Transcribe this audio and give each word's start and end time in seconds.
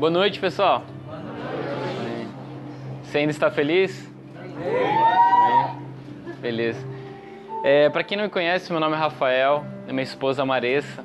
Boa 0.00 0.10
noite, 0.10 0.40
pessoal. 0.40 0.82
Boa 1.04 1.18
noite. 1.18 2.28
Você 3.02 3.18
ainda 3.18 3.32
está 3.32 3.50
feliz? 3.50 4.10
Amém. 4.34 5.76
Beleza. 6.40 6.86
É, 7.62 7.90
Para 7.90 8.02
quem 8.02 8.16
não 8.16 8.24
me 8.24 8.30
conhece, 8.30 8.72
meu 8.72 8.80
nome 8.80 8.96
é 8.96 8.98
Rafael, 8.98 9.62
minha 9.88 10.02
esposa 10.02 10.42
Maressa 10.42 11.04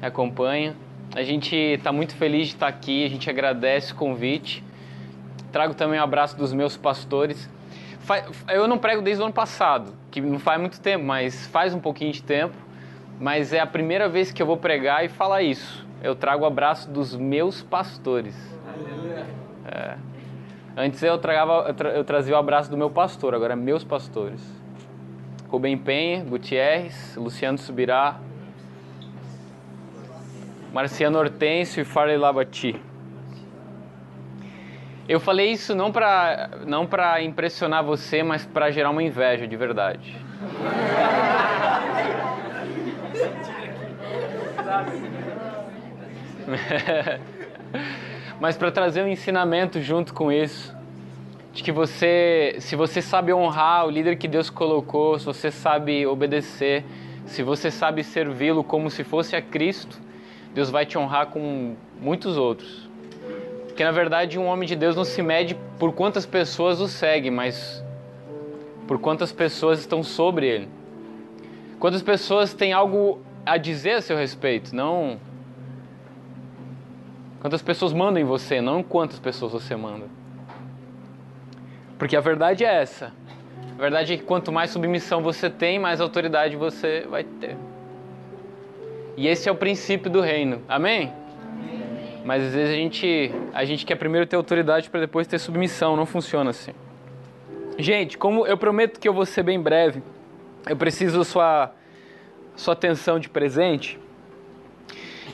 me 0.00 0.08
acompanha. 0.08 0.74
A 1.14 1.22
gente 1.22 1.54
está 1.54 1.92
muito 1.92 2.16
feliz 2.16 2.48
de 2.48 2.54
estar 2.54 2.66
aqui, 2.66 3.04
a 3.04 3.08
gente 3.08 3.30
agradece 3.30 3.92
o 3.92 3.94
convite. 3.94 4.64
Trago 5.52 5.74
também 5.74 6.00
um 6.00 6.02
abraço 6.02 6.36
dos 6.36 6.52
meus 6.52 6.76
pastores. 6.76 7.48
Eu 8.48 8.66
não 8.66 8.76
prego 8.76 9.02
desde 9.02 9.22
o 9.22 9.24
ano 9.26 9.32
passado, 9.32 9.94
que 10.10 10.20
não 10.20 10.40
faz 10.40 10.60
muito 10.60 10.80
tempo, 10.80 11.04
mas 11.04 11.46
faz 11.46 11.72
um 11.72 11.78
pouquinho 11.78 12.10
de 12.10 12.24
tempo. 12.24 12.56
Mas 13.20 13.52
é 13.52 13.60
a 13.60 13.66
primeira 13.68 14.08
vez 14.08 14.32
que 14.32 14.42
eu 14.42 14.46
vou 14.46 14.56
pregar 14.56 15.04
e 15.04 15.08
falar 15.08 15.44
isso. 15.44 15.91
Eu 16.02 16.16
trago 16.16 16.42
o 16.42 16.46
abraço 16.46 16.90
dos 16.90 17.14
meus 17.14 17.62
pastores. 17.62 18.34
É. 19.64 19.96
Antes 20.76 21.00
eu, 21.02 21.16
tragava, 21.16 21.66
eu, 21.68 21.74
tra, 21.74 21.90
eu 21.90 22.04
trazia 22.04 22.34
o 22.34 22.38
abraço 22.38 22.68
do 22.68 22.76
meu 22.76 22.90
pastor, 22.90 23.34
agora 23.34 23.52
é 23.52 23.56
meus 23.56 23.84
pastores. 23.84 24.40
Rubem 25.48 25.78
Penha, 25.78 26.24
Gutierrez, 26.24 27.14
Luciano 27.14 27.56
Subirá, 27.56 28.18
Marciano 30.72 31.18
Hortêncio 31.18 31.82
e 31.82 31.84
Farley 31.84 32.16
Labati. 32.16 32.80
Eu 35.08 35.20
falei 35.20 35.52
isso 35.52 35.74
não 35.74 35.92
para 35.92 36.50
não 36.66 36.86
para 36.86 37.22
impressionar 37.22 37.84
você, 37.84 38.22
mas 38.22 38.44
para 38.46 38.70
gerar 38.70 38.90
uma 38.90 39.02
inveja 39.02 39.46
de 39.46 39.56
verdade. 39.56 40.16
mas 48.40 48.56
para 48.56 48.70
trazer 48.70 49.02
um 49.02 49.08
ensinamento 49.08 49.80
junto 49.80 50.12
com 50.12 50.30
isso, 50.32 50.74
de 51.52 51.62
que 51.62 51.70
você, 51.70 52.56
se 52.60 52.74
você 52.74 53.02
sabe 53.02 53.32
honrar 53.32 53.86
o 53.86 53.90
líder 53.90 54.16
que 54.16 54.26
Deus 54.26 54.48
colocou, 54.48 55.18
se 55.18 55.26
você 55.26 55.50
sabe 55.50 56.06
obedecer, 56.06 56.84
se 57.26 57.42
você 57.42 57.70
sabe 57.70 58.02
servi-lo 58.02 58.64
como 58.64 58.90
se 58.90 59.04
fosse 59.04 59.36
a 59.36 59.42
Cristo, 59.42 60.00
Deus 60.54 60.70
vai 60.70 60.86
te 60.86 60.96
honrar 60.98 61.26
com 61.26 61.74
muitos 62.00 62.36
outros. 62.36 62.88
Porque 63.66 63.84
na 63.84 63.90
verdade 63.90 64.38
um 64.38 64.46
homem 64.46 64.66
de 64.66 64.76
Deus 64.76 64.96
não 64.96 65.04
se 65.04 65.22
mede 65.22 65.56
por 65.78 65.92
quantas 65.92 66.26
pessoas 66.26 66.80
o 66.80 66.88
seguem, 66.88 67.30
mas 67.30 67.84
por 68.86 68.98
quantas 68.98 69.32
pessoas 69.32 69.80
estão 69.80 70.02
sobre 70.02 70.46
ele. 70.46 70.68
Quantas 71.78 72.02
pessoas 72.02 72.52
têm 72.52 72.72
algo 72.72 73.20
a 73.44 73.56
dizer 73.56 73.92
a 73.92 74.00
seu 74.00 74.16
respeito, 74.16 74.74
não 74.74 75.18
quantas 77.42 77.60
pessoas 77.60 77.92
mandam 77.92 78.22
em 78.22 78.24
você, 78.24 78.60
não 78.60 78.84
quantas 78.84 79.18
pessoas 79.18 79.50
você 79.50 79.74
manda. 79.74 80.06
Porque 81.98 82.16
a 82.16 82.20
verdade 82.20 82.64
é 82.64 82.72
essa. 82.72 83.12
A 83.76 83.80
verdade 83.80 84.12
é 84.12 84.16
que 84.16 84.22
quanto 84.22 84.52
mais 84.52 84.70
submissão 84.70 85.20
você 85.20 85.50
tem, 85.50 85.76
mais 85.76 86.00
autoridade 86.00 86.54
você 86.54 87.04
vai 87.10 87.24
ter. 87.24 87.56
E 89.16 89.26
esse 89.26 89.48
é 89.48 89.52
o 89.52 89.56
princípio 89.56 90.08
do 90.08 90.20
reino. 90.20 90.62
Amém? 90.68 91.12
Mas 92.24 92.44
às 92.44 92.54
vezes 92.54 92.72
a 92.72 92.76
gente, 92.76 93.34
a 93.52 93.64
gente 93.64 93.84
quer 93.84 93.96
primeiro 93.96 94.24
ter 94.24 94.36
autoridade 94.36 94.88
para 94.88 95.00
depois 95.00 95.26
ter 95.26 95.40
submissão, 95.40 95.96
não 95.96 96.06
funciona 96.06 96.50
assim. 96.50 96.72
Gente, 97.76 98.16
como 98.16 98.46
eu 98.46 98.56
prometo 98.56 99.00
que 99.00 99.08
eu 99.08 99.12
vou 99.12 99.26
ser 99.26 99.42
bem 99.42 99.60
breve, 99.60 100.00
eu 100.68 100.76
preciso 100.76 101.24
sua 101.24 101.72
sua 102.54 102.74
atenção 102.74 103.18
de 103.18 103.28
presente. 103.28 103.98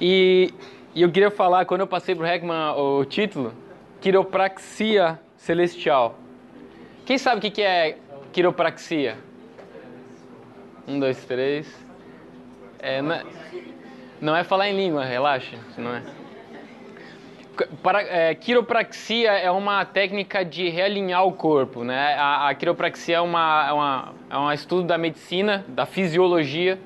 E, 0.01 0.55
e 0.99 1.03
eu 1.03 1.13
queria 1.13 1.31
falar, 1.31 1.65
quando 1.65 1.83
eu 1.83 1.87
passei 1.87 2.13
para 2.13 2.25
o 2.25 2.27
Heckman 2.27 2.73
o 2.77 3.05
título, 3.05 3.55
quiropraxia 4.01 5.17
celestial. 5.37 6.19
Quem 7.07 7.17
sabe 7.17 7.39
o 7.47 7.53
que 7.53 7.63
é 7.63 7.99
quiropraxia? 8.33 9.17
Um, 10.89 10.99
dois, 10.99 11.25
três. 11.25 11.73
É, 12.81 13.01
não, 13.01 13.15
é, 13.15 13.23
não 14.21 14.37
é 14.37 14.43
falar 14.43 14.71
em 14.71 14.77
língua, 14.77 15.05
relaxa, 15.05 15.57
não 15.77 15.95
é. 15.95 16.03
Para, 17.81 18.03
é, 18.03 18.35
quiropraxia 18.35 19.31
é 19.31 19.53
uma 19.53 19.85
técnica 19.85 20.45
de 20.45 20.69
realinhar 20.69 21.25
o 21.25 21.31
corpo. 21.31 21.85
Né? 21.85 22.15
A, 22.15 22.49
a 22.49 22.55
quiropraxia 22.57 23.19
é, 23.19 23.21
uma, 23.21 23.69
é, 23.69 23.73
uma, 23.73 24.15
é 24.31 24.37
um 24.37 24.53
estudo 24.53 24.83
da 24.83 24.99
medicina, 24.99 25.65
da 25.69 25.87
fisiologia, 25.87 26.77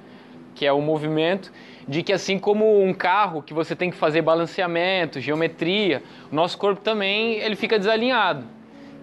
que 0.55 0.67
é 0.67 0.73
o 0.73 0.83
movimento, 0.83 1.50
de 1.87 2.03
que 2.03 2.12
assim 2.12 2.38
como 2.38 2.82
um 2.82 2.93
carro 2.93 3.43
que 3.43 3.53
você 3.53 3.75
tem 3.75 3.91
que 3.91 3.97
fazer 3.97 4.22
balanceamento, 4.22 5.20
geometria, 5.20 6.03
o 6.31 6.34
nosso 6.34 6.56
corpo 6.59 6.81
também 6.81 7.34
ele 7.34 7.56
fica 7.56 7.78
desalinhado. 7.78 8.44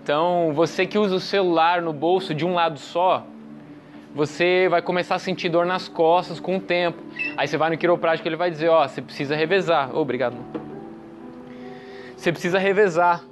Então, 0.03 0.51
você 0.53 0.85
que 0.85 0.97
usa 0.97 1.15
o 1.15 1.19
celular 1.19 1.81
no 1.81 1.93
bolso 1.93 2.33
de 2.33 2.45
um 2.45 2.53
lado 2.53 2.79
só, 2.79 3.25
você 4.15 4.67
vai 4.69 4.81
começar 4.81 5.15
a 5.15 5.19
sentir 5.19 5.49
dor 5.49 5.65
nas 5.65 5.87
costas 5.87 6.39
com 6.39 6.57
o 6.57 6.59
tempo. 6.59 7.01
Aí 7.37 7.47
você 7.47 7.57
vai 7.57 7.69
no 7.69 7.77
quiroprático, 7.77 8.27
ele 8.27 8.35
vai 8.35 8.49
dizer, 8.49 8.69
ó, 8.69 8.83
oh, 8.83 8.87
você 8.87 9.01
precisa 9.01 9.35
revezar. 9.35 9.95
Obrigado 9.95 10.35
você 12.19 12.33
precisa 12.33 12.59
revezar. 12.59 13.23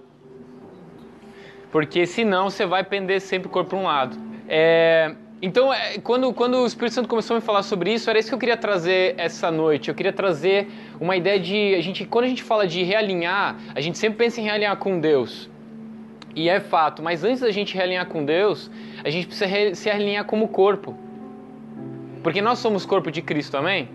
Porque 1.72 2.06
senão 2.06 2.50
você 2.50 2.66
vai 2.66 2.84
pender 2.84 3.20
sempre 3.20 3.50
o 3.50 3.52
corpo 3.52 3.72
para 3.72 3.80
um 3.80 3.84
lado. 3.84 4.18
É, 4.48 5.14
então, 5.40 5.72
é, 5.72 6.00
quando, 6.00 6.34
quando 6.34 6.58
o 6.58 6.66
Espírito 6.66 6.96
Santo 6.96 7.08
começou 7.08 7.36
a 7.36 7.40
me 7.40 7.46
falar 7.46 7.62
sobre 7.62 7.94
isso, 7.94 8.10
era 8.10 8.18
isso 8.18 8.28
que 8.28 8.34
eu 8.34 8.40
queria 8.40 8.58
trazer 8.58 9.14
essa 9.18 9.52
noite. 9.52 9.90
Eu 9.90 9.96
queria 9.96 10.12
trazer 10.12 10.68
uma 11.00 11.16
ideia 11.16 11.40
de. 11.40 11.76
A 11.76 11.82
gente, 11.82 12.06
quando 12.06 12.26
a 12.26 12.28
gente 12.28 12.42
fala 12.42 12.66
de 12.66 12.82
realinhar, 12.84 13.56
a 13.76 13.80
gente 13.80 14.00
sempre 14.00 14.18
pensa 14.18 14.42
em 14.42 14.46
realinhar 14.46 14.76
com 14.78 15.00
Deus. 15.00 15.48
E 16.36 16.50
é 16.50 16.60
fato, 16.60 17.02
mas 17.02 17.24
antes 17.24 17.42
da 17.42 17.52
gente 17.52 17.74
realinhar 17.74 18.06
com 18.08 18.24
Deus, 18.24 18.70
a 19.04 19.10
gente 19.10 19.28
precisa 19.28 19.48
re, 19.48 19.76
se 19.76 19.90
alinhar 19.90 20.26
como 20.26 20.48
corpo. 20.48 20.96
Porque 22.24 22.42
nós 22.42 22.60
somos 22.60 22.86
corpo 22.86 23.12
de 23.12 23.22
Cristo, 23.22 23.58
amém? 23.58 23.90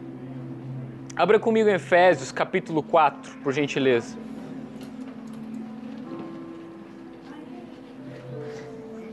Abra 1.14 1.38
comigo 1.38 1.68
em 1.68 1.74
Efésios 1.74 2.32
capítulo 2.32 2.82
4, 2.82 3.38
por 3.44 3.52
gentileza. 3.52 4.16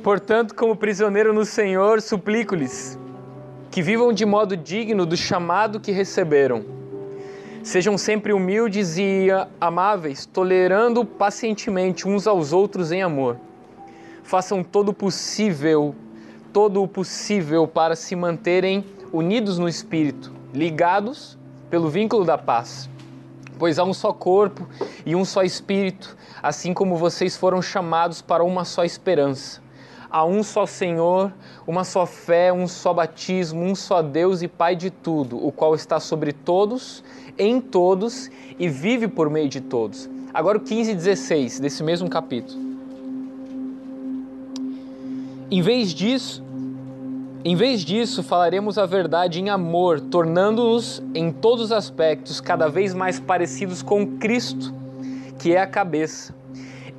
Portanto, 0.04 0.56
como 0.56 0.78
prisioneiro 0.78 1.34
no 1.34 1.44
Senhor, 1.44 2.02
suplico-lhes 2.02 2.98
que 3.70 3.82
vivam 3.82 4.14
de 4.14 4.26
modo 4.26 4.56
digno 4.56 5.06
do 5.06 5.18
chamado 5.18 5.80
que 5.80 5.92
receberam. 5.92 6.64
Sejam 7.62 7.98
sempre 7.98 8.32
humildes 8.32 8.98
e 8.98 9.28
amáveis, 9.60 10.26
tolerando 10.26 11.04
pacientemente 11.04 12.08
uns 12.08 12.28
aos 12.28 12.54
outros 12.54 12.94
em 12.94 13.02
amor. 13.02 13.38
Façam 14.24 14.64
todo 14.64 14.90
o 14.90 14.94
possível, 14.94 15.94
todo 16.54 16.82
o 16.82 16.88
possível 16.88 17.68
para 17.68 17.96
se 17.96 18.16
manterem 18.16 18.86
unidos 19.12 19.60
no 19.60 19.68
espírito, 19.68 20.32
ligados 20.54 21.38
pelo 21.70 21.90
vínculo 21.90 22.24
da 22.24 22.38
paz. 22.38 22.90
Pois 23.60 23.78
há 23.78 23.84
um 23.84 23.94
só 23.94 24.14
corpo 24.14 24.66
e 25.06 25.14
um 25.14 25.26
só 25.26 25.44
espírito, 25.44 26.16
assim 26.42 26.74
como 26.74 26.96
vocês 26.96 27.36
foram 27.36 27.62
chamados 27.62 28.22
para 28.22 28.46
uma 28.46 28.64
só 28.64 28.86
esperança 28.86 29.62
Há 30.12 30.26
um 30.26 30.42
só 30.42 30.66
Senhor, 30.66 31.32
uma 31.68 31.84
só 31.84 32.04
fé, 32.04 32.52
um 32.52 32.68
só 32.68 32.92
batismo, 32.94 33.62
um 33.62 33.76
só 33.76 34.02
Deus 34.02 34.42
e 34.42 34.48
Pai 34.48 34.76
de 34.76 34.90
tudo, 34.90 35.46
o 35.46 35.52
qual 35.52 35.76
está 35.76 36.00
sobre 36.00 36.34
todos, 36.34 37.04
em 37.38 37.62
todos 37.62 38.30
e 38.58 38.68
vive 38.68 39.08
por 39.08 39.30
meio 39.30 39.48
de 39.48 39.62
todos. 39.62 40.10
Agora 40.34 40.58
o 40.58 40.62
15 40.62 40.92
e 40.92 40.96
16 40.96 41.60
desse 41.60 41.84
mesmo 41.84 42.10
capítulo. 42.10 42.60
Em 45.52 45.62
vez 45.62 45.94
disso, 45.94 46.44
em 47.46 47.56
vez 47.56 47.82
disso, 47.82 48.24
falaremos 48.24 48.80
a 48.80 48.88
verdade 48.88 49.40
em 49.40 49.50
amor, 49.50 50.02
tornando-nos 50.02 51.04
em 51.14 51.32
todos 51.32 51.66
os 51.66 51.72
aspectos 51.72 52.42
cada 52.42 52.68
vez 52.68 52.96
mais 52.96 53.20
parecidos 53.20 53.84
com 53.84 54.18
Cristo, 54.18 54.74
que 55.38 55.54
é 55.54 55.62
a 55.62 55.68
cabeça 55.68 56.39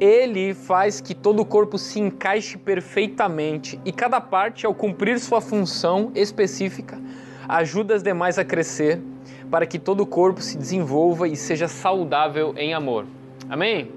ele 0.00 0.54
faz 0.54 0.98
que 0.98 1.14
todo 1.14 1.40
o 1.40 1.44
corpo 1.44 1.76
se 1.76 2.00
encaixe 2.00 2.56
perfeitamente 2.56 3.78
e 3.84 3.92
cada 3.92 4.18
parte, 4.18 4.64
ao 4.64 4.74
cumprir 4.74 5.20
sua 5.20 5.42
função 5.42 6.10
específica, 6.14 6.98
ajuda 7.46 7.94
as 7.94 8.02
demais 8.02 8.38
a 8.38 8.44
crescer 8.44 8.98
para 9.50 9.66
que 9.66 9.78
todo 9.78 10.00
o 10.00 10.06
corpo 10.06 10.40
se 10.40 10.56
desenvolva 10.56 11.28
e 11.28 11.36
seja 11.36 11.68
saudável 11.68 12.54
em 12.56 12.72
amor. 12.72 13.04
Amém? 13.48 13.90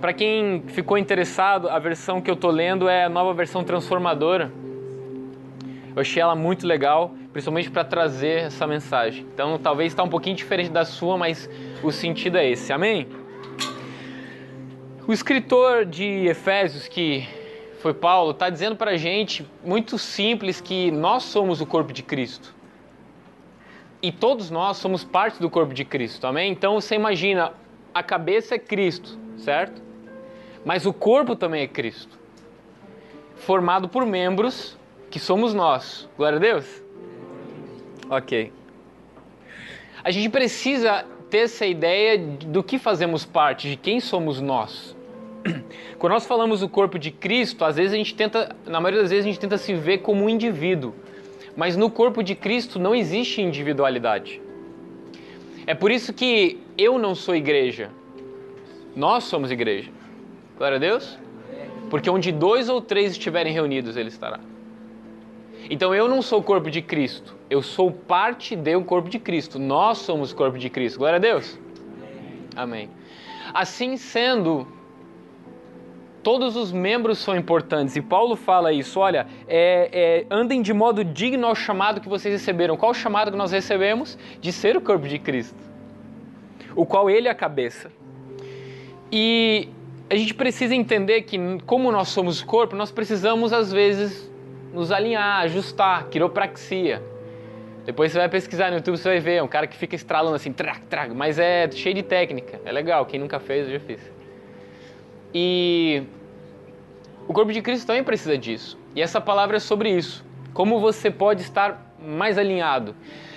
Para 0.00 0.12
quem 0.12 0.64
ficou 0.66 0.98
interessado, 0.98 1.68
a 1.68 1.78
versão 1.78 2.20
que 2.20 2.28
eu 2.28 2.34
estou 2.34 2.50
lendo 2.50 2.88
é 2.88 3.04
a 3.04 3.08
nova 3.08 3.32
versão 3.32 3.62
transformadora. 3.62 4.50
Eu 5.94 6.00
achei 6.00 6.20
ela 6.20 6.34
muito 6.34 6.66
legal, 6.66 7.14
principalmente 7.32 7.70
para 7.70 7.84
trazer 7.84 8.46
essa 8.46 8.66
mensagem. 8.66 9.24
Então, 9.32 9.58
talvez 9.58 9.92
está 9.92 10.02
um 10.02 10.08
pouquinho 10.08 10.34
diferente 10.34 10.70
da 10.70 10.84
sua, 10.84 11.16
mas 11.16 11.48
o 11.82 11.92
sentido 11.92 12.38
é 12.38 12.50
esse. 12.50 12.72
Amém? 12.72 13.06
O 15.12 15.14
escritor 15.14 15.84
de 15.84 16.26
Efésios, 16.26 16.88
que 16.88 17.28
foi 17.80 17.92
Paulo, 17.92 18.30
está 18.30 18.48
dizendo 18.48 18.76
para 18.76 18.92
a 18.92 18.96
gente, 18.96 19.46
muito 19.62 19.98
simples, 19.98 20.58
que 20.58 20.90
nós 20.90 21.24
somos 21.24 21.60
o 21.60 21.66
corpo 21.66 21.92
de 21.92 22.02
Cristo. 22.02 22.54
E 24.00 24.10
todos 24.10 24.48
nós 24.48 24.78
somos 24.78 25.04
parte 25.04 25.38
do 25.38 25.50
corpo 25.50 25.74
de 25.74 25.84
Cristo, 25.84 26.26
amém? 26.26 26.50
Então 26.50 26.80
você 26.80 26.94
imagina 26.94 27.52
a 27.92 28.02
cabeça 28.02 28.54
é 28.54 28.58
Cristo, 28.58 29.18
certo? 29.36 29.82
Mas 30.64 30.86
o 30.86 30.94
corpo 30.94 31.36
também 31.36 31.60
é 31.60 31.68
Cristo, 31.68 32.18
formado 33.36 33.90
por 33.90 34.06
membros 34.06 34.78
que 35.10 35.18
somos 35.18 35.52
nós. 35.52 36.08
Glória 36.16 36.38
a 36.38 36.40
Deus? 36.40 36.82
Ok. 38.08 38.50
A 40.02 40.10
gente 40.10 40.30
precisa 40.30 41.04
ter 41.28 41.40
essa 41.40 41.66
ideia 41.66 42.16
do 42.16 42.62
que 42.62 42.78
fazemos 42.78 43.26
parte, 43.26 43.68
de 43.68 43.76
quem 43.76 44.00
somos 44.00 44.40
nós. 44.40 44.96
Quando 45.98 46.12
nós 46.12 46.26
falamos 46.26 46.60
do 46.60 46.68
corpo 46.68 46.98
de 46.98 47.10
Cristo, 47.10 47.64
às 47.64 47.76
vezes 47.76 47.92
a 47.92 47.96
gente 47.96 48.14
tenta, 48.14 48.54
na 48.66 48.80
maioria 48.80 49.02
das 49.02 49.10
vezes 49.10 49.24
a 49.24 49.28
gente 49.28 49.40
tenta 49.40 49.58
se 49.58 49.74
ver 49.74 49.98
como 49.98 50.24
um 50.24 50.28
indivíduo. 50.28 50.94
Mas 51.56 51.76
no 51.76 51.90
corpo 51.90 52.22
de 52.22 52.34
Cristo 52.34 52.78
não 52.78 52.94
existe 52.94 53.42
individualidade. 53.42 54.40
É 55.66 55.74
por 55.74 55.90
isso 55.90 56.12
que 56.12 56.58
eu 56.76 56.98
não 56.98 57.14
sou 57.14 57.36
igreja. 57.36 57.90
Nós 58.96 59.24
somos 59.24 59.50
igreja. 59.50 59.90
Glória 60.56 60.76
a 60.76 60.80
Deus. 60.80 61.18
Porque 61.90 62.08
onde 62.08 62.32
dois 62.32 62.68
ou 62.68 62.80
três 62.80 63.12
estiverem 63.12 63.52
reunidos, 63.52 63.96
Ele 63.96 64.08
estará. 64.08 64.40
Então 65.70 65.94
eu 65.94 66.08
não 66.08 66.22
sou 66.22 66.40
o 66.40 66.42
corpo 66.42 66.70
de 66.70 66.82
Cristo. 66.82 67.36
Eu 67.48 67.62
sou 67.62 67.90
parte 67.90 68.56
do 68.56 68.82
corpo 68.82 69.08
de 69.08 69.18
Cristo. 69.18 69.58
Nós 69.58 69.98
somos 69.98 70.32
o 70.32 70.36
corpo 70.36 70.58
de 70.58 70.68
Cristo. 70.68 70.98
Glória 70.98 71.16
a 71.16 71.20
Deus. 71.20 71.58
Amém. 72.56 72.90
Assim 73.54 73.96
sendo, 73.96 74.66
Todos 76.22 76.54
os 76.54 76.70
membros 76.70 77.18
são 77.18 77.36
importantes 77.36 77.96
e 77.96 78.00
Paulo 78.00 78.36
fala 78.36 78.72
isso. 78.72 79.00
Olha, 79.00 79.26
é, 79.48 79.88
é, 79.92 80.26
andem 80.30 80.62
de 80.62 80.72
modo 80.72 81.04
digno 81.04 81.46
ao 81.46 81.54
chamado 81.54 82.00
que 82.00 82.08
vocês 82.08 82.32
receberam. 82.32 82.76
Qual 82.76 82.92
o 82.92 82.94
chamado 82.94 83.32
que 83.32 83.36
nós 83.36 83.50
recebemos? 83.50 84.16
De 84.40 84.52
ser 84.52 84.76
o 84.76 84.80
corpo 84.80 85.08
de 85.08 85.18
Cristo, 85.18 85.58
o 86.76 86.86
qual 86.86 87.10
Ele 87.10 87.26
é 87.26 87.30
a 87.30 87.34
cabeça. 87.34 87.90
E 89.10 89.68
a 90.08 90.14
gente 90.14 90.32
precisa 90.32 90.74
entender 90.74 91.22
que, 91.22 91.38
como 91.66 91.90
nós 91.90 92.08
somos 92.08 92.40
corpo, 92.40 92.76
nós 92.76 92.92
precisamos 92.92 93.52
às 93.52 93.72
vezes 93.72 94.30
nos 94.72 94.92
alinhar, 94.92 95.40
ajustar, 95.40 96.06
quiropraxia. 96.08 97.02
Depois 97.84 98.12
você 98.12 98.18
vai 98.18 98.28
pesquisar 98.28 98.70
no 98.70 98.76
YouTube, 98.76 98.96
você 98.96 99.08
vai 99.08 99.18
ver, 99.18 99.34
é 99.34 99.42
um 99.42 99.48
cara 99.48 99.66
que 99.66 99.76
fica 99.76 99.96
estralando 99.96 100.36
assim, 100.36 100.52
trac, 100.52 100.86
trac, 100.86 101.12
mas 101.12 101.38
é 101.40 101.68
cheio 101.72 101.96
de 101.96 102.02
técnica. 102.04 102.60
É 102.64 102.70
legal, 102.70 103.04
quem 103.06 103.18
nunca 103.18 103.40
fez, 103.40 103.66
eu 103.66 103.72
já 103.72 103.80
fiz. 103.80 104.11
E 105.34 106.02
o 107.26 107.32
corpo 107.32 107.52
de 107.52 107.62
Cristo 107.62 107.86
também 107.86 108.04
precisa 108.04 108.36
disso. 108.36 108.78
E 108.94 109.00
essa 109.00 109.20
palavra 109.20 109.56
é 109.56 109.60
sobre 109.60 109.90
isso. 109.90 110.24
Como 110.52 110.80
você 110.80 111.10
pode 111.10 111.42
estar 111.42 111.94
mais 111.98 112.36
alinhado. 112.36 112.94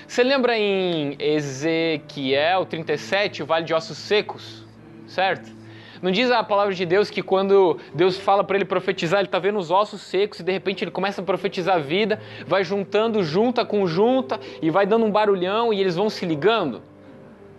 Você 0.07 0.23
lembra 0.23 0.57
em 0.57 1.15
Ezequiel 1.19 2.65
37, 2.65 3.43
o 3.43 3.45
vale 3.45 3.65
de 3.65 3.73
ossos 3.73 3.97
secos? 3.97 4.65
Certo? 5.07 5.55
Não 6.01 6.11
diz 6.11 6.29
a 6.29 6.43
palavra 6.43 6.73
de 6.73 6.85
Deus 6.85 7.09
que 7.09 7.21
quando 7.21 7.79
Deus 7.93 8.17
fala 8.17 8.43
para 8.43 8.57
ele 8.57 8.65
profetizar, 8.65 9.19
ele 9.19 9.27
está 9.27 9.39
vendo 9.39 9.57
os 9.57 9.71
ossos 9.71 10.01
secos 10.01 10.39
e 10.39 10.43
de 10.43 10.51
repente 10.51 10.83
ele 10.83 10.91
começa 10.91 11.21
a 11.21 11.23
profetizar 11.23 11.77
a 11.77 11.79
vida, 11.79 12.19
vai 12.45 12.63
juntando 12.63 13.23
junta 13.23 13.65
com 13.65 13.87
junta 13.87 14.39
e 14.61 14.69
vai 14.69 14.85
dando 14.85 15.05
um 15.05 15.11
barulhão 15.11 15.73
e 15.73 15.79
eles 15.79 15.95
vão 15.95 16.09
se 16.09 16.25
ligando? 16.25 16.81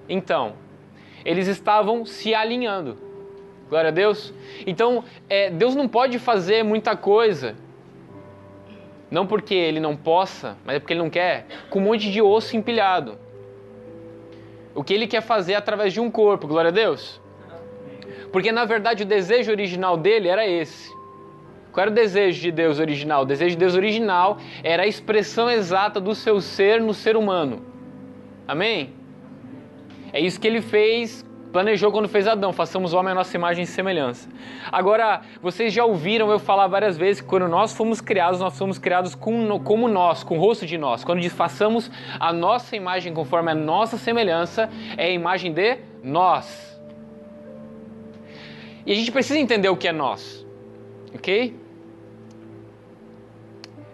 Então, 0.09 0.55
eles 1.25 1.49
estavam 1.49 2.05
se 2.05 2.35
alinhando. 2.35 3.06
Glória 3.69 3.89
a 3.89 3.93
Deus. 3.93 4.33
Então, 4.67 5.05
é, 5.29 5.51
Deus 5.51 5.75
não 5.75 5.89
pode 5.89 6.19
fazer 6.19 6.63
muita 6.63 6.97
coisa. 6.97 7.57
Não 9.11 9.27
porque 9.27 9.55
Ele 9.55 9.81
não 9.81 9.97
possa, 9.97 10.57
mas 10.65 10.77
é 10.77 10.79
porque 10.79 10.93
Ele 10.93 11.01
não 11.01 11.11
quer, 11.11 11.47
com 11.71 11.79
um 11.79 11.83
monte 11.83 12.11
de 12.11 12.21
osso 12.21 12.57
empilhado. 12.57 13.19
O 14.75 14.85
que 14.85 14.93
Ele 14.93 15.07
quer 15.07 15.23
fazer 15.23 15.55
é 15.55 15.57
através 15.57 15.93
de 15.93 16.01
um 16.01 16.11
corpo, 16.11 16.47
glória 16.47 16.69
a 16.69 16.73
Deus. 16.73 17.21
Porque 18.33 18.53
na 18.53 18.65
verdade 18.65 19.03
o 19.03 19.07
desejo 19.07 19.51
original 19.51 19.97
dele 19.97 20.29
era 20.29 20.47
esse. 20.47 20.95
Qual 21.73 21.83
era 21.83 21.91
o 21.91 21.95
desejo 21.95 22.41
de 22.41 22.51
Deus 22.51 22.79
original? 22.79 23.23
O 23.23 23.27
desejo 23.27 23.51
de 23.51 23.59
Deus 23.59 23.75
original 23.75 24.39
era 24.63 24.83
a 24.83 24.87
expressão 24.87 25.51
exata 25.51 26.01
do 26.01 26.15
seu 26.15 26.41
ser 26.41 26.81
no 26.81 26.95
ser 26.95 27.17
humano. 27.17 27.65
Amém? 28.49 28.93
É 30.13 30.21
isso 30.21 30.41
que 30.41 30.47
ele 30.47 30.61
fez 30.61 31.25
planejou 31.57 31.91
quando 31.91 32.07
fez 32.07 32.27
Adão, 32.27 32.53
façamos 32.53 32.93
o 32.93 32.99
homem 32.99 33.13
a 33.13 33.15
nossa 33.15 33.35
imagem 33.35 33.65
e 33.65 33.67
semelhança. 33.67 34.29
Agora, 34.71 35.23
vocês 35.41 35.73
já 35.73 35.87
ouviram 35.87 36.31
eu 36.31 36.39
falar 36.39 36.67
várias 36.67 36.99
vezes 36.99 37.23
que 37.23 37.27
quando 37.27 37.49
nós 37.49 37.73
fomos 37.73 37.99
criados, 37.99 38.39
nós 38.39 38.59
fomos 38.59 38.79
criados 38.79 39.15
com, 39.15 39.59
como 39.61 39.89
nós, 39.89 40.23
com 40.23 40.37
o 40.37 40.39
rosto 40.39 40.67
de 40.67 40.77
nós. 40.77 41.03
Quando 41.03 41.23
diz 41.23 41.33
façamos 41.33 41.91
a 42.21 42.31
nossa 42.31 42.77
imagem 42.77 43.15
conforme 43.15 43.51
a 43.53 43.55
nossa 43.55 43.97
semelhança, 43.97 44.69
é 44.99 45.07
a 45.07 45.11
imagem 45.11 45.51
de 45.51 45.79
nós. 46.03 46.79
E 48.85 48.93
a 48.93 48.95
gente 48.95 49.11
precisa 49.11 49.39
entender 49.39 49.71
o 49.71 49.79
que 49.79 49.89
é 49.89 49.93
nós, 49.93 50.47
ok? 51.15 51.59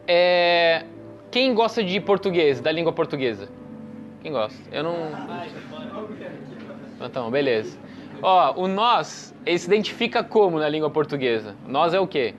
É... 0.09 0.85
Quem 1.31 1.55
gosta 1.55 1.81
de 1.85 2.01
português, 2.01 2.61
da 2.61 2.73
língua 2.73 2.93
portuguesa? 2.93 3.49
Quem 4.21 4.33
gosta? 4.33 4.61
Eu 4.73 4.83
não. 4.83 4.97
Então, 7.07 7.31
beleza. 7.31 7.79
Ó, 8.23 8.55
o 8.63 8.69
nós, 8.69 9.35
ele 9.45 9.59
se 9.59 9.67
identifica 9.67 10.23
como 10.23 10.59
na 10.59 10.69
língua 10.69 10.91
portuguesa? 10.91 11.57
Nós 11.67 11.93
é 11.93 12.01
o 12.01 12.07
quê? 12.07 12.35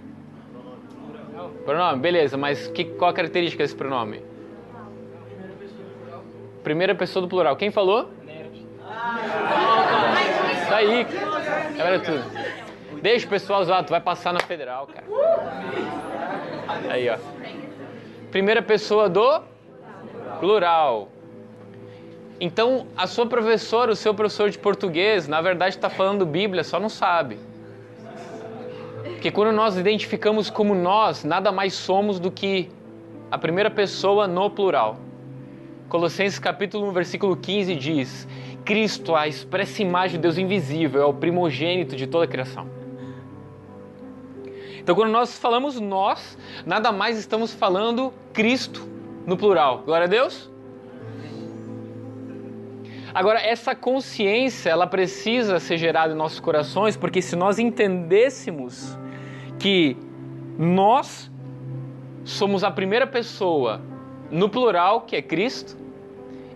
Pronome, 1.66 2.00
beleza, 2.00 2.38
mas 2.38 2.68
que, 2.68 2.86
qual 2.86 3.12
a 3.12 3.14
característica 3.14 3.64
desse 3.64 3.76
pronome? 3.76 4.22
Primeira 6.64 6.96
pessoa 6.96 7.22
do 7.22 7.28
plural. 7.28 7.56
Quem 7.56 7.72
falou? 7.72 8.10
Tá 10.70 10.78
aí. 10.78 11.06
Era 11.78 12.00
tudo. 12.00 12.24
Deixa 13.02 13.26
o 13.26 13.30
pessoal 13.30 13.62
usar, 13.62 13.84
tu 13.84 13.90
vai 13.90 14.00
passar 14.00 14.34
na 14.34 14.40
federal, 14.40 14.88
cara. 14.88 15.06
Aí, 16.90 17.10
ó. 17.10 17.18
Primeira 18.32 18.62
pessoa 18.62 19.10
do 19.10 19.42
plural. 20.40 21.10
Então, 22.46 22.88
a 22.98 23.08
sua 23.08 23.26
professora, 23.26 23.94
o 23.94 23.96
seu 23.96 24.14
professor 24.14 24.50
de 24.50 24.60
português, 24.60 25.30
na 25.30 25.40
verdade 25.40 25.78
está 25.78 25.90
falando 25.90 26.26
Bíblia, 26.26 26.62
só 26.62 26.78
não 26.78 26.90
sabe. 26.90 27.40
Porque 29.02 29.32
quando 29.32 29.54
nós 29.54 29.78
identificamos 29.78 30.50
como 30.50 30.76
nós, 30.76 31.24
nada 31.24 31.54
mais 31.54 31.74
somos 31.74 32.20
do 32.20 32.30
que 32.30 32.70
a 33.32 33.38
primeira 33.38 33.72
pessoa 33.72 34.28
no 34.28 34.50
plural. 34.50 34.98
Colossenses 35.88 36.38
capítulo 36.38 36.90
1, 36.90 36.92
versículo 36.92 37.38
15 37.38 37.76
diz: 37.78 38.28
Cristo, 38.66 39.16
a 39.16 39.26
expressa 39.26 39.82
imagem 39.82 40.18
de 40.18 40.24
Deus 40.24 40.38
invisível, 40.38 41.02
é 41.02 41.06
o 41.06 41.14
primogênito 41.14 41.96
de 41.96 42.08
toda 42.08 42.26
a 42.26 42.28
criação. 42.28 42.68
Então, 44.80 44.94
quando 44.94 45.12
nós 45.12 45.40
falamos 45.40 45.80
nós, 45.80 46.38
nada 46.66 46.92
mais 46.92 47.18
estamos 47.18 47.54
falando 47.54 48.14
Cristo 48.34 48.86
no 49.26 49.38
plural. 49.38 49.84
Glória 49.86 50.08
a 50.08 50.10
Deus? 50.10 50.52
Agora, 53.14 53.40
essa 53.40 53.76
consciência, 53.76 54.72
ela 54.72 54.88
precisa 54.88 55.60
ser 55.60 55.78
gerada 55.78 56.14
em 56.14 56.16
nossos 56.16 56.40
corações, 56.40 56.98
porque 56.98 57.22
se 57.22 57.36
nós 57.36 57.60
entendêssemos 57.60 58.98
que 59.60 59.96
nós 60.58 61.32
somos 62.24 62.64
a 62.64 62.72
primeira 62.72 63.06
pessoa 63.06 63.82
no 64.32 64.50
plural, 64.50 65.02
que 65.02 65.16
é 65.16 65.22
Cristo, 65.22 65.78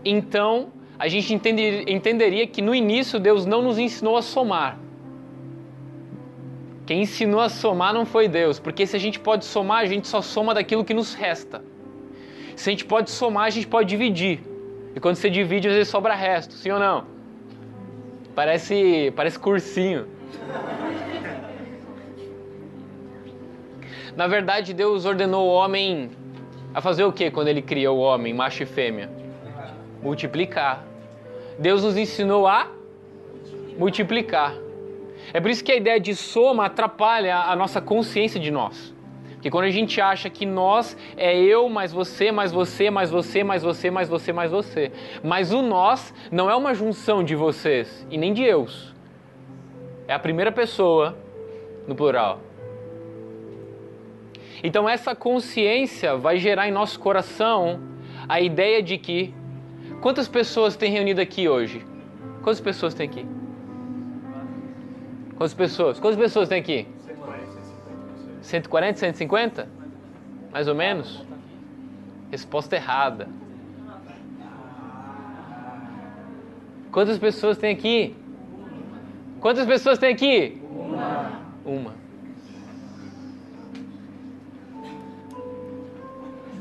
então 0.03 0.71
a 0.97 1.07
gente 1.07 1.31
entender, 1.31 1.87
entenderia 1.87 2.47
que 2.47 2.61
no 2.61 2.73
início 2.73 3.19
Deus 3.19 3.45
não 3.45 3.61
nos 3.61 3.77
ensinou 3.77 4.17
a 4.17 4.23
somar. 4.23 4.79
Quem 6.87 7.01
ensinou 7.01 7.41
a 7.41 7.49
somar 7.49 7.93
não 7.93 8.05
foi 8.05 8.27
Deus, 8.27 8.59
porque 8.59 8.87
se 8.87 8.95
a 8.95 8.99
gente 8.99 9.19
pode 9.19 9.45
somar, 9.45 9.83
a 9.83 9.85
gente 9.85 10.07
só 10.07 10.23
soma 10.23 10.55
daquilo 10.55 10.83
que 10.83 10.93
nos 10.93 11.13
resta. 11.13 11.63
Se 12.55 12.67
a 12.67 12.71
gente 12.71 12.85
pode 12.85 13.11
somar, 13.11 13.43
a 13.43 13.49
gente 13.51 13.67
pode 13.67 13.89
dividir. 13.89 14.56
E 14.97 14.99
quando 14.99 15.15
você 15.15 15.29
divide, 15.29 15.67
às 15.67 15.75
vezes 15.75 15.89
sobra 15.89 16.15
resto, 16.15 16.55
sim 16.55 16.71
ou 16.71 16.79
não? 16.79 17.05
Parece, 18.33 19.13
parece 19.15 19.37
cursinho. 19.37 20.07
Na 24.15 24.25
verdade, 24.25 24.73
Deus 24.73 25.05
ordenou 25.05 25.49
o 25.49 25.53
homem 25.53 26.09
a 26.73 26.81
fazer 26.81 27.03
o 27.03 27.13
que 27.13 27.29
quando 27.29 27.47
ele 27.47 27.61
criou 27.61 27.99
o 27.99 28.01
homem, 28.01 28.33
macho 28.33 28.63
e 28.63 28.65
fêmea? 28.65 29.07
Multiplicar. 30.01 30.83
Deus 31.59 31.83
nos 31.83 31.95
ensinou 31.95 32.47
a 32.47 32.67
multiplicar. 33.77 34.55
É 35.31 35.39
por 35.39 35.51
isso 35.51 35.63
que 35.63 35.73
a 35.73 35.75
ideia 35.75 35.99
de 35.99 36.15
soma 36.15 36.65
atrapalha 36.65 37.37
a 37.37 37.55
nossa 37.55 37.79
consciência 37.79 38.39
de 38.39 38.49
nós. 38.49 38.95
Porque 39.47 39.55
quando 39.55 39.65
a 39.65 39.69
gente 39.69 40.01
acha 40.01 40.29
que 40.29 40.45
nós 40.45 40.97
é 41.15 41.33
eu, 41.39 41.69
mais 41.69 41.93
você, 41.93 42.33
mais 42.33 42.51
você, 42.51 42.89
mais 42.89 43.09
você, 43.09 43.45
mais 43.45 43.63
você, 43.63 43.89
mais 43.89 44.09
você, 44.09 44.33
mais 44.33 44.51
você. 44.51 44.91
Mas 45.23 45.53
o 45.53 45.61
nós 45.61 46.13
não 46.29 46.49
é 46.51 46.55
uma 46.55 46.73
junção 46.73 47.23
de 47.23 47.33
vocês 47.33 48.05
e 48.11 48.17
nem 48.17 48.33
de 48.33 48.43
eus. 48.43 48.93
É 50.05 50.13
a 50.13 50.19
primeira 50.19 50.51
pessoa 50.51 51.17
no 51.87 51.95
plural. 51.95 52.41
Então 54.61 54.89
essa 54.89 55.15
consciência 55.15 56.17
vai 56.17 56.39
gerar 56.39 56.67
em 56.67 56.71
nosso 56.71 56.99
coração 56.99 57.79
a 58.27 58.41
ideia 58.41 58.83
de 58.83 58.97
que 58.97 59.33
quantas 60.01 60.27
pessoas 60.27 60.75
tem 60.75 60.91
reunido 60.91 61.21
aqui 61.21 61.47
hoje? 61.47 61.85
Quantas 62.43 62.59
pessoas 62.59 62.93
tem 62.93 63.07
aqui? 63.07 63.25
Quantas 65.37 65.53
pessoas? 65.53 66.01
Quantas 66.01 66.19
pessoas 66.19 66.49
tem 66.49 66.59
aqui? 66.59 66.96
140, 68.47 68.97
150? 68.97 69.67
Mais 70.53 70.69
ou 70.69 70.75
menos? 70.75 71.25
Resposta 72.31 72.77
errada. 72.77 73.27
Quantas 76.89 77.17
pessoas 77.17 77.57
tem 77.57 77.73
aqui? 77.73 78.15
Quantas 79.41 79.65
pessoas 79.65 79.99
tem 79.99 80.13
aqui? 80.13 80.61
Uma. 80.71 81.41
Uma. 81.65 81.93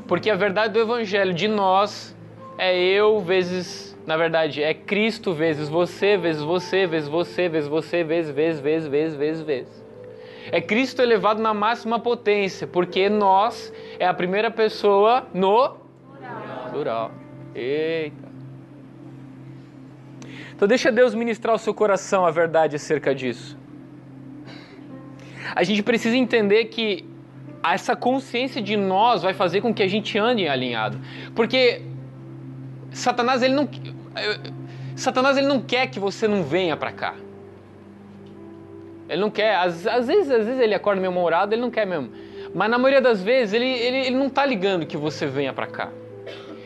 Porque 0.09 0.29
a 0.29 0.35
verdade 0.35 0.73
do 0.73 0.79
Evangelho 0.79 1.33
de 1.33 1.47
nós 1.47 2.13
é 2.57 2.77
eu 2.77 3.21
vezes, 3.21 3.97
na 4.05 4.17
verdade, 4.17 4.61
é 4.61 4.73
Cristo 4.73 5.33
vezes 5.33 5.69
você, 5.69 6.17
vezes 6.17 6.43
você, 6.43 6.85
vezes 6.85 7.07
você, 7.07 7.47
vezes 7.47 7.69
você, 7.69 8.03
vezes, 8.03 8.31
vezes, 8.31 8.59
vezes, 8.59 8.89
vezes, 8.89 9.15
vezes, 9.15 9.41
vezes. 9.41 9.86
É 10.51 10.61
Cristo 10.61 11.01
elevado 11.01 11.41
na 11.41 11.53
máxima 11.53 11.99
potência, 11.99 12.65
porque 12.65 13.09
nós 13.09 13.73
é 13.99 14.07
a 14.07 14.13
primeira 14.13 14.49
pessoa 14.49 15.27
no 15.33 15.69
Plural. 15.69 16.69
plural. 16.71 17.11
Eita. 17.53 18.27
Então 20.55 20.67
deixa 20.67 20.91
Deus 20.91 21.13
ministrar 21.13 21.55
o 21.55 21.59
seu 21.59 21.73
coração 21.73 22.25
a 22.25 22.31
verdade 22.31 22.75
acerca 22.75 23.13
disso. 23.13 23.57
A 25.55 25.63
gente 25.63 25.83
precisa 25.83 26.17
entender 26.17 26.65
que 26.65 27.05
essa 27.63 27.95
consciência 27.95 28.61
de 28.61 28.75
nós 28.75 29.21
vai 29.21 29.33
fazer 29.33 29.61
com 29.61 29.73
que 29.73 29.83
a 29.83 29.87
gente 29.87 30.17
ande 30.17 30.47
alinhado. 30.47 30.99
Porque 31.35 31.81
Satanás 32.91 33.43
ele 33.43 33.53
não 33.53 33.69
Satanás 34.95 35.37
ele 35.37 35.47
não 35.47 35.61
quer 35.61 35.87
que 35.87 35.99
você 35.99 36.27
não 36.27 36.43
venha 36.43 36.75
para 36.75 36.91
cá. 36.91 37.15
Ele 39.09 39.21
não 39.21 39.29
quer, 39.29 39.55
às, 39.55 39.87
às, 39.87 40.07
vezes, 40.07 40.29
às 40.31 40.45
vezes 40.45 40.61
ele 40.61 40.73
acorda 40.73 40.99
meio 40.99 41.11
humorado, 41.11 41.53
ele 41.53 41.61
não 41.61 41.71
quer 41.71 41.85
mesmo. 41.85 42.11
Mas 42.53 42.69
na 42.69 42.77
maioria 42.77 43.01
das 43.01 43.21
vezes 43.21 43.53
ele, 43.53 43.65
ele, 43.65 43.97
ele 44.07 44.15
não 44.15 44.29
tá 44.29 44.45
ligando 44.45 44.85
que 44.85 44.97
você 44.97 45.25
venha 45.25 45.53
para 45.53 45.67
cá. 45.67 45.91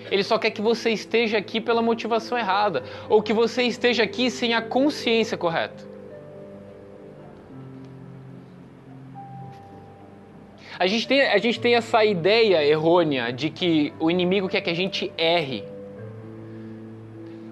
Ele 0.10 0.24
só 0.24 0.38
quer 0.38 0.51
que 0.51 0.62
você 0.62 0.89
esteja 0.89 1.38
aqui 1.38 1.62
pela 1.62 1.81
motivação 1.81 2.38
errada, 2.38 2.83
ou 3.07 3.21
que 3.21 3.31
você 3.31 3.63
esteja 3.63 4.03
aqui 4.03 4.29
sem 4.29 4.53
a 4.53 4.62
consciência 4.62 5.38
correta. 5.38 5.89
A 10.77 10.88
gente, 10.88 11.07
tem, 11.07 11.21
a 11.21 11.38
gente 11.38 11.60
tem 11.60 11.75
essa 11.75 12.03
ideia 12.03 12.65
errônea 12.65 13.31
de 13.31 13.51
que 13.51 13.93
o 14.00 14.10
inimigo 14.10 14.50
quer 14.50 14.62
que 14.62 14.69
a 14.69 14.74
gente 14.75 15.13
erre. 15.15 15.63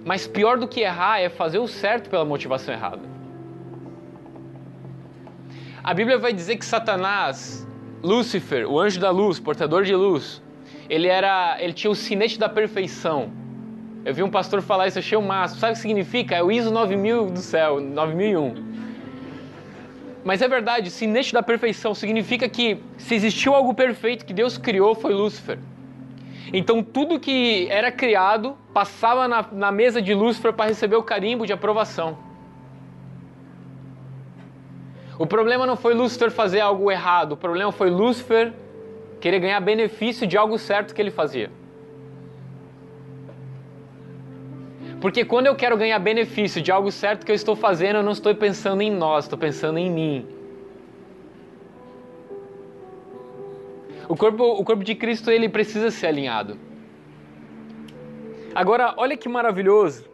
Mas 0.04 0.28
pior 0.28 0.58
do 0.58 0.68
que 0.68 0.82
errar 0.82 1.20
é 1.20 1.30
fazer 1.30 1.60
o 1.60 1.68
certo 1.68 2.10
pela 2.10 2.26
motivação 2.26 2.74
errada. 2.74 3.19
A 5.90 5.94
Bíblia 5.96 6.20
vai 6.20 6.32
dizer 6.32 6.58
que 6.58 6.66
Satanás, 6.66 7.68
Lúcifer, 8.04 8.70
o 8.70 8.80
anjo 8.80 9.00
da 9.00 9.10
luz, 9.10 9.40
portador 9.40 9.84
de 9.84 9.96
luz, 9.96 10.40
ele 10.88 11.08
era, 11.08 11.58
ele 11.60 11.74
tinha 11.74 11.90
o 11.90 11.96
sinete 11.96 12.38
da 12.38 12.48
perfeição. 12.48 13.32
Eu 14.06 14.14
vi 14.14 14.22
um 14.22 14.30
pastor 14.30 14.62
falar 14.62 14.88
isso, 14.88 15.00
achei 15.00 15.18
o 15.18 15.22
máximo. 15.24 15.60
Sabe 15.60 15.74
o 15.74 15.76
que 15.76 15.82
significa? 15.82 16.36
É 16.36 16.44
o 16.44 16.52
ISO 16.52 16.70
9000 16.70 17.32
do 17.32 17.40
céu, 17.40 17.82
9001. 17.82 18.54
Mas 20.24 20.44
é 20.44 20.48
verdade, 20.48 20.92
sinete 20.92 21.34
da 21.34 21.42
perfeição 21.42 21.96
significa 21.96 22.48
que 22.48 22.78
se 22.96 23.16
existiu 23.16 23.56
algo 23.56 23.74
perfeito 23.74 24.28
que 24.28 24.34
Deus 24.34 24.60
criou 24.60 24.94
foi 24.94 25.12
Lúcifer. 25.16 25.58
Então 26.54 26.84
tudo 26.84 27.20
que 27.20 27.68
era 27.72 27.92
criado 27.92 28.56
passava 28.76 29.28
na, 29.28 29.44
na 29.52 29.72
mesa 29.72 30.00
de 30.00 30.14
Lúcifer 30.14 30.54
para 30.54 30.68
receber 30.68 30.98
o 30.98 31.02
carimbo 31.02 31.48
de 31.48 31.54
aprovação. 31.54 32.29
O 35.20 35.28
problema 35.28 35.68
não 35.68 35.76
foi 35.76 35.94
Lúcifer 35.94 36.32
fazer 36.32 36.62
algo 36.62 36.90
errado, 36.90 37.34
o 37.34 37.38
problema 37.38 37.74
foi 37.74 37.90
Lúcifer 37.90 38.54
querer 39.20 39.40
ganhar 39.40 39.60
benefício 39.60 40.26
de 40.26 40.38
algo 40.38 40.58
certo 40.58 40.96
que 40.96 41.02
ele 41.02 41.12
fazia. 41.12 41.52
Porque 45.02 45.26
quando 45.26 45.48
eu 45.48 45.56
quero 45.58 45.76
ganhar 45.76 46.00
benefício 46.00 46.62
de 46.62 46.72
algo 46.72 46.90
certo 46.90 47.26
que 47.26 47.32
eu 47.34 47.36
estou 47.36 47.54
fazendo, 47.54 47.98
eu 47.98 48.04
não 48.04 48.14
estou 48.14 48.34
pensando 48.34 48.82
em 48.82 48.90
nós, 48.90 49.26
estou 49.26 49.38
pensando 49.38 49.78
em 49.78 49.92
mim. 49.92 50.28
O 54.08 54.16
corpo, 54.16 54.44
o 54.44 54.64
corpo 54.64 54.86
de 54.86 54.96
Cristo 54.96 55.30
ele 55.30 55.50
precisa 55.50 55.92
ser 55.92 56.08
alinhado. 56.08 56.58
Agora, 58.56 58.94
olha 58.96 59.18
que 59.18 59.28
maravilhoso 59.28 60.06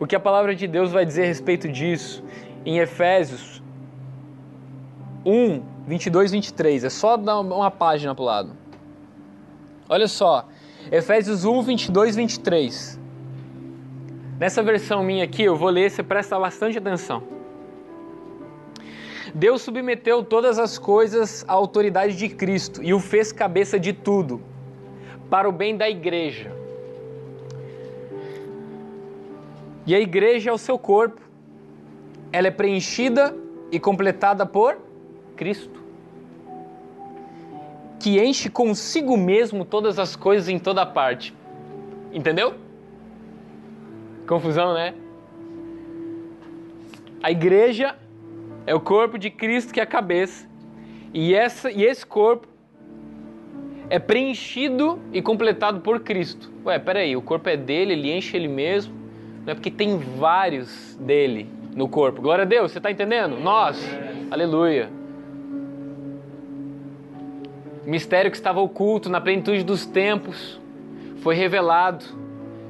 o 0.00 0.06
que 0.06 0.16
a 0.16 0.20
palavra 0.20 0.56
de 0.56 0.66
Deus 0.66 0.90
vai 0.90 1.04
dizer 1.04 1.22
a 1.22 1.26
respeito 1.26 1.68
disso 1.68 2.22
em 2.68 2.80
Efésios 2.80 3.62
1, 5.24 5.62
22, 5.86 6.32
23. 6.32 6.84
É 6.84 6.90
só 6.90 7.16
dar 7.16 7.40
uma 7.40 7.70
página 7.70 8.14
para 8.14 8.22
o 8.22 8.26
lado. 8.26 8.50
Olha 9.88 10.06
só, 10.06 10.46
Efésios 10.92 11.46
1, 11.46 11.62
22, 11.62 12.14
23. 12.14 13.00
Nessa 14.38 14.62
versão 14.62 15.02
minha 15.02 15.24
aqui, 15.24 15.44
eu 15.44 15.56
vou 15.56 15.70
ler, 15.70 15.90
você 15.90 16.02
presta 16.02 16.38
bastante 16.38 16.76
atenção. 16.76 17.22
Deus 19.34 19.62
submeteu 19.62 20.22
todas 20.22 20.58
as 20.58 20.76
coisas 20.76 21.46
à 21.48 21.54
autoridade 21.54 22.16
de 22.16 22.28
Cristo 22.28 22.82
e 22.82 22.92
o 22.92 23.00
fez 23.00 23.32
cabeça 23.32 23.80
de 23.80 23.94
tudo, 23.94 24.42
para 25.30 25.48
o 25.48 25.52
bem 25.52 25.74
da 25.74 25.88
igreja. 25.88 26.54
E 29.86 29.94
a 29.94 30.00
igreja 30.00 30.50
é 30.50 30.52
o 30.52 30.58
seu 30.58 30.78
corpo, 30.78 31.27
ela 32.32 32.48
é 32.48 32.50
preenchida 32.50 33.34
e 33.70 33.78
completada 33.78 34.44
por 34.44 34.78
Cristo, 35.36 35.82
que 37.98 38.20
enche 38.20 38.48
consigo 38.48 39.16
mesmo 39.16 39.64
todas 39.64 39.98
as 39.98 40.14
coisas 40.14 40.48
em 40.48 40.58
toda 40.58 40.84
parte. 40.84 41.34
Entendeu? 42.12 42.54
Confusão, 44.26 44.74
né? 44.74 44.94
A 47.22 47.30
igreja 47.30 47.96
é 48.66 48.74
o 48.74 48.80
corpo 48.80 49.18
de 49.18 49.30
Cristo 49.30 49.72
que 49.72 49.80
é 49.80 49.82
a 49.82 49.86
cabeça. 49.86 50.46
E, 51.12 51.34
essa, 51.34 51.70
e 51.70 51.84
esse 51.84 52.04
corpo 52.04 52.46
é 53.90 53.98
preenchido 53.98 54.98
e 55.12 55.20
completado 55.22 55.80
por 55.80 56.00
Cristo. 56.00 56.52
Ué, 56.64 56.78
peraí, 56.78 57.16
o 57.16 57.22
corpo 57.22 57.48
é 57.48 57.56
dele, 57.56 57.94
ele 57.94 58.12
enche 58.12 58.36
ele 58.36 58.48
mesmo. 58.48 58.94
Não 59.44 59.52
é 59.52 59.54
porque 59.54 59.70
tem 59.70 59.98
vários 59.98 60.94
dele 61.00 61.57
no 61.78 61.88
corpo. 61.88 62.20
Glória 62.20 62.42
a 62.42 62.44
Deus, 62.44 62.72
você 62.72 62.78
está 62.78 62.90
entendendo? 62.90 63.38
Nós, 63.38 63.80
aleluia. 64.32 64.90
Mistério 67.86 68.32
que 68.32 68.36
estava 68.36 68.60
oculto 68.60 69.08
na 69.08 69.20
plenitude 69.20 69.62
dos 69.62 69.86
tempos 69.86 70.60
foi 71.22 71.36
revelado, 71.36 72.04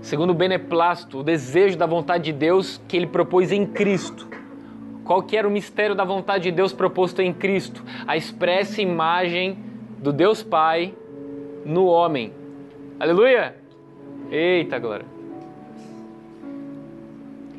segundo 0.03 0.31
o 0.31 0.35
beneplácito, 0.35 1.21
o 1.21 1.23
desejo 1.23 1.79
da 1.79 1.87
vontade 1.87 2.25
de 2.25 2.33
Deus 2.35 2.83
que 2.87 2.99
ele 2.99 3.07
propôs 3.07 3.51
em 3.51 3.65
Cristo. 3.65 4.29
Qual 5.05 5.23
que 5.23 5.39
era 5.39 5.49
o 5.49 5.51
mistério 5.51 5.95
da 5.95 6.05
vontade 6.05 6.45
de 6.45 6.53
Deus 6.53 6.75
proposto 6.75 7.23
em 7.23 7.33
Cristo? 7.33 7.83
A 8.07 8.15
expressa 8.15 8.83
imagem 8.83 9.59
do 9.99 10.13
Deus 10.13 10.43
Pai 10.43 10.95
no 11.65 11.87
homem. 11.87 12.31
Aleluia! 13.01 13.57
Eita 14.31 14.79
glória! 14.79 15.18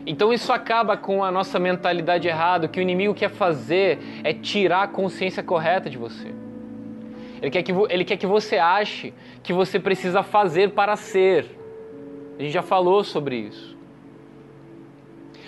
Então 0.09 0.33
isso 0.33 0.51
acaba 0.51 0.97
com 0.97 1.23
a 1.23 1.29
nossa 1.29 1.59
mentalidade 1.59 2.27
errada. 2.27 2.67
Que 2.67 2.79
o 2.79 2.81
inimigo 2.81 3.13
quer 3.13 3.29
fazer 3.29 3.99
é 4.23 4.33
tirar 4.33 4.81
a 4.81 4.87
consciência 4.87 5.43
correta 5.43 5.87
de 5.87 5.99
você. 5.99 6.33
Ele 7.39 7.51
quer 7.51 7.61
que, 7.61 7.71
ele 7.89 8.03
quer 8.03 8.17
que 8.17 8.25
você 8.25 8.57
ache 8.57 9.13
que 9.43 9.53
você 9.53 9.79
precisa 9.79 10.23
fazer 10.23 10.71
para 10.71 10.95
ser. 10.95 11.55
A 12.39 12.41
gente 12.41 12.51
já 12.51 12.63
falou 12.63 13.03
sobre 13.03 13.35
isso. 13.35 13.77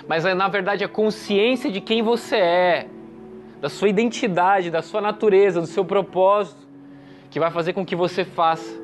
Mas 0.08 0.26
é, 0.26 0.36
na 0.36 0.48
verdade 0.48 0.84
a 0.84 0.88
consciência 0.88 1.72
de 1.72 1.82
quem 1.82 2.04
você 2.04 2.36
é, 2.36 2.88
da 3.60 3.68
sua 3.68 3.90
identidade, 3.90 4.70
da 4.70 4.84
sua 4.84 5.02
natureza, 5.02 5.60
do 5.60 5.66
seu 5.66 5.84
propósito, 5.84 6.68
que 7.32 7.40
vai 7.40 7.50
fazer 7.50 7.74
com 7.74 7.84
que 7.84 7.96
você 7.96 8.24
faça. 8.24 8.80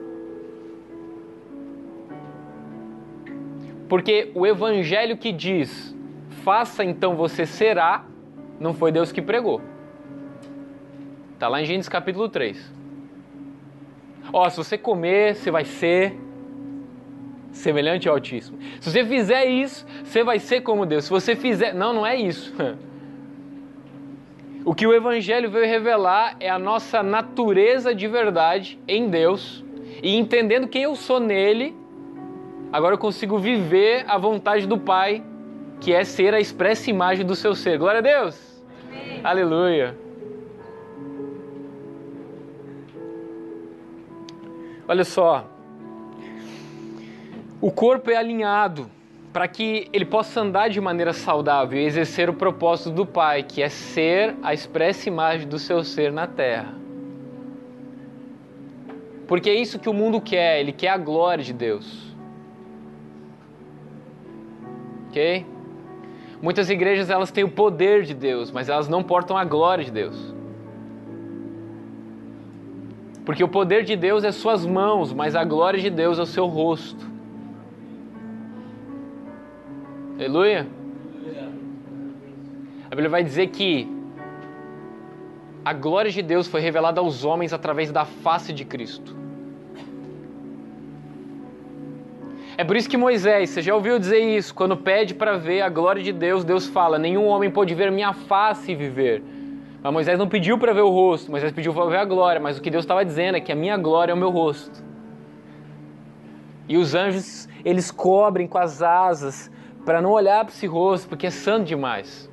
Porque 3.87 4.31
o 4.35 4.45
evangelho 4.45 5.17
que 5.17 5.31
diz, 5.31 5.95
faça 6.43 6.83
então 6.83 7.15
você 7.15 7.45
será, 7.45 8.05
não 8.59 8.73
foi 8.73 8.91
Deus 8.91 9.11
que 9.11 9.21
pregou. 9.21 9.61
Está 11.33 11.47
lá 11.47 11.61
em 11.61 11.65
Gênesis 11.65 11.87
capítulo 11.87 12.27
3. 12.27 12.73
Ó, 14.33 14.49
se 14.49 14.57
você 14.57 14.77
comer, 14.77 15.35
você 15.35 15.51
vai 15.51 15.63
ser 15.63 16.17
semelhante 17.51 18.07
ao 18.09 18.15
Altíssimo. 18.15 18.57
Se 18.79 18.91
você 18.91 19.05
fizer 19.05 19.45
isso, 19.45 19.85
você 20.03 20.23
vai 20.23 20.39
ser 20.39 20.61
como 20.61 20.85
Deus. 20.85 21.05
Se 21.05 21.09
você 21.09 21.35
fizer. 21.35 21.73
Não, 21.73 21.93
não 21.93 22.05
é 22.05 22.15
isso. 22.15 22.53
O 24.65 24.75
que 24.75 24.85
o 24.85 24.93
Evangelho 24.93 25.49
veio 25.49 25.65
revelar 25.65 26.35
é 26.41 26.49
a 26.49 26.59
nossa 26.59 27.01
natureza 27.01 27.95
de 27.95 28.05
verdade 28.05 28.77
em 28.85 29.07
Deus. 29.07 29.63
E 30.03 30.13
entendendo 30.17 30.67
quem 30.67 30.83
eu 30.83 30.93
sou 30.93 31.21
nele, 31.21 31.73
agora 32.71 32.95
eu 32.95 32.97
consigo 32.97 33.37
viver 33.37 34.05
a 34.07 34.17
vontade 34.17 34.67
do 34.67 34.77
Pai 34.77 35.23
que 35.79 35.93
é 35.93 36.03
ser 36.03 36.33
a 36.33 36.39
expressa 36.39 36.89
imagem 36.89 37.25
do 37.25 37.35
seu 37.35 37.53
ser. 37.53 37.77
Glória 37.77 37.99
a 37.99 38.01
Deus! 38.01 38.63
Amém. 38.87 39.21
Aleluia! 39.23 39.97
Olha 44.87 45.03
só, 45.03 45.45
o 47.59 47.71
corpo 47.71 48.09
é 48.09 48.15
alinhado 48.15 48.89
para 49.33 49.47
que 49.47 49.89
ele 49.91 50.05
possa 50.05 50.41
andar 50.41 50.69
de 50.69 50.79
maneira 50.79 51.11
saudável 51.11 51.79
e 51.79 51.85
exercer 51.85 52.29
o 52.29 52.33
propósito 52.33 52.91
do 52.91 53.05
Pai, 53.05 53.43
que 53.43 53.61
é 53.61 53.69
ser 53.69 54.35
a 54.41 54.53
expressa 54.53 55.09
imagem 55.09 55.47
do 55.47 55.59
seu 55.59 55.83
ser 55.83 56.11
na 56.11 56.25
terra. 56.25 56.73
Porque 59.27 59.49
é 59.49 59.53
isso 59.53 59.77
que 59.77 59.89
o 59.89 59.93
mundo 59.93 60.21
quer, 60.21 60.61
ele 60.61 60.71
quer 60.71 60.89
a 60.89 60.97
glória 60.97 61.43
de 61.43 61.51
Deus. 61.51 62.06
OK? 65.09 65.45
Muitas 66.41 66.69
igrejas 66.69 67.09
elas 67.09 67.31
têm 67.31 67.43
o 67.43 67.49
poder 67.49 68.03
de 68.03 68.13
Deus, 68.13 68.51
mas 68.51 68.69
elas 68.69 68.87
não 68.87 69.03
portam 69.03 69.35
a 69.35 69.43
glória 69.43 69.83
de 69.83 69.91
Deus. 69.91 70.35
Porque 73.25 73.43
o 73.43 73.47
poder 73.47 73.83
de 73.83 73.95
Deus 73.95 74.23
é 74.23 74.31
suas 74.31 74.65
mãos, 74.65 75.11
mas 75.11 75.35
a 75.35 75.43
glória 75.43 75.79
de 75.79 75.89
Deus 75.89 76.19
é 76.19 76.21
o 76.21 76.25
seu 76.25 76.45
rosto. 76.45 77.05
Aleluia. 80.15 80.67
A 82.85 82.89
Bíblia 82.89 83.09
vai 83.09 83.23
dizer 83.23 83.47
que 83.47 83.87
a 85.65 85.73
glória 85.73 86.09
de 86.09 86.21
Deus 86.21 86.47
foi 86.47 86.61
revelada 86.61 87.01
aos 87.01 87.25
homens 87.25 87.51
através 87.51 87.91
da 87.91 88.05
face 88.05 88.53
de 88.53 88.63
Cristo. 88.63 89.26
É 92.57 92.63
por 92.63 92.75
isso 92.75 92.89
que 92.89 92.97
Moisés, 92.97 93.51
você 93.51 93.61
já 93.61 93.75
ouviu 93.75 93.99
dizer 93.99 94.17
isso, 94.17 94.53
quando 94.53 94.75
pede 94.75 95.13
para 95.13 95.37
ver 95.37 95.61
a 95.61 95.69
glória 95.69 96.01
de 96.01 96.11
Deus, 96.11 96.43
Deus 96.43 96.65
fala: 96.65 96.97
Nenhum 96.97 97.27
homem 97.27 97.51
pode 97.51 97.75
ver 97.75 97.91
minha 97.91 98.13
face 98.13 98.71
e 98.71 98.75
viver. 98.75 99.23
Mas 99.83 99.93
Moisés 99.93 100.17
não 100.17 100.27
pediu 100.27 100.57
para 100.57 100.73
ver 100.73 100.81
o 100.81 100.89
rosto, 100.89 101.29
Moisés 101.29 101.51
pediu 101.51 101.71
para 101.71 101.85
ver 101.85 101.97
a 101.97 102.05
glória. 102.05 102.41
Mas 102.41 102.57
o 102.57 102.61
que 102.61 102.71
Deus 102.71 102.83
estava 102.83 103.05
dizendo 103.05 103.37
é 103.37 103.39
que 103.39 103.51
a 103.51 103.55
minha 103.55 103.77
glória 103.77 104.11
é 104.11 104.15
o 104.15 104.17
meu 104.17 104.31
rosto. 104.31 104.83
E 106.67 106.77
os 106.77 106.95
anjos, 106.95 107.47
eles 107.63 107.91
cobrem 107.91 108.47
com 108.47 108.57
as 108.57 108.81
asas 108.81 109.51
para 109.85 110.01
não 110.01 110.11
olhar 110.11 110.43
para 110.43 110.53
esse 110.53 110.65
rosto, 110.65 111.07
porque 111.07 111.27
é 111.27 111.29
santo 111.29 111.65
demais. 111.65 112.27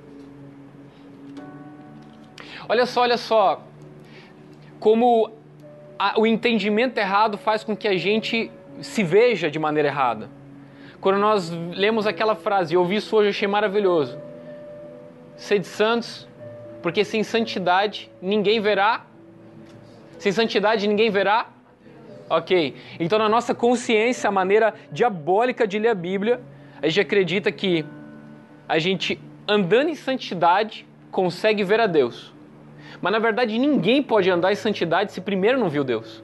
Olha 2.66 2.86
só, 2.86 3.02
olha 3.02 3.18
só, 3.18 3.62
como 4.80 5.30
a, 5.98 6.18
o 6.18 6.26
entendimento 6.26 6.96
errado 6.96 7.36
faz 7.36 7.62
com 7.62 7.76
que 7.76 7.86
a 7.86 7.96
gente 7.96 8.50
se 8.80 9.02
veja 9.02 9.50
de 9.50 9.58
maneira 9.58 9.88
errada. 9.88 10.28
Quando 11.00 11.18
nós 11.18 11.50
lemos 11.50 12.06
aquela 12.06 12.34
frase, 12.34 12.74
eu 12.74 12.80
ouvi 12.80 12.96
isso 12.96 13.14
hoje, 13.16 13.30
achei 13.30 13.46
maravilhoso. 13.46 14.18
Sede 15.36 15.66
santos, 15.66 16.28
porque 16.82 17.04
sem 17.04 17.22
santidade 17.22 18.10
ninguém 18.22 18.60
verá. 18.60 19.04
Sem 20.18 20.32
santidade 20.32 20.86
ninguém 20.86 21.10
verá. 21.10 21.48
Ok. 22.28 22.74
Então, 22.98 23.18
na 23.18 23.28
nossa 23.28 23.54
consciência, 23.54 24.28
a 24.28 24.32
maneira 24.32 24.74
diabólica 24.90 25.66
de 25.66 25.78
ler 25.78 25.88
a 25.88 25.94
Bíblia, 25.94 26.40
a 26.80 26.88
gente 26.88 27.00
acredita 27.00 27.52
que 27.52 27.84
a 28.68 28.78
gente 28.78 29.20
andando 29.46 29.90
em 29.90 29.94
santidade 29.94 30.86
consegue 31.10 31.62
ver 31.62 31.80
a 31.80 31.86
Deus. 31.86 32.32
Mas 33.00 33.12
na 33.12 33.18
verdade 33.18 33.58
ninguém 33.58 34.02
pode 34.02 34.30
andar 34.30 34.52
em 34.52 34.56
santidade 34.56 35.12
se 35.12 35.20
primeiro 35.20 35.58
não 35.58 35.68
viu 35.68 35.84
Deus. 35.84 36.22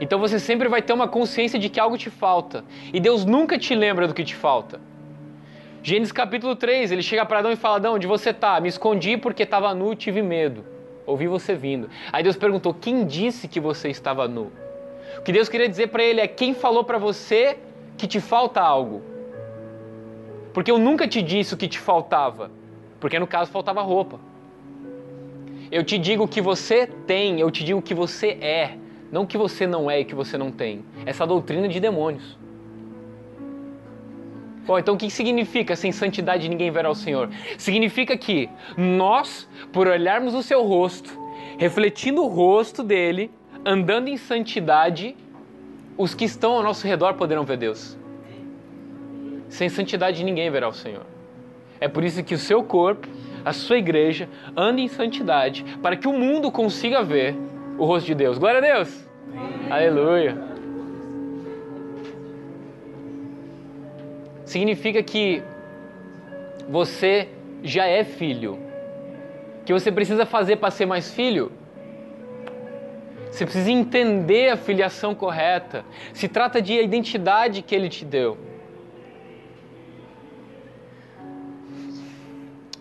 Então 0.00 0.18
você 0.18 0.38
sempre 0.38 0.68
vai 0.68 0.80
ter 0.80 0.92
uma 0.92 1.08
consciência 1.08 1.58
de 1.58 1.68
que 1.68 1.80
algo 1.80 1.98
te 1.98 2.10
falta. 2.10 2.64
E 2.92 3.00
Deus 3.00 3.24
nunca 3.24 3.58
te 3.58 3.74
lembra 3.74 4.06
do 4.06 4.14
que 4.14 4.24
te 4.24 4.34
falta. 4.34 4.80
Gênesis 5.82 6.12
capítulo 6.12 6.56
3, 6.56 6.90
ele 6.90 7.02
chega 7.02 7.24
para 7.24 7.38
Adão 7.38 7.52
e 7.52 7.56
fala: 7.56 7.76
Adão, 7.76 7.94
onde 7.94 8.06
você 8.06 8.30
está? 8.30 8.60
Me 8.60 8.68
escondi 8.68 9.16
porque 9.16 9.42
estava 9.42 9.74
nu 9.74 9.92
e 9.92 9.96
tive 9.96 10.22
medo. 10.22 10.64
Ouvi 11.06 11.26
você 11.26 11.54
vindo. 11.54 11.88
Aí 12.12 12.22
Deus 12.22 12.36
perguntou: 12.36 12.74
Quem 12.74 13.06
disse 13.06 13.48
que 13.48 13.60
você 13.60 13.88
estava 13.88 14.28
nu? 14.28 14.52
O 15.18 15.22
que 15.22 15.32
Deus 15.32 15.48
queria 15.48 15.68
dizer 15.68 15.88
para 15.88 16.02
ele 16.02 16.20
é: 16.20 16.28
Quem 16.28 16.52
falou 16.52 16.84
para 16.84 16.98
você 16.98 17.58
que 17.96 18.06
te 18.06 18.20
falta 18.20 18.60
algo? 18.60 19.02
Porque 20.52 20.70
eu 20.70 20.78
nunca 20.78 21.06
te 21.06 21.22
disse 21.22 21.54
o 21.54 21.56
que 21.56 21.68
te 21.68 21.78
faltava. 21.78 22.50
Porque 23.00 23.18
no 23.18 23.26
caso 23.26 23.50
faltava 23.50 23.80
roupa. 23.80 24.20
Eu 25.70 25.84
te 25.84 25.98
digo 25.98 26.24
o 26.24 26.28
que 26.28 26.40
você 26.40 26.86
tem, 26.86 27.40
eu 27.40 27.50
te 27.50 27.62
digo 27.62 27.78
o 27.78 27.82
que 27.82 27.94
você 27.94 28.30
é. 28.40 28.76
Não 29.10 29.24
que 29.24 29.38
você 29.38 29.66
não 29.66 29.90
é 29.90 30.00
e 30.00 30.04
que 30.04 30.14
você 30.14 30.36
não 30.36 30.50
tem. 30.50 30.84
Essa 31.06 31.26
doutrina 31.26 31.68
de 31.68 31.80
demônios. 31.80 32.36
Bom, 34.66 34.78
então 34.78 34.94
o 34.94 34.98
que 34.98 35.10
significa 35.10 35.74
sem 35.74 35.90
santidade 35.90 36.46
ninguém 36.46 36.70
verá 36.70 36.90
o 36.90 36.94
Senhor? 36.94 37.30
Significa 37.56 38.18
que 38.18 38.50
nós, 38.76 39.48
por 39.72 39.88
olharmos 39.88 40.34
o 40.34 40.42
seu 40.42 40.62
rosto, 40.62 41.18
refletindo 41.56 42.22
o 42.22 42.28
rosto 42.28 42.82
dele, 42.82 43.30
andando 43.64 44.08
em 44.08 44.18
santidade, 44.18 45.16
os 45.96 46.14
que 46.14 46.26
estão 46.26 46.52
ao 46.52 46.62
nosso 46.62 46.86
redor 46.86 47.14
poderão 47.14 47.44
ver 47.44 47.56
Deus. 47.56 47.96
Sem 49.48 49.70
santidade 49.70 50.22
ninguém 50.22 50.50
verá 50.50 50.68
o 50.68 50.74
Senhor. 50.74 51.06
É 51.80 51.88
por 51.88 52.04
isso 52.04 52.22
que 52.22 52.34
o 52.34 52.38
seu 52.38 52.62
corpo, 52.62 53.08
a 53.44 53.54
sua 53.54 53.78
igreja, 53.78 54.28
anda 54.54 54.82
em 54.82 54.88
santidade, 54.88 55.64
para 55.82 55.96
que 55.96 56.06
o 56.06 56.12
mundo 56.12 56.52
consiga 56.52 57.02
ver 57.02 57.34
o 57.78 57.84
rosto 57.84 58.06
de 58.06 58.14
Deus. 58.14 58.36
Glória 58.36 58.58
a 58.58 58.60
Deus! 58.60 59.08
Amém. 59.32 59.72
Aleluia! 59.72 60.48
significa 64.48 65.02
que 65.02 65.42
você 66.68 67.28
já 67.62 67.86
é 67.86 68.02
filho. 68.02 68.58
Que 69.64 69.72
você 69.72 69.92
precisa 69.92 70.24
fazer 70.24 70.56
para 70.56 70.70
ser 70.70 70.86
mais 70.86 71.12
filho? 71.12 71.52
Você 73.30 73.44
precisa 73.44 73.70
entender 73.70 74.50
a 74.50 74.56
filiação 74.56 75.14
correta. 75.14 75.84
Se 76.14 76.26
trata 76.26 76.62
de 76.62 76.78
a 76.78 76.82
identidade 76.82 77.60
que 77.62 77.74
ele 77.74 77.88
te 77.88 78.04
deu. 78.04 78.38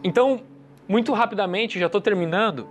Então, 0.03 0.41
muito 0.87 1.11
rapidamente, 1.11 1.77
já 1.77 1.87
estou 1.87 1.99
terminando. 1.99 2.67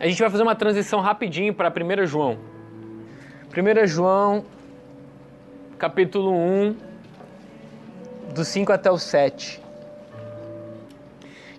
A 0.00 0.08
gente 0.08 0.18
vai 0.18 0.28
fazer 0.28 0.42
uma 0.42 0.56
transição 0.56 1.00
rapidinho 1.00 1.54
para 1.54 1.70
1 1.70 2.06
João. 2.06 2.36
1 3.56 3.86
João, 3.86 4.44
capítulo 5.78 6.32
1, 6.32 6.76
do 8.34 8.44
5 8.44 8.72
até 8.72 8.90
o 8.90 8.98
7. 8.98 9.62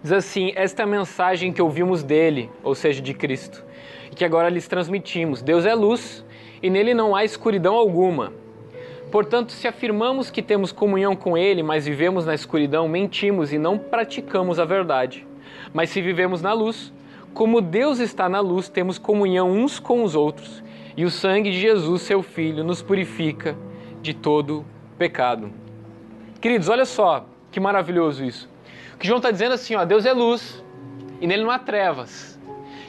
Diz 0.04 0.12
assim: 0.12 0.52
Esta 0.56 0.82
é 0.82 0.84
a 0.84 0.88
mensagem 0.88 1.54
que 1.54 1.62
ouvimos 1.62 2.04
dele, 2.04 2.50
ou 2.62 2.76
seja, 2.76 3.02
de 3.02 3.14
Cristo, 3.14 3.64
e 4.12 4.16
que 4.16 4.26
agora 4.26 4.50
lhes 4.50 4.68
transmitimos. 4.68 5.42
Deus 5.42 5.66
é 5.66 5.74
luz 5.74 6.26
e 6.62 6.70
nele 6.70 6.94
não 6.94 7.16
há 7.16 7.24
escuridão 7.24 7.74
alguma. 7.74 8.34
Portanto, 9.12 9.54
se 9.54 9.66
afirmamos 9.66 10.30
que 10.30 10.42
temos 10.42 10.74
comunhão 10.74 11.16
com 11.16 11.38
Ele, 11.38 11.64
mas 11.64 11.86
vivemos 11.86 12.26
na 12.26 12.36
escuridão, 12.36 12.86
mentimos 12.90 13.54
e 13.54 13.58
não 13.58 13.78
praticamos 13.78 14.60
a 14.60 14.66
verdade. 14.66 15.26
Mas 15.74 15.90
se 15.90 16.02
vivemos 16.02 16.42
na 16.42 16.52
luz, 16.52 16.92
como 17.36 17.60
Deus 17.60 18.00
está 18.00 18.30
na 18.30 18.40
luz, 18.40 18.70
temos 18.70 18.98
comunhão 18.98 19.52
uns 19.52 19.78
com 19.78 20.04
os 20.04 20.16
outros, 20.16 20.64
e 20.96 21.04
o 21.04 21.12
sangue 21.12 21.52
de 21.52 21.60
Jesus, 21.60 22.04
seu 22.04 22.24
Filho, 22.24 22.64
nos 22.64 22.82
purifica 22.82 23.58
de 24.02 24.14
todo 24.14 24.66
pecado. 24.98 25.52
Queridos, 26.40 26.70
olha 26.70 26.86
só 26.86 27.26
que 27.52 27.60
maravilhoso 27.60 28.24
isso. 28.24 28.50
O 28.94 28.98
que 28.98 29.06
João 29.06 29.18
está 29.18 29.32
dizendo 29.32 29.52
assim, 29.52 29.76
ó, 29.76 29.84
Deus 29.84 30.06
é 30.06 30.14
luz 30.14 30.64
e 31.20 31.28
nele 31.28 31.44
não 31.44 31.52
há 31.52 31.60
trevas. 31.60 32.40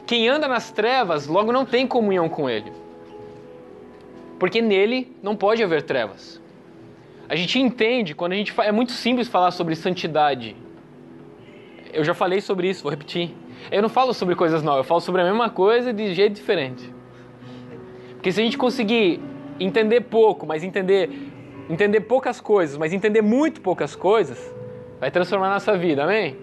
Quem 0.07 0.29
anda 0.29 0.47
nas 0.47 0.71
trevas 0.71 1.27
logo 1.27 1.51
não 1.51 1.67
tem 1.67 1.85
comunhão 1.85 2.29
com 2.29 2.49
ele. 2.49 2.71
Porque 4.39 4.63
nele 4.63 5.13
não 5.21 5.35
pode 5.35 5.61
haver 5.61 5.83
trevas. 5.83 6.41
A 7.29 7.35
gente 7.35 7.59
entende 7.59 8.15
quando 8.15 8.33
a 8.33 8.37
gente 8.37 8.55
é 8.61 8.71
muito 8.71 8.93
simples 8.93 9.27
falar 9.27 9.51
sobre 9.51 9.75
santidade. 9.75 10.55
Eu 11.93 12.05
já 12.05 12.15
falei 12.15 12.41
sobre 12.41 12.69
isso, 12.69 12.85
vou 12.85 12.91
repetir. 12.91 13.35
Eu 13.71 13.83
não 13.83 13.89
falo 13.89 14.15
sobre 14.15 14.35
coisas 14.35 14.63
novas, 14.63 14.79
eu 14.79 14.85
falo 14.85 15.01
sobre 15.01 15.23
a 15.23 15.25
mesma 15.25 15.51
coisa 15.51 15.93
de 15.93 16.15
jeito 16.15 16.35
diferente. 16.35 16.93
Porque 18.13 18.31
se 18.33 18.41
a 18.41 18.45
gente 18.45 18.59
conseguir 18.59 19.21
entender 19.59 20.03
pouco, 20.03 20.47
mas 20.47 20.63
entender 20.63 21.11
entender 21.69 22.03
poucas 22.03 22.41
coisas, 22.41 22.77
mas 22.77 22.93
entender 22.93 23.23
muito 23.23 23.61
poucas 23.61 23.97
coisas, 23.97 24.55
vai 25.01 25.11
transformar 25.11 25.49
a 25.49 25.55
nossa 25.55 25.77
vida, 25.77 26.05
amém? 26.05 26.37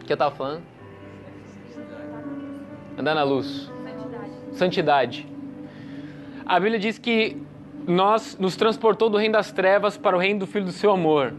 O 0.00 0.04
que 0.04 0.12
eu 0.12 0.14
estava 0.14 0.34
falando? 0.34 0.62
Andar 2.96 3.14
na 3.14 3.22
luz. 3.22 3.70
Santidade. 3.84 4.32
Santidade. 4.52 5.28
A 6.46 6.58
Bíblia 6.58 6.78
diz 6.78 6.98
que 6.98 7.36
nós 7.86 8.36
nos 8.38 8.56
transportou 8.56 9.10
do 9.10 9.16
reino 9.16 9.34
das 9.34 9.52
trevas 9.52 9.96
para 9.96 10.16
o 10.16 10.20
reino 10.20 10.40
do 10.40 10.46
Filho 10.46 10.64
do 10.64 10.72
seu 10.72 10.90
amor, 10.90 11.34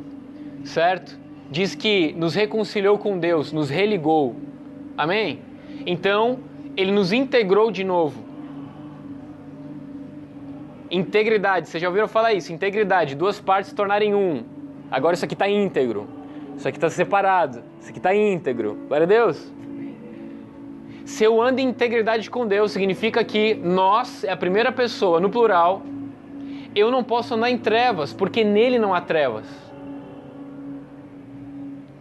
certo? 0.64 1.18
Diz 1.50 1.76
que 1.76 2.14
nos 2.14 2.36
reconciliou 2.36 2.98
com 2.98 3.18
Deus, 3.18 3.52
nos 3.52 3.70
religou, 3.70 4.36
amém? 4.98 5.40
Então, 5.86 6.40
ele 6.78 6.92
nos 6.92 7.12
integrou 7.12 7.72
de 7.72 7.84
novo 7.84 8.30
Integridade, 10.92 11.70
vocês 11.70 11.80
já 11.80 11.88
ouviram 11.88 12.08
falar 12.08 12.34
isso? 12.34 12.52
Integridade, 12.52 13.14
duas 13.14 13.40
partes 13.40 13.70
se 13.70 13.76
tornarem 13.76 14.16
um. 14.16 14.44
Agora 14.90 15.14
isso 15.14 15.24
aqui 15.24 15.36
está 15.36 15.48
íntegro. 15.48 16.08
Isso 16.58 16.68
aqui 16.68 16.78
está 16.78 16.90
separado. 16.90 17.64
Isso 17.80 17.90
aqui 17.90 18.00
está 18.00 18.14
íntegro. 18.16 18.76
Glória 18.88 19.04
a 19.04 19.08
Deus. 19.08 19.54
Se 21.06 21.24
eu 21.24 21.40
ando 21.40 21.62
em 21.62 21.70
integridade 21.70 22.28
com 22.30 22.46
Deus, 22.48 22.72
significa 22.72 23.24
que 23.24 23.54
nós 23.54 24.24
é 24.24 24.32
a 24.32 24.38
primeira 24.38 24.72
pessoa, 24.72 25.20
no 25.20 25.30
plural. 25.30 25.84
Eu 26.76 26.90
não 26.90 27.04
posso 27.04 27.36
andar 27.36 27.52
em 27.52 27.58
trevas, 27.58 28.12
porque 28.12 28.44
nele 28.44 28.80
não 28.80 28.94
há 28.94 29.02
trevas. 29.02 29.46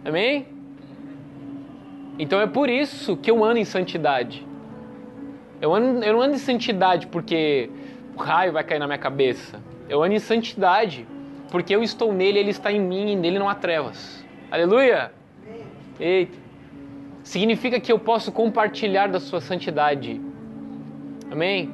Amém? 0.09 0.47
Então 2.17 2.41
é 2.41 2.47
por 2.47 2.67
isso 2.67 3.15
que 3.15 3.29
eu 3.29 3.43
ando 3.43 3.59
em 3.59 3.65
santidade. 3.65 4.45
Eu, 5.61 5.73
ando, 5.73 6.03
eu 6.03 6.13
não 6.13 6.21
ando 6.21 6.33
em 6.33 6.39
santidade 6.39 7.05
porque 7.07 7.69
o 8.17 8.19
raio 8.19 8.51
vai 8.51 8.63
cair 8.63 8.79
na 8.79 8.87
minha 8.87 8.97
cabeça. 8.97 9.61
Eu 9.87 10.01
ando 10.01 10.15
em 10.15 10.19
santidade 10.19 11.07
porque 11.51 11.75
eu 11.75 11.83
estou 11.83 12.11
nele, 12.11 12.39
ele 12.39 12.49
está 12.49 12.71
em 12.71 12.81
mim 12.81 13.11
e 13.11 13.15
nele 13.15 13.37
não 13.37 13.47
há 13.47 13.53
trevas. 13.53 14.25
Aleluia! 14.49 15.11
Eita! 15.99 16.37
Significa 17.23 17.79
que 17.79 17.91
eu 17.91 17.99
posso 17.99 18.31
compartilhar 18.31 19.07
da 19.07 19.19
sua 19.19 19.39
santidade. 19.39 20.19
Amém? 21.29 21.71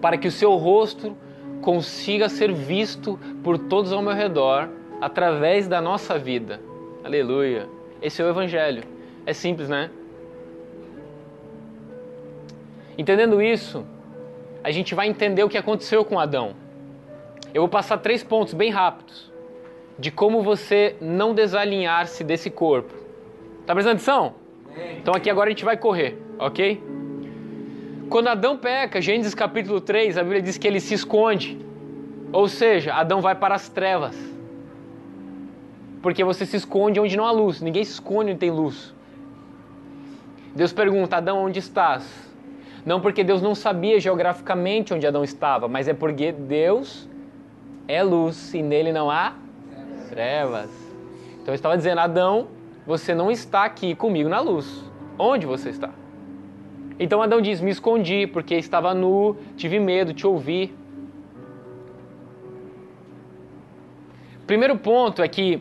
Para 0.00 0.16
que 0.16 0.28
o 0.28 0.30
seu 0.30 0.54
rosto 0.54 1.16
consiga 1.60 2.28
ser 2.28 2.52
visto 2.52 3.18
por 3.42 3.58
todos 3.58 3.92
ao 3.92 4.00
meu 4.00 4.12
redor 4.12 4.68
através 5.00 5.66
da 5.66 5.80
nossa 5.80 6.16
vida. 6.16 6.60
Aleluia! 7.06 7.68
Esse 8.02 8.20
é 8.20 8.24
o 8.24 8.28
Evangelho. 8.28 8.82
É 9.24 9.32
simples, 9.32 9.68
né? 9.68 9.90
Entendendo 12.98 13.40
isso, 13.40 13.86
a 14.64 14.72
gente 14.72 14.92
vai 14.92 15.06
entender 15.06 15.44
o 15.44 15.48
que 15.48 15.56
aconteceu 15.56 16.04
com 16.04 16.18
Adão. 16.18 16.56
Eu 17.54 17.62
vou 17.62 17.68
passar 17.68 17.98
três 17.98 18.24
pontos 18.24 18.54
bem 18.54 18.72
rápidos 18.72 19.32
de 19.96 20.10
como 20.10 20.42
você 20.42 20.96
não 21.00 21.32
desalinhar-se 21.32 22.24
desse 22.24 22.50
corpo. 22.50 22.92
Tá 23.64 23.72
prestando 23.72 23.94
atenção? 23.94 24.34
Então 24.98 25.14
aqui 25.14 25.30
agora 25.30 25.46
a 25.46 25.52
gente 25.52 25.64
vai 25.64 25.76
correr, 25.76 26.18
ok? 26.40 26.82
Quando 28.10 28.26
Adão 28.26 28.58
peca, 28.58 29.00
Gênesis 29.00 29.32
capítulo 29.32 29.80
3, 29.80 30.18
a 30.18 30.24
Bíblia 30.24 30.42
diz 30.42 30.58
que 30.58 30.66
ele 30.66 30.80
se 30.80 30.94
esconde. 30.94 31.56
Ou 32.32 32.48
seja, 32.48 32.94
Adão 32.94 33.20
vai 33.20 33.36
para 33.36 33.54
as 33.54 33.68
trevas. 33.68 34.35
Porque 36.06 36.22
você 36.22 36.46
se 36.46 36.56
esconde 36.56 37.00
onde 37.00 37.16
não 37.16 37.26
há 37.26 37.32
luz. 37.32 37.60
Ninguém 37.60 37.82
se 37.82 37.90
esconde 37.90 38.30
onde 38.30 38.38
tem 38.38 38.48
luz. 38.48 38.94
Deus 40.54 40.72
pergunta: 40.72 41.16
Adão, 41.16 41.44
onde 41.44 41.58
estás? 41.58 42.08
Não 42.84 43.00
porque 43.00 43.24
Deus 43.24 43.42
não 43.42 43.56
sabia 43.56 43.98
geograficamente 43.98 44.94
onde 44.94 45.04
Adão 45.04 45.24
estava, 45.24 45.66
mas 45.66 45.88
é 45.88 45.92
porque 45.92 46.30
Deus 46.30 47.08
é 47.88 48.04
luz 48.04 48.54
e 48.54 48.62
nele 48.62 48.92
não 48.92 49.10
há 49.10 49.34
trevas. 50.08 50.70
Então 51.42 51.52
estava 51.52 51.76
dizendo, 51.76 51.98
Adão, 51.98 52.46
você 52.86 53.12
não 53.12 53.28
está 53.28 53.64
aqui 53.64 53.96
comigo 53.96 54.28
na 54.28 54.38
luz. 54.38 54.84
Onde 55.18 55.44
você 55.44 55.70
está? 55.70 55.90
Então 57.00 57.20
Adão 57.20 57.40
diz: 57.40 57.60
Me 57.60 57.72
escondi 57.72 58.28
porque 58.28 58.54
estava 58.54 58.94
nu, 58.94 59.36
tive 59.56 59.80
medo, 59.80 60.14
te 60.14 60.24
ouvi. 60.24 60.72
Primeiro 64.46 64.78
ponto 64.78 65.20
é 65.20 65.26
que 65.26 65.60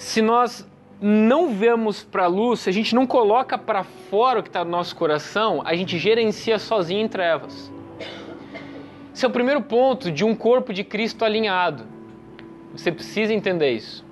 se 0.00 0.22
nós 0.22 0.66
não 0.98 1.50
vemos 1.50 2.02
para 2.02 2.24
a 2.24 2.26
luz, 2.26 2.60
se 2.60 2.70
a 2.70 2.72
gente 2.72 2.94
não 2.94 3.06
coloca 3.06 3.58
para 3.58 3.84
fora 3.84 4.40
o 4.40 4.42
que 4.42 4.48
está 4.48 4.64
no 4.64 4.70
nosso 4.70 4.96
coração, 4.96 5.60
a 5.62 5.76
gente 5.76 5.98
gerencia 5.98 6.58
sozinho 6.58 7.04
em 7.04 7.06
trevas. 7.06 7.70
Esse 9.14 9.26
é 9.26 9.28
o 9.28 9.30
primeiro 9.30 9.60
ponto 9.60 10.10
de 10.10 10.24
um 10.24 10.34
corpo 10.34 10.72
de 10.72 10.82
Cristo 10.82 11.22
alinhado. 11.22 11.84
Você 12.72 12.90
precisa 12.90 13.34
entender 13.34 13.72
isso. 13.72 14.02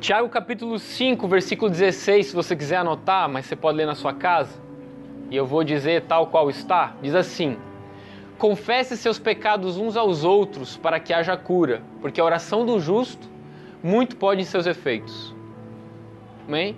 Tiago 0.00 0.28
capítulo 0.28 0.80
5, 0.80 1.28
versículo 1.28 1.70
16, 1.70 2.26
se 2.26 2.34
você 2.34 2.56
quiser 2.56 2.78
anotar, 2.78 3.28
mas 3.28 3.46
você 3.46 3.54
pode 3.54 3.78
ler 3.78 3.86
na 3.86 3.94
sua 3.94 4.12
casa, 4.12 4.60
e 5.30 5.36
eu 5.36 5.46
vou 5.46 5.62
dizer 5.62 6.02
tal 6.08 6.26
qual 6.26 6.50
está, 6.50 6.92
diz 7.00 7.14
assim: 7.14 7.56
Confesse 8.36 8.96
seus 8.96 9.18
pecados 9.20 9.76
uns 9.76 9.96
aos 9.96 10.24
outros 10.24 10.76
para 10.76 10.98
que 10.98 11.14
haja 11.14 11.36
cura, 11.36 11.82
porque 12.00 12.20
a 12.20 12.24
oração 12.24 12.66
do 12.66 12.80
justo 12.80 13.37
muito 13.82 14.16
pode 14.16 14.40
em 14.40 14.44
seus 14.44 14.66
efeitos. 14.66 15.34
Amém? 16.46 16.76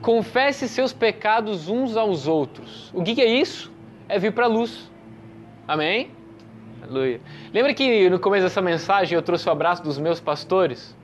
Confesse 0.00 0.68
seus 0.68 0.92
pecados 0.92 1.68
uns 1.68 1.96
aos 1.96 2.26
outros. 2.26 2.90
O 2.92 3.02
que, 3.02 3.14
que 3.14 3.20
é 3.20 3.26
isso? 3.26 3.70
É 4.08 4.18
vir 4.18 4.32
para 4.32 4.46
a 4.46 4.48
luz. 4.48 4.90
Amém? 5.66 6.10
Aleluia. 6.82 7.20
Lembra 7.52 7.72
que 7.72 8.10
no 8.10 8.18
começo 8.18 8.44
dessa 8.44 8.60
mensagem 8.60 9.14
eu 9.14 9.22
trouxe 9.22 9.48
o 9.48 9.52
abraço 9.52 9.82
dos 9.82 9.98
meus 9.98 10.20
pastores? 10.20 10.96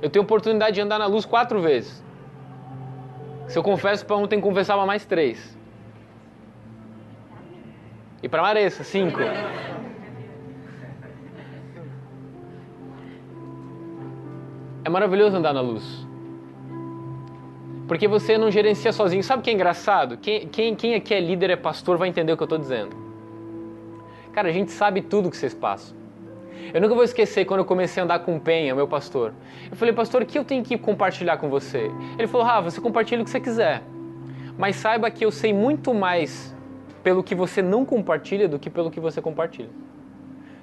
Eu 0.00 0.08
tenho 0.08 0.22
oportunidade 0.22 0.76
de 0.76 0.80
andar 0.80 0.98
na 0.98 1.06
luz 1.06 1.24
quatro 1.24 1.60
vezes. 1.60 2.04
Se 3.48 3.58
eu 3.58 3.62
confesso 3.62 4.06
para 4.06 4.16
um, 4.16 4.26
tem 4.26 4.40
que 4.40 4.46
confessar 4.46 4.76
para 4.76 4.86
mais 4.86 5.04
três. 5.04 5.58
E 8.22 8.28
para 8.28 8.42
Maressa, 8.42 8.84
cinco. 8.84 9.18
É 14.88 14.90
maravilhoso 14.90 15.36
andar 15.36 15.52
na 15.52 15.60
luz. 15.60 15.84
Porque 17.86 18.08
você 18.08 18.38
não 18.38 18.50
gerencia 18.50 18.90
sozinho. 18.90 19.22
Sabe 19.22 19.40
o 19.40 19.42
que 19.42 19.50
é 19.50 19.52
engraçado? 19.52 20.16
Quem, 20.16 20.48
quem, 20.48 20.74
quem 20.74 20.94
aqui 20.94 21.12
é 21.12 21.20
líder, 21.20 21.50
é 21.50 21.56
pastor, 21.56 21.98
vai 21.98 22.08
entender 22.08 22.32
o 22.32 22.38
que 22.38 22.42
eu 22.42 22.46
estou 22.46 22.56
dizendo. 22.56 22.96
Cara, 24.32 24.48
a 24.48 24.50
gente 24.50 24.72
sabe 24.72 25.02
tudo 25.02 25.28
que 25.28 25.36
vocês 25.36 25.52
passam. 25.52 25.94
Eu 26.72 26.80
nunca 26.80 26.94
vou 26.94 27.04
esquecer 27.04 27.44
quando 27.44 27.60
eu 27.60 27.66
comecei 27.66 28.00
a 28.00 28.04
andar 28.04 28.20
com 28.20 28.36
o 28.36 28.40
Penha, 28.40 28.74
meu 28.74 28.88
pastor. 28.88 29.34
Eu 29.70 29.76
falei, 29.76 29.92
pastor, 29.92 30.22
o 30.22 30.26
que 30.26 30.38
eu 30.38 30.44
tenho 30.44 30.64
que 30.64 30.78
compartilhar 30.78 31.36
com 31.36 31.50
você? 31.50 31.90
Ele 32.18 32.26
falou, 32.26 32.46
Rafa, 32.46 32.70
você 32.70 32.80
compartilha 32.80 33.20
o 33.20 33.24
que 33.26 33.30
você 33.30 33.40
quiser. 33.40 33.82
Mas 34.56 34.76
saiba 34.76 35.10
que 35.10 35.22
eu 35.22 35.30
sei 35.30 35.52
muito 35.52 35.92
mais 35.92 36.56
pelo 37.02 37.22
que 37.22 37.34
você 37.34 37.60
não 37.60 37.84
compartilha 37.84 38.48
do 38.48 38.58
que 38.58 38.70
pelo 38.70 38.90
que 38.90 39.00
você 39.00 39.20
compartilha. 39.20 39.68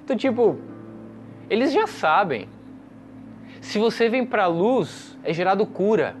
Então, 0.02 0.16
tipo, 0.16 0.58
eles 1.48 1.72
já 1.72 1.86
sabem. 1.86 2.55
Se 3.66 3.80
você 3.80 4.08
vem 4.08 4.24
para 4.24 4.44
a 4.44 4.46
luz, 4.46 5.18
é 5.24 5.32
gerado 5.32 5.66
cura. 5.66 6.14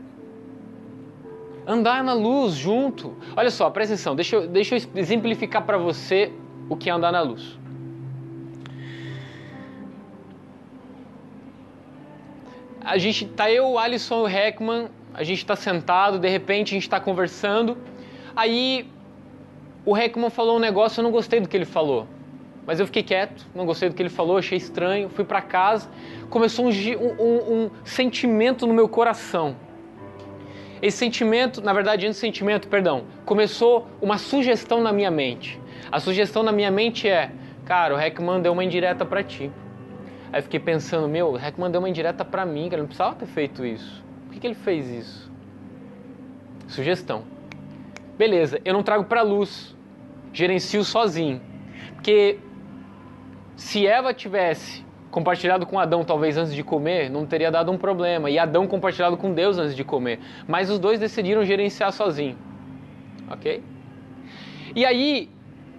Andar 1.64 2.02
na 2.02 2.12
luz 2.12 2.54
junto. 2.54 3.14
Olha 3.36 3.52
só, 3.52 3.70
presta 3.70 3.94
atenção, 3.94 4.16
deixa 4.16 4.34
eu, 4.34 4.48
deixa 4.48 4.74
eu 4.74 4.82
exemplificar 4.96 5.62
para 5.62 5.78
você 5.78 6.32
o 6.68 6.76
que 6.76 6.90
é 6.90 6.92
andar 6.92 7.12
na 7.12 7.20
luz. 7.20 7.56
A 12.80 12.98
gente 12.98 13.26
tá 13.26 13.48
eu, 13.48 13.70
o 13.70 13.78
Alisson 13.78 14.16
e 14.16 14.22
o 14.22 14.28
Heckman, 14.28 14.88
a 15.14 15.22
gente 15.22 15.38
está 15.38 15.54
sentado, 15.54 16.18
de 16.18 16.28
repente 16.28 16.70
a 16.70 16.74
gente 16.74 16.82
está 16.82 16.98
conversando. 16.98 17.78
Aí 18.34 18.90
o 19.84 19.96
Heckman 19.96 20.30
falou 20.30 20.56
um 20.56 20.60
negócio, 20.60 20.98
eu 20.98 21.04
não 21.04 21.12
gostei 21.12 21.38
do 21.38 21.48
que 21.48 21.56
ele 21.56 21.64
falou. 21.64 22.08
Mas 22.66 22.80
eu 22.80 22.86
fiquei 22.86 23.04
quieto, 23.04 23.46
não 23.54 23.64
gostei 23.64 23.88
do 23.88 23.94
que 23.94 24.02
ele 24.02 24.08
falou, 24.08 24.36
achei 24.36 24.58
estranho, 24.58 25.08
fui 25.08 25.24
para 25.24 25.40
casa, 25.40 25.88
começou 26.28 26.66
um, 26.66 26.70
um, 26.70 27.52
um, 27.52 27.70
sentimento 27.84 28.66
no 28.66 28.74
meu 28.74 28.88
coração. 28.88 29.54
Esse 30.82 30.98
sentimento, 30.98 31.62
na 31.62 31.72
verdade, 31.72 32.06
antes 32.06 32.18
do 32.18 32.20
sentimento, 32.20 32.66
perdão, 32.66 33.04
começou 33.24 33.86
uma 34.02 34.18
sugestão 34.18 34.82
na 34.82 34.92
minha 34.92 35.10
mente. 35.10 35.60
A 35.92 36.00
sugestão 36.00 36.42
na 36.42 36.50
minha 36.50 36.70
mente 36.70 37.08
é, 37.08 37.30
cara, 37.64 37.94
o 37.94 37.98
Heckman 37.98 38.42
deu 38.42 38.52
uma 38.52 38.64
indireta 38.64 39.06
para 39.06 39.22
ti. 39.22 39.50
Aí 40.32 40.42
fiquei 40.42 40.58
pensando, 40.58 41.08
meu, 41.08 41.28
o 41.28 41.38
Heckman 41.38 41.70
deu 41.70 41.80
uma 41.80 41.88
indireta 41.88 42.24
para 42.24 42.44
mim, 42.44 42.68
cara, 42.68 42.82
não 42.82 42.88
precisava 42.88 43.14
ter 43.14 43.26
feito 43.26 43.64
isso. 43.64 44.04
Por 44.26 44.34
que, 44.34 44.40
que 44.40 44.46
ele 44.48 44.54
fez 44.54 44.88
isso? 44.90 45.30
Sugestão. 46.66 47.22
Beleza, 48.18 48.60
eu 48.64 48.74
não 48.74 48.82
trago 48.82 49.04
para 49.04 49.22
luz, 49.22 49.74
gerencio 50.32 50.82
sozinho. 50.82 51.40
Porque 51.94 52.38
se 53.56 53.86
Eva 53.86 54.12
tivesse 54.12 54.84
compartilhado 55.10 55.66
com 55.66 55.78
Adão 55.78 56.04
talvez 56.04 56.36
antes 56.36 56.54
de 56.54 56.62
comer, 56.62 57.08
não 57.08 57.24
teria 57.24 57.50
dado 57.50 57.72
um 57.72 57.78
problema. 57.78 58.28
E 58.28 58.38
Adão 58.38 58.66
compartilhado 58.66 59.16
com 59.16 59.32
Deus 59.32 59.56
antes 59.56 59.74
de 59.74 59.82
comer. 59.82 60.20
Mas 60.46 60.70
os 60.70 60.78
dois 60.78 61.00
decidiram 61.00 61.44
gerenciar 61.44 61.90
sozinho. 61.90 62.36
Ok? 63.30 63.62
E 64.74 64.84
aí, 64.84 65.30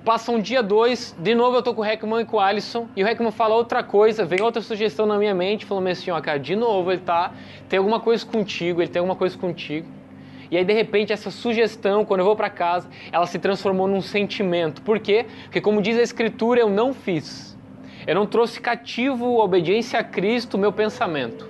passa 0.03 0.31
um 0.31 0.39
dia, 0.39 0.63
dois, 0.63 1.15
de 1.19 1.35
novo 1.35 1.57
eu 1.57 1.61
tô 1.61 1.73
com 1.73 1.81
o 1.81 1.85
Heckman 1.85 2.21
e 2.21 2.25
com 2.25 2.37
o 2.37 2.39
Alisson, 2.39 2.87
e 2.95 3.03
o 3.03 3.07
Heckman 3.07 3.31
fala 3.31 3.53
outra 3.55 3.83
coisa, 3.83 4.25
vem 4.25 4.41
outra 4.41 4.61
sugestão 4.61 5.05
na 5.05 5.17
minha 5.17 5.35
mente, 5.35 5.65
falando 5.65 5.87
assim, 5.87 6.09
ó, 6.09 6.19
cara, 6.19 6.39
de 6.39 6.55
novo 6.55 6.91
ele 6.91 7.01
tá, 7.01 7.33
tem 7.69 7.77
alguma 7.77 7.99
coisa 7.99 8.25
contigo, 8.25 8.81
ele 8.81 8.89
tem 8.89 8.99
alguma 9.01 9.15
coisa 9.15 9.37
contigo. 9.37 9.87
E 10.49 10.57
aí, 10.57 10.63
de 10.63 10.73
repente, 10.73 11.11
essa 11.11 11.29
sugestão, 11.29 12.05
quando 12.05 12.21
eu 12.21 12.25
vou 12.25 12.35
para 12.35 12.49
casa, 12.49 12.89
ela 13.11 13.25
se 13.27 13.37
transformou 13.37 13.85
num 13.85 13.99
sentimento. 13.99 14.81
Por 14.81 14.97
quê? 14.97 15.25
Porque, 15.43 15.59
como 15.59 15.81
diz 15.81 15.97
a 15.97 16.01
Escritura, 16.01 16.61
eu 16.61 16.69
não 16.69 16.93
fiz. 16.93 17.56
Eu 18.07 18.15
não 18.15 18.25
trouxe 18.25 18.61
cativo 18.61 19.41
a 19.41 19.43
obediência 19.43 19.99
a 19.99 20.03
Cristo, 20.03 20.57
meu 20.57 20.71
pensamento. 20.71 21.47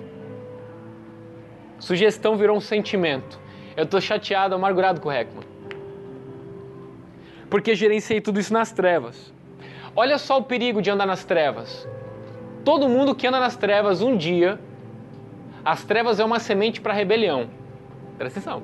Sugestão 1.78 2.36
virou 2.36 2.56
um 2.56 2.60
sentimento. 2.60 3.38
Eu 3.76 3.84
estou 3.84 4.00
chateado, 4.00 4.56
amargurado 4.56 5.00
com 5.00 5.08
o 5.08 5.12
Heckman. 5.12 5.46
porque 7.48 7.74
gerenciei 7.74 8.20
tudo 8.20 8.38
isso 8.40 8.52
nas 8.52 8.72
trevas. 8.72 9.32
Olha 9.96 10.18
só 10.18 10.38
o 10.38 10.42
perigo 10.42 10.82
de 10.82 10.90
andar 10.90 11.06
nas 11.06 11.24
trevas. 11.24 11.88
Todo 12.64 12.88
mundo 12.88 13.14
que 13.14 13.26
anda 13.26 13.40
nas 13.40 13.56
trevas 13.56 14.02
um 14.02 14.16
dia, 14.16 14.58
as 15.64 15.84
trevas 15.84 16.20
é 16.20 16.24
uma 16.24 16.38
semente 16.38 16.80
para 16.80 16.92
rebelião. 16.92 17.48
Presta 18.18 18.40
atenção. 18.40 18.62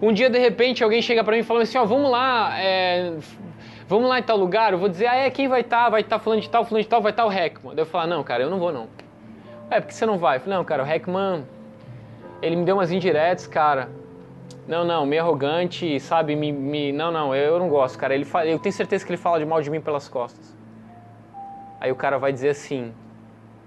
Um 0.00 0.12
dia, 0.12 0.30
de 0.30 0.38
repente, 0.38 0.82
alguém 0.82 1.02
chega 1.02 1.22
para 1.22 1.34
mim 1.34 1.40
e 1.40 1.42
fala 1.44 1.62
assim: 1.62 1.76
Ó, 1.76 1.84
vamos 1.84 2.10
lá, 2.10 2.58
é, 2.58 3.16
vamos 3.88 4.08
lá 4.08 4.18
em 4.18 4.22
tal 4.22 4.36
lugar. 4.36 4.72
Eu 4.72 4.78
vou 4.78 4.88
dizer: 4.88 5.06
Ah, 5.06 5.16
é, 5.16 5.30
quem 5.30 5.48
vai 5.48 5.60
estar? 5.60 5.84
Tá? 5.84 5.90
Vai 5.90 6.00
estar 6.00 6.18
tá 6.18 6.24
falando 6.24 6.40
de 6.40 6.50
tal, 6.50 6.64
falando 6.64 6.82
de 6.82 6.88
tal, 6.88 7.02
vai 7.02 7.12
estar 7.12 7.22
tá 7.22 7.28
o 7.28 7.32
Heckman. 7.32 7.74
Daí 7.74 7.82
eu 7.82 7.86
falo: 7.86 8.08
Não, 8.08 8.22
cara, 8.22 8.42
eu 8.42 8.50
não 8.50 8.58
vou 8.58 8.72
não. 8.72 8.88
É, 9.70 9.80
porque 9.80 9.94
você 9.94 10.06
não 10.06 10.18
vai? 10.18 10.36
Eu 10.36 10.40
falei: 10.40 10.56
Não, 10.58 10.64
cara, 10.64 10.82
o 10.82 10.86
Heckman, 10.86 11.44
ele 12.42 12.56
me 12.56 12.64
deu 12.64 12.76
umas 12.76 12.90
indiretas, 12.92 13.46
cara. 13.46 13.88
Não, 14.66 14.84
não, 14.84 15.04
meio 15.04 15.22
arrogante, 15.22 16.00
sabe? 16.00 16.34
Me, 16.34 16.50
me, 16.50 16.90
não, 16.90 17.10
não, 17.10 17.34
eu 17.34 17.58
não 17.58 17.68
gosto, 17.68 17.98
cara. 17.98 18.14
Ele 18.14 18.24
fala, 18.24 18.46
eu 18.46 18.58
tenho 18.58 18.72
certeza 18.72 19.04
que 19.04 19.10
ele 19.10 19.18
fala 19.18 19.38
de 19.38 19.44
mal 19.44 19.60
de 19.60 19.68
mim 19.70 19.80
pelas 19.80 20.08
costas. 20.08 20.56
Aí 21.80 21.92
o 21.92 21.96
cara 21.96 22.18
vai 22.18 22.32
dizer 22.32 22.50
assim: 22.50 22.94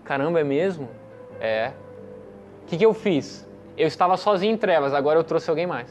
Caramba, 0.04 0.40
é 0.40 0.44
mesmo? 0.44 0.90
É. 1.40 1.72
O 2.64 2.66
que, 2.66 2.78
que 2.78 2.86
eu 2.86 2.94
fiz? 2.94 3.48
Eu 3.78 3.88
estava 3.88 4.18
sozinho 4.18 4.54
em 4.54 4.58
trevas, 4.58 4.94
agora 4.94 5.20
eu 5.20 5.24
trouxe 5.24 5.50
alguém 5.50 5.68
mais. 5.68 5.88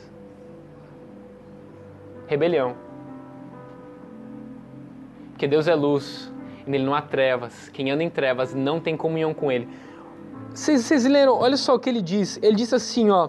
Rebelião. 2.27 2.86
Porque 5.37 5.47
Deus 5.47 5.69
é 5.69 5.75
luz, 5.75 6.33
e 6.67 6.71
nele 6.71 6.85
não 6.87 6.95
há 6.95 7.03
trevas. 7.03 7.69
Quem 7.69 7.91
anda 7.91 8.03
em 8.03 8.09
trevas 8.09 8.55
não 8.55 8.81
tem 8.81 8.97
comunhão 8.97 9.35
com 9.35 9.53
ele. 9.53 9.69
Vocês, 10.49 11.05
leram, 11.05 11.35
olha 11.35 11.59
só 11.59 11.75
o 11.75 11.79
que 11.79 11.91
ele 11.91 12.01
diz. 12.01 12.39
Ele 12.43 12.57
diz 12.57 12.73
assim, 12.73 13.11
ó. 13.11 13.29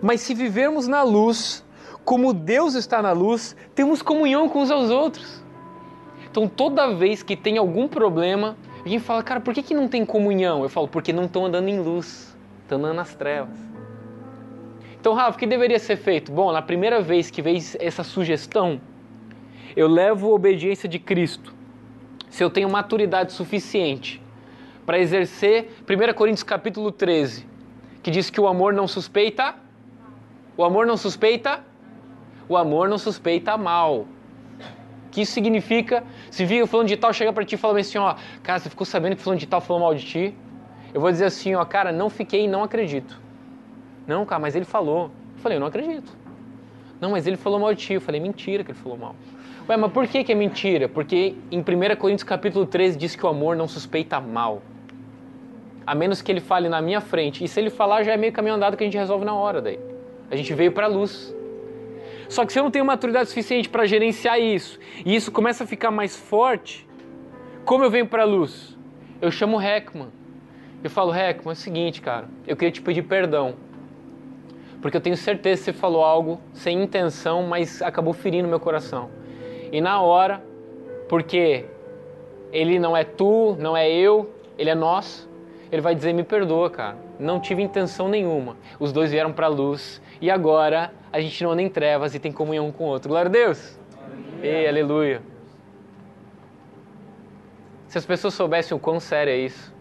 Mas 0.00 0.20
se 0.20 0.32
vivermos 0.32 0.86
na 0.86 1.02
luz, 1.02 1.66
como 2.04 2.32
Deus 2.32 2.74
está 2.74 3.02
na 3.02 3.10
luz, 3.10 3.56
temos 3.74 4.00
comunhão 4.00 4.48
com 4.48 4.60
aos 4.60 4.90
outros. 4.90 5.42
Então 6.30 6.46
toda 6.46 6.94
vez 6.94 7.20
que 7.24 7.34
tem 7.34 7.58
algum 7.58 7.88
problema, 7.88 8.56
alguém 8.78 9.00
fala, 9.00 9.20
cara, 9.20 9.40
por 9.40 9.52
que, 9.52 9.60
que 9.60 9.74
não 9.74 9.88
tem 9.88 10.06
comunhão? 10.06 10.62
Eu 10.62 10.68
falo, 10.68 10.86
porque 10.86 11.12
não 11.12 11.24
estão 11.24 11.46
andando 11.46 11.66
em 11.66 11.80
luz, 11.80 12.32
estão 12.62 12.78
andando 12.78 12.94
nas 12.94 13.12
trevas. 13.12 13.58
Então, 15.00 15.14
Rafa, 15.14 15.36
o 15.36 15.40
que 15.40 15.48
deveria 15.48 15.80
ser 15.80 15.96
feito? 15.96 16.30
Bom, 16.30 16.52
na 16.52 16.62
primeira 16.62 17.02
vez 17.02 17.28
que 17.28 17.42
veio 17.42 17.60
essa 17.80 18.04
sugestão, 18.04 18.80
eu 19.76 19.88
levo 19.88 20.30
a 20.30 20.34
obediência 20.34 20.88
de 20.88 20.98
Cristo. 20.98 21.54
Se 22.28 22.42
eu 22.42 22.50
tenho 22.50 22.68
maturidade 22.68 23.32
suficiente 23.32 24.22
para 24.86 24.98
exercer 24.98 25.70
1 25.82 26.14
Coríntios 26.14 26.42
capítulo 26.42 26.92
13, 26.92 27.46
que 28.02 28.10
diz 28.10 28.30
que 28.30 28.40
o 28.40 28.46
amor 28.46 28.72
não 28.72 28.86
suspeita 28.86 29.54
o 30.60 30.64
amor 30.64 30.86
não 30.86 30.94
suspeita? 30.94 31.64
O 32.46 32.54
amor 32.54 32.86
não 32.86 32.98
suspeita 32.98 33.56
mal. 33.56 34.00
O 34.00 34.06
que 35.10 35.22
isso 35.22 35.32
significa? 35.32 36.04
Se 36.30 36.44
vir 36.44 36.66
falando 36.66 36.86
de 36.86 36.98
tal, 36.98 37.14
chega 37.14 37.32
para 37.32 37.46
ti 37.46 37.54
e 37.54 37.58
fala 37.58 37.80
assim, 37.80 37.96
ó, 37.96 38.14
cara, 38.42 38.58
você 38.58 38.68
ficou 38.68 38.84
sabendo 38.84 39.16
que 39.16 39.22
falando 39.22 39.38
de 39.38 39.46
tal 39.46 39.62
falou 39.62 39.80
mal 39.80 39.94
de 39.94 40.04
ti? 40.04 40.34
Eu 40.92 41.00
vou 41.00 41.10
dizer 41.10 41.24
assim, 41.24 41.54
ó, 41.54 41.64
cara, 41.64 41.90
não 41.92 42.10
fiquei 42.10 42.44
e 42.44 42.46
não 42.46 42.62
acredito. 42.62 43.18
Não, 44.06 44.26
cara, 44.26 44.38
mas 44.38 44.54
ele 44.54 44.66
falou. 44.66 45.10
Eu 45.36 45.40
falei, 45.40 45.56
eu 45.56 45.60
não 45.60 45.68
acredito. 45.68 46.14
Não, 47.00 47.12
mas 47.12 47.26
ele 47.26 47.38
falou 47.38 47.58
mal 47.58 47.72
de 47.72 47.80
ti. 47.80 47.94
Eu 47.94 48.00
falei, 48.02 48.20
mentira 48.20 48.62
que 48.62 48.70
ele 48.70 48.78
falou 48.78 48.98
mal. 48.98 49.16
Ué, 49.70 49.76
mas 49.76 49.92
por 49.92 50.04
que, 50.08 50.24
que 50.24 50.32
é 50.32 50.34
mentira? 50.34 50.88
Porque 50.88 51.36
em 51.48 51.60
1 51.60 51.96
Coríntios 51.96 52.24
capítulo 52.24 52.66
13 52.66 52.98
diz 52.98 53.14
que 53.14 53.24
o 53.24 53.28
amor 53.28 53.54
não 53.54 53.68
suspeita 53.68 54.20
mal. 54.20 54.62
A 55.86 55.94
menos 55.94 56.20
que 56.20 56.32
ele 56.32 56.40
fale 56.40 56.68
na 56.68 56.82
minha 56.82 57.00
frente. 57.00 57.44
E 57.44 57.46
se 57.46 57.60
ele 57.60 57.70
falar, 57.70 58.02
já 58.02 58.12
é 58.12 58.16
meio 58.16 58.32
caminho 58.32 58.56
andado 58.56 58.76
que 58.76 58.82
a 58.82 58.86
gente 58.88 58.98
resolve 58.98 59.24
na 59.24 59.32
hora 59.32 59.62
daí. 59.62 59.78
A 60.28 60.34
gente 60.34 60.52
veio 60.54 60.72
para 60.72 60.86
a 60.86 60.88
luz. 60.88 61.32
Só 62.28 62.44
que 62.44 62.52
se 62.52 62.58
eu 62.58 62.64
não 62.64 62.70
tenho 62.72 62.84
maturidade 62.84 63.28
suficiente 63.28 63.68
para 63.68 63.86
gerenciar 63.86 64.40
isso, 64.40 64.76
e 65.06 65.14
isso 65.14 65.30
começa 65.30 65.62
a 65.62 65.66
ficar 65.68 65.92
mais 65.92 66.16
forte, 66.16 66.84
como 67.64 67.84
eu 67.84 67.90
venho 67.92 68.08
para 68.08 68.22
a 68.22 68.26
luz? 68.26 68.76
Eu 69.22 69.30
chamo 69.30 69.58
o 69.58 69.62
Heckman. 69.62 70.08
Eu 70.82 70.90
falo, 70.90 71.14
Heckman, 71.14 71.50
é 71.50 71.52
o 71.52 71.56
seguinte, 71.56 72.02
cara, 72.02 72.26
eu 72.44 72.56
queria 72.56 72.72
te 72.72 72.82
pedir 72.82 73.02
perdão. 73.02 73.54
Porque 74.82 74.96
eu 74.96 75.00
tenho 75.00 75.16
certeza 75.16 75.60
que 75.60 75.64
você 75.66 75.72
falou 75.72 76.02
algo 76.04 76.40
sem 76.52 76.82
intenção, 76.82 77.44
mas 77.44 77.80
acabou 77.80 78.12
ferindo 78.12 78.48
meu 78.48 78.58
coração. 78.58 79.19
E 79.72 79.80
na 79.80 80.00
hora, 80.00 80.42
porque 81.08 81.66
ele 82.52 82.78
não 82.78 82.96
é 82.96 83.04
tu, 83.04 83.56
não 83.58 83.76
é 83.76 83.90
eu, 83.90 84.30
ele 84.58 84.70
é 84.70 84.74
nós, 84.74 85.28
ele 85.70 85.80
vai 85.80 85.94
dizer: 85.94 86.12
Me 86.12 86.24
perdoa, 86.24 86.68
cara, 86.70 86.96
não 87.18 87.40
tive 87.40 87.62
intenção 87.62 88.08
nenhuma. 88.08 88.56
Os 88.78 88.92
dois 88.92 89.10
vieram 89.10 89.32
para 89.32 89.46
a 89.46 89.48
luz 89.48 90.02
e 90.20 90.30
agora 90.30 90.92
a 91.12 91.20
gente 91.20 91.42
não 91.44 91.52
anda 91.52 91.62
em 91.62 91.68
trevas 91.68 92.14
e 92.14 92.18
tem 92.18 92.32
comunhão 92.32 92.68
um 92.68 92.72
com 92.72 92.84
o 92.84 92.88
outro. 92.88 93.08
Glória 93.08 93.28
a 93.28 93.32
Deus! 93.32 93.78
Ei, 94.42 94.66
aleluia! 94.66 95.22
Se 97.86 97.98
as 97.98 98.06
pessoas 98.06 98.34
soubessem 98.34 98.76
o 98.76 98.80
quão 98.80 99.00
sério 99.00 99.32
é 99.32 99.36
isso, 99.36 99.74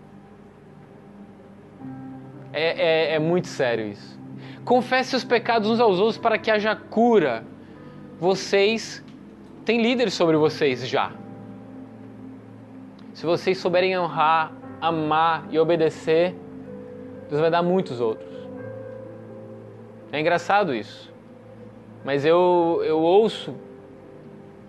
é, 2.51 3.11
é, 3.11 3.15
é 3.15 3.19
muito 3.19 3.47
sério 3.47 3.87
isso. 3.87 4.19
Confesse 4.65 5.15
os 5.15 5.23
pecados 5.23 5.69
uns 5.69 5.79
aos 5.79 5.99
outros 5.99 6.17
para 6.17 6.37
que 6.37 6.49
haja 6.49 6.75
cura. 6.75 7.43
Vocês 8.19 9.03
têm 9.69 9.83
líderes 9.83 10.15
sobre 10.15 10.35
vocês 10.35 10.87
já. 10.87 11.11
Se 13.13 13.23
vocês 13.23 13.55
souberem 13.59 13.95
honrar, 13.99 14.51
amar 14.81 15.45
e 15.51 15.59
obedecer, 15.59 16.35
Deus 17.29 17.39
vai 17.39 17.51
dar 17.51 17.61
muitos 17.61 18.01
outros. 18.01 18.49
É 20.11 20.19
engraçado 20.19 20.73
isso. 20.73 21.13
Mas 22.03 22.25
eu, 22.25 22.81
eu 22.83 22.97
ouço 22.99 23.53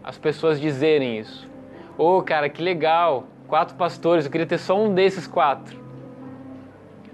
as 0.05 0.19
pessoas 0.19 0.61
dizerem 0.61 1.19
isso. 1.19 1.49
Ô, 1.97 2.19
oh, 2.19 2.23
cara, 2.23 2.51
que 2.51 2.63
legal. 2.63 3.25
Quatro 3.49 3.77
pastores, 3.77 4.27
eu 4.27 4.31
queria 4.31 4.47
ter 4.47 4.59
só 4.59 4.79
um 4.79 4.93
desses 4.93 5.27
quatro. 5.27 5.81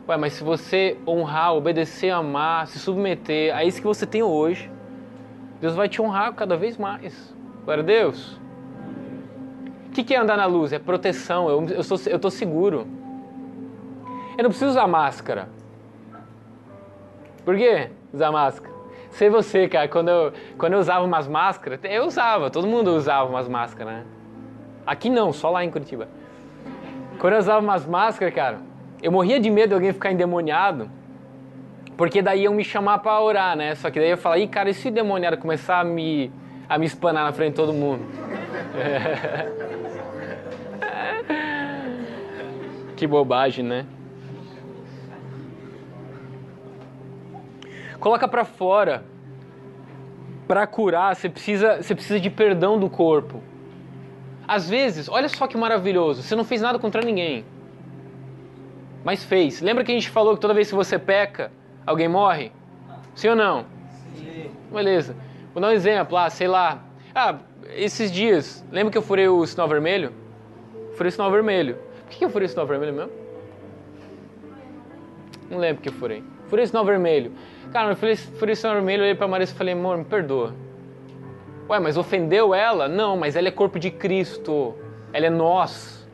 Ué, 0.09 0.17
mas 0.17 0.33
se 0.33 0.43
você 0.43 0.99
honrar, 1.07 1.55
obedecer, 1.55 2.11
amar, 2.11 2.67
se 2.67 2.81
submeter 2.81 3.55
a 3.55 3.65
isso 3.65 3.81
que 3.81 3.87
você 3.87 4.05
tem 4.05 4.25
hoje, 4.25 4.69
Deus 5.61 5.77
vai 5.77 5.89
te 5.89 6.03
honrar 6.03 6.35
cada 6.35 6.57
vez 6.57 6.77
mais. 6.77 7.36
Glória 7.67 7.83
a 7.83 7.87
Deus. 7.87 8.39
O 9.89 9.91
que 9.91 10.15
é 10.15 10.19
andar 10.19 10.37
na 10.37 10.47
luz? 10.47 10.73
É 10.73 10.79
proteção. 10.79 11.49
Eu, 11.49 11.67
eu, 11.69 11.83
sou, 11.83 11.99
eu 12.07 12.17
tô 12.17 12.31
seguro. 12.31 12.87
Eu 14.39 14.45
não 14.45 14.51
preciso 14.51 14.71
usar 14.71 14.87
máscara. 14.87 15.49
Por 17.45 17.57
quê? 17.57 17.91
Usar 18.15 18.31
máscara. 18.31 18.73
Sei 19.11 19.29
você, 19.29 19.67
cara, 19.67 19.89
quando 19.89 20.09
eu, 20.09 20.33
quando 20.57 20.75
eu 20.75 20.79
usava 20.79 21.05
umas 21.05 21.27
máscaras, 21.27 21.81
eu 21.83 22.05
usava, 22.05 22.51
todo 22.51 22.69
mundo 22.69 22.93
usava 22.93 23.29
umas 23.29 23.49
máscaras, 23.49 23.95
né? 23.95 24.05
Aqui 24.87 25.11
não, 25.11 25.33
só 25.33 25.51
lá 25.51 25.65
em 25.65 25.71
Curitiba. 25.71 26.07
Quando 27.19 27.33
eu 27.33 27.39
usava 27.41 27.59
umas 27.59 27.85
máscaras, 27.85 28.33
cara, 28.33 28.59
eu 29.03 29.11
morria 29.11 29.41
de 29.41 29.51
medo 29.51 29.71
de 29.71 29.75
alguém 29.75 29.93
ficar 29.93 30.13
endemoniado, 30.13 30.89
porque 31.97 32.23
daí 32.23 32.43
iam 32.43 32.55
me 32.55 32.63
chamar 32.63 32.99
para 32.99 33.21
orar, 33.21 33.57
né? 33.57 33.75
Só 33.75 33.91
que 33.91 33.99
daí 33.99 34.11
eu 34.11 34.19
falava, 34.19 34.41
ih, 34.41 34.47
cara, 34.47 34.71
e 34.71 34.75
se 34.75 34.87
o 34.87 34.93
demoniado 34.93 35.39
começar 35.39 35.81
a 35.81 35.85
me, 35.85 36.31
a 36.69 36.79
me 36.79 36.87
espanar 36.87 37.25
na 37.25 37.33
frente 37.33 37.51
de 37.51 37.57
todo 37.57 37.73
mundo? 37.73 38.05
que 42.97 43.07
bobagem, 43.07 43.65
né? 43.65 43.87
Coloca 48.01 48.29
para 48.29 48.45
fora. 48.45 49.05
Para 50.47 50.67
curar, 50.67 51.17
você 51.17 51.29
precisa, 51.29 51.83
você 51.83 51.95
precisa 51.95 52.21
de 52.21 52.31
perdão 52.31 52.79
do 52.79 52.89
corpo. 52.89 53.43
Às 54.47 54.69
vezes, 54.69 55.09
olha 55.09 55.29
só 55.29 55.49
que 55.49 55.57
maravilhoso, 55.57 56.23
você 56.23 56.37
não 56.37 56.45
fez 56.45 56.63
nada 56.63 56.79
contra 56.79 57.03
ninguém. 57.03 57.45
Mas 59.05 59.25
fez. 59.25 59.61
Lembra 59.61 59.83
que 59.83 59.91
a 59.91 59.95
gente 59.95 60.09
falou 60.09 60.35
que 60.35 60.41
toda 60.41 60.55
vez 60.55 60.69
que 60.69 60.75
você 60.75 60.99
peca, 60.99 61.51
alguém 61.85 62.09
morre? 62.09 62.53
Sim 63.15 63.31
ou 63.31 63.37
não? 63.37 63.65
Sim. 64.15 64.51
Beleza. 64.73 65.17
Vou 65.57 65.63
dar 65.63 65.69
um 65.69 65.73
exemplo, 65.73 66.19
ah, 66.19 66.29
sei 66.29 66.47
lá. 66.47 66.85
Ah, 67.15 67.39
esses 67.75 68.13
dias, 68.13 68.63
lembra 68.71 68.93
que 68.93 68.99
eu 68.99 69.01
furei 69.01 69.27
o 69.27 69.47
sinal 69.47 69.67
vermelho? 69.67 70.13
Furei 70.97 71.09
o 71.09 71.13
sinal 71.13 71.31
vermelho. 71.31 71.79
Por 72.05 72.11
que 72.11 72.23
eu 72.27 72.29
furei 72.29 72.45
o 72.45 72.49
sinal 72.51 72.67
vermelho 72.67 72.93
mesmo? 72.93 73.11
Não 75.49 75.57
lembro 75.57 75.83
que 75.83 75.89
eu 75.89 75.95
furei. 75.95 76.23
Furei 76.49 76.67
o 76.67 76.69
sinal 76.69 76.85
vermelho. 76.85 77.33
Cara, 77.73 77.93
eu 77.93 77.97
furei 77.97 78.53
o 78.53 78.55
sinal 78.55 78.75
vermelho, 78.75 79.03
olhei 79.03 79.15
pra 79.15 79.27
Marisa 79.27 79.55
e 79.55 79.57
falei, 79.57 79.73
amor, 79.73 79.97
me 79.97 80.05
perdoa. 80.05 80.55
Ué, 81.71 81.81
mas 81.81 81.97
ofendeu 81.97 82.55
ela? 82.55 82.87
Não, 82.87 83.17
mas 83.17 83.35
ela 83.35 83.49
é 83.49 83.51
corpo 83.51 83.79
de 83.79 83.91
Cristo. 83.91 84.75
Ela 85.11 85.25
é 85.25 85.31
nós. 85.31 86.07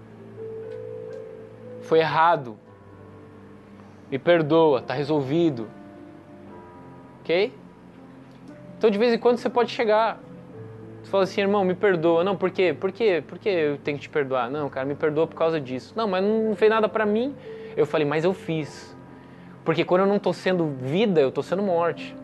Foi 1.81 1.99
errado. 1.99 2.57
Me 4.09 4.21
perdoa, 4.21 4.81
tá 4.81 4.95
resolvido. 4.95 5.69
Ok? 7.23 7.61
Então 8.83 8.91
de 8.91 8.99
vez 8.99 9.15
em 9.15 9.19
quando 9.19 9.37
você 9.37 9.49
pode 9.49 9.71
chegar. 9.71 10.19
Você 11.01 11.09
fala 11.09 11.23
assim, 11.23 11.41
irmão, 11.41 11.65
me 11.65 11.73
perdoa. 11.73 12.25
Não, 12.25 12.37
por 12.37 12.51
quê? 12.51 12.75
Por 12.75 12.91
quê? 12.91 13.23
Por 13.25 13.39
que 13.39 13.49
eu 13.49 13.79
tenho 13.79 13.97
que 13.97 14.03
te 14.03 14.09
perdoar? 14.09 14.51
Não, 14.51 14.69
cara, 14.69 14.85
me 14.85 14.97
perdoa 14.97 15.25
por 15.25 15.37
causa 15.37 15.61
disso. 15.61 15.95
Não, 15.95 16.09
mas 16.09 16.25
não 16.25 16.57
fez 16.57 16.69
nada 16.69 16.89
para 16.89 17.07
mim. 17.07 17.33
Eu 17.77 17.87
falei, 17.87 18.05
mas 18.05 18.25
eu 18.25 18.35
fiz. 18.35 18.93
Porque 19.65 19.85
quando 19.85 20.01
eu 20.01 20.09
não 20.09 20.17
estou 20.17 20.33
sendo 20.33 20.67
vida, 20.81 21.21
eu 21.21 21.29
estou 21.29 21.45
sendo 21.45 21.63
morte. 21.63 22.17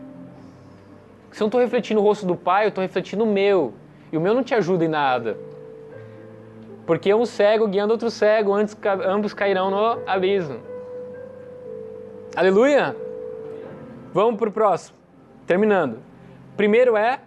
Se 1.31 1.41
eu 1.41 1.45
não 1.45 1.47
estou 1.47 1.61
refletindo 1.61 2.01
o 2.01 2.03
rosto 2.03 2.25
do 2.25 2.35
Pai, 2.35 2.65
eu 2.65 2.69
estou 2.69 2.81
refletindo 2.81 3.23
o 3.23 3.27
meu. 3.27 3.73
E 4.11 4.17
o 4.17 4.19
meu 4.19 4.33
não 4.33 4.43
te 4.43 4.53
ajuda 4.53 4.83
em 4.83 4.89
nada. 4.89 5.37
Porque 6.85 7.13
um 7.13 7.25
cego 7.25 7.69
guiando 7.69 7.93
outro 7.93 8.11
cego, 8.11 8.53
antes 8.53 8.77
ambos 9.05 9.33
cairão 9.33 9.71
no 9.71 10.01
abismo. 10.05 10.59
Aleluia? 12.35 12.97
Vamos 14.13 14.37
para 14.37 14.49
o 14.49 14.51
próximo. 14.51 14.97
Terminando. 15.47 16.08
Primeiro 16.59 16.97
é 16.97 17.21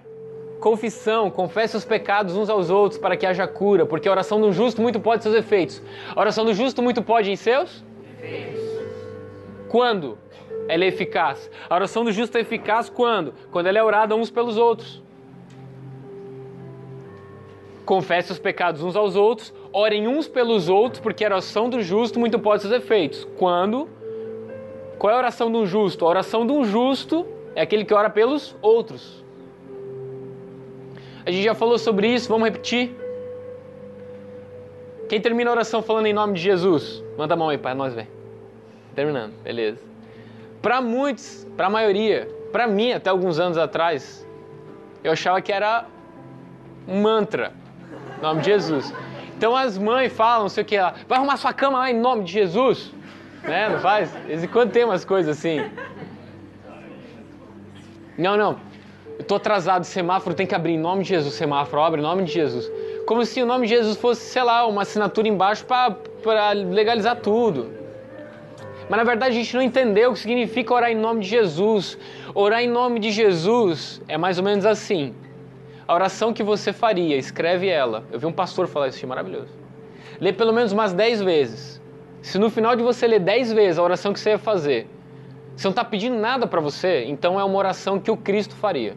confissão, 0.60 1.30
confesse 1.30 1.74
os 1.74 1.86
pecados 1.86 2.36
uns 2.36 2.50
aos 2.50 2.68
outros 2.68 3.00
para 3.00 3.16
que 3.16 3.24
haja 3.24 3.46
cura, 3.46 3.86
porque 3.86 4.06
a 4.06 4.10
oração 4.10 4.38
do 4.38 4.52
justo 4.52 4.82
muito 4.82 5.00
pode 5.00 5.22
seus 5.22 5.34
efeitos. 5.34 5.82
A 6.14 6.20
oração 6.20 6.44
do 6.44 6.52
justo 6.52 6.82
muito 6.82 7.00
pode 7.00 7.30
em 7.30 7.36
seus 7.36 7.82
efeitos. 8.18 8.60
Quando 9.70 10.18
ela 10.68 10.84
é 10.84 10.88
eficaz? 10.88 11.50
A 11.70 11.74
oração 11.74 12.04
do 12.04 12.12
justo 12.12 12.36
é 12.36 12.42
eficaz 12.42 12.90
quando? 12.90 13.32
Quando 13.50 13.68
ela 13.68 13.78
é 13.78 13.82
orada 13.82 14.14
uns 14.14 14.30
pelos 14.30 14.58
outros. 14.58 15.02
Confesse 17.86 18.32
os 18.32 18.38
pecados 18.38 18.82
uns 18.82 18.96
aos 18.96 19.16
outros, 19.16 19.50
orem 19.72 20.06
uns 20.06 20.28
pelos 20.28 20.68
outros, 20.68 21.00
porque 21.00 21.24
a 21.24 21.28
oração 21.28 21.70
do 21.70 21.80
justo 21.80 22.20
muito 22.20 22.38
pode 22.38 22.60
seus 22.60 22.74
efeitos. 22.74 23.26
Quando? 23.38 23.88
Qual 24.98 25.10
é 25.10 25.14
a 25.14 25.18
oração 25.18 25.50
do 25.50 25.64
justo? 25.64 26.04
A 26.04 26.08
oração 26.10 26.46
do 26.46 26.62
justo 26.64 27.26
é 27.54 27.62
aquele 27.62 27.84
que 27.86 27.94
ora 27.94 28.10
pelos 28.10 28.54
outros. 28.60 29.21
A 31.24 31.30
gente 31.30 31.44
já 31.44 31.54
falou 31.54 31.78
sobre 31.78 32.08
isso, 32.08 32.28
vamos 32.28 32.48
repetir. 32.48 32.96
Quem 35.08 35.20
termina 35.20 35.50
a 35.50 35.52
oração 35.52 35.82
falando 35.82 36.06
em 36.06 36.12
nome 36.12 36.34
de 36.34 36.40
Jesus? 36.40 37.02
Manda 37.16 37.34
a 37.34 37.36
mão 37.36 37.48
aí 37.48 37.58
para 37.58 37.74
nós 37.74 37.94
ver. 37.94 38.08
Terminando, 38.94 39.32
beleza. 39.42 39.80
Para 40.60 40.80
muitos, 40.80 41.46
para 41.56 41.66
a 41.66 41.70
maioria, 41.70 42.28
para 42.50 42.66
mim 42.66 42.92
até 42.92 43.10
alguns 43.10 43.38
anos 43.38 43.58
atrás, 43.58 44.26
eu 45.04 45.12
achava 45.12 45.40
que 45.40 45.52
era 45.52 45.86
um 46.88 47.02
mantra. 47.02 47.52
Em 48.18 48.22
nome 48.22 48.40
de 48.40 48.46
Jesus. 48.46 48.94
Então 49.36 49.56
as 49.56 49.76
mães 49.76 50.12
falam, 50.12 50.42
não 50.42 50.48
sei 50.48 50.62
o 50.62 50.66
que 50.66 50.78
lá, 50.78 50.94
vai 51.08 51.18
arrumar 51.18 51.36
sua 51.36 51.52
cama 51.52 51.78
lá 51.78 51.90
em 51.90 51.98
nome 51.98 52.24
de 52.24 52.32
Jesus. 52.32 52.92
Né? 53.42 53.68
Não 53.68 53.80
faz? 53.80 54.12
De 54.12 54.18
vez 54.28 54.44
em 54.44 54.48
quando 54.48 54.70
tem 54.70 54.84
umas 54.84 55.04
coisas 55.04 55.36
assim. 55.36 55.58
Não, 58.16 58.36
não. 58.36 58.71
Eu 59.18 59.24
tô 59.24 59.34
atrasado, 59.36 59.84
semáforo 59.84 60.34
tem 60.34 60.46
que 60.46 60.54
abrir 60.54 60.72
em 60.72 60.78
nome 60.78 61.02
de 61.02 61.10
Jesus. 61.10 61.34
Semáforo 61.34 61.82
abre 61.82 62.00
em 62.00 62.02
nome 62.02 62.24
de 62.24 62.32
Jesus. 62.32 62.70
Como 63.06 63.24
se 63.24 63.42
o 63.42 63.46
nome 63.46 63.66
de 63.66 63.74
Jesus 63.74 63.96
fosse, 63.96 64.22
sei 64.22 64.42
lá, 64.42 64.66
uma 64.66 64.82
assinatura 64.82 65.28
embaixo 65.28 65.64
para 65.64 66.52
legalizar 66.52 67.16
tudo. 67.16 67.70
Mas 68.88 68.98
na 68.98 69.04
verdade 69.04 69.36
a 69.36 69.38
gente 69.38 69.54
não 69.54 69.62
entendeu 69.62 70.10
o 70.10 70.14
que 70.14 70.20
significa 70.20 70.74
orar 70.74 70.90
em 70.90 70.96
nome 70.96 71.20
de 71.20 71.28
Jesus. 71.28 71.98
Orar 72.34 72.62
em 72.62 72.68
nome 72.68 73.00
de 73.00 73.10
Jesus 73.10 74.02
é 74.08 74.18
mais 74.18 74.38
ou 74.38 74.44
menos 74.44 74.66
assim. 74.66 75.14
A 75.86 75.94
oração 75.94 76.32
que 76.32 76.42
você 76.42 76.72
faria, 76.72 77.16
escreve 77.16 77.68
ela. 77.68 78.04
Eu 78.12 78.18
vi 78.18 78.26
um 78.26 78.32
pastor 78.32 78.66
falar 78.66 78.88
isso, 78.88 79.06
maravilhoso. 79.06 79.52
Lê 80.20 80.32
pelo 80.32 80.52
menos 80.52 80.72
umas 80.72 80.92
10 80.92 81.22
vezes. 81.22 81.80
Se 82.22 82.38
no 82.38 82.50
final 82.50 82.76
de 82.76 82.82
você 82.82 83.06
ler 83.06 83.20
10 83.20 83.52
vezes 83.52 83.78
a 83.78 83.82
oração 83.82 84.12
que 84.12 84.20
você 84.20 84.30
ia 84.30 84.38
fazer, 84.38 84.86
você 85.62 85.68
não 85.68 85.72
está 85.72 85.84
pedindo 85.84 86.16
nada 86.16 86.44
para 86.44 86.60
você, 86.60 87.04
então 87.04 87.38
é 87.38 87.44
uma 87.44 87.56
oração 87.56 88.00
que 88.00 88.10
o 88.10 88.16
Cristo 88.16 88.52
faria. 88.56 88.96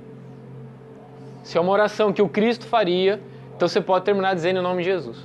Se 1.44 1.60
é 1.60 1.62
uma 1.62 1.72
oração 1.72 2.12
que 2.12 2.24
o 2.24 2.28
Cristo 2.28 2.66
faria, 2.66 3.22
então 3.56 3.68
você 3.68 3.80
pode 3.80 4.04
terminar 4.04 4.34
dizendo 4.34 4.60
em 4.60 4.64
nome 4.64 4.82
de 4.82 4.90
Jesus. 4.90 5.18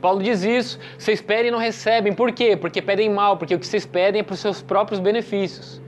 Paulo 0.00 0.22
diz 0.22 0.44
isso, 0.44 0.78
vocês 0.96 1.20
pedem 1.20 1.48
e 1.48 1.50
não 1.50 1.58
recebem. 1.58 2.12
Por 2.12 2.30
quê? 2.30 2.56
Porque 2.56 2.80
pedem 2.80 3.10
mal, 3.10 3.36
porque 3.36 3.56
o 3.56 3.58
que 3.58 3.66
vocês 3.66 3.84
pedem 3.84 4.20
é 4.20 4.22
para 4.22 4.34
os 4.34 4.38
seus 4.38 4.62
próprios 4.62 5.00
benefícios. 5.00 5.82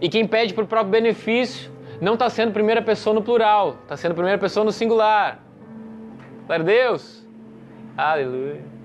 E 0.00 0.08
quem 0.08 0.26
pede 0.26 0.52
para 0.52 0.64
o 0.64 0.66
próprio 0.66 0.90
benefício 0.90 1.70
não 2.00 2.14
está 2.14 2.28
sendo 2.28 2.50
primeira 2.50 2.82
pessoa 2.82 3.14
no 3.14 3.22
plural, 3.22 3.76
está 3.84 3.96
sendo 3.96 4.14
primeira 4.14 4.38
pessoa 4.38 4.64
no 4.64 4.72
singular. 4.72 5.40
Glória 6.48 6.64
a 6.64 6.66
Deus. 6.66 7.24
Aleluia. 7.96 8.77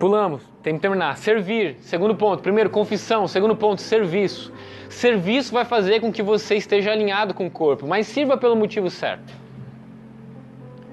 Pulamos, 0.00 0.42
tem 0.62 0.76
que 0.76 0.80
terminar. 0.80 1.18
Servir, 1.18 1.76
segundo 1.82 2.14
ponto. 2.14 2.42
Primeiro, 2.42 2.70
confissão. 2.70 3.28
Segundo 3.28 3.54
ponto, 3.54 3.82
serviço. 3.82 4.50
Serviço 4.88 5.52
vai 5.52 5.66
fazer 5.66 6.00
com 6.00 6.10
que 6.10 6.22
você 6.22 6.54
esteja 6.54 6.90
alinhado 6.90 7.34
com 7.34 7.46
o 7.46 7.50
corpo, 7.50 7.86
mas 7.86 8.06
sirva 8.06 8.38
pelo 8.38 8.56
motivo 8.56 8.88
certo. 8.88 9.30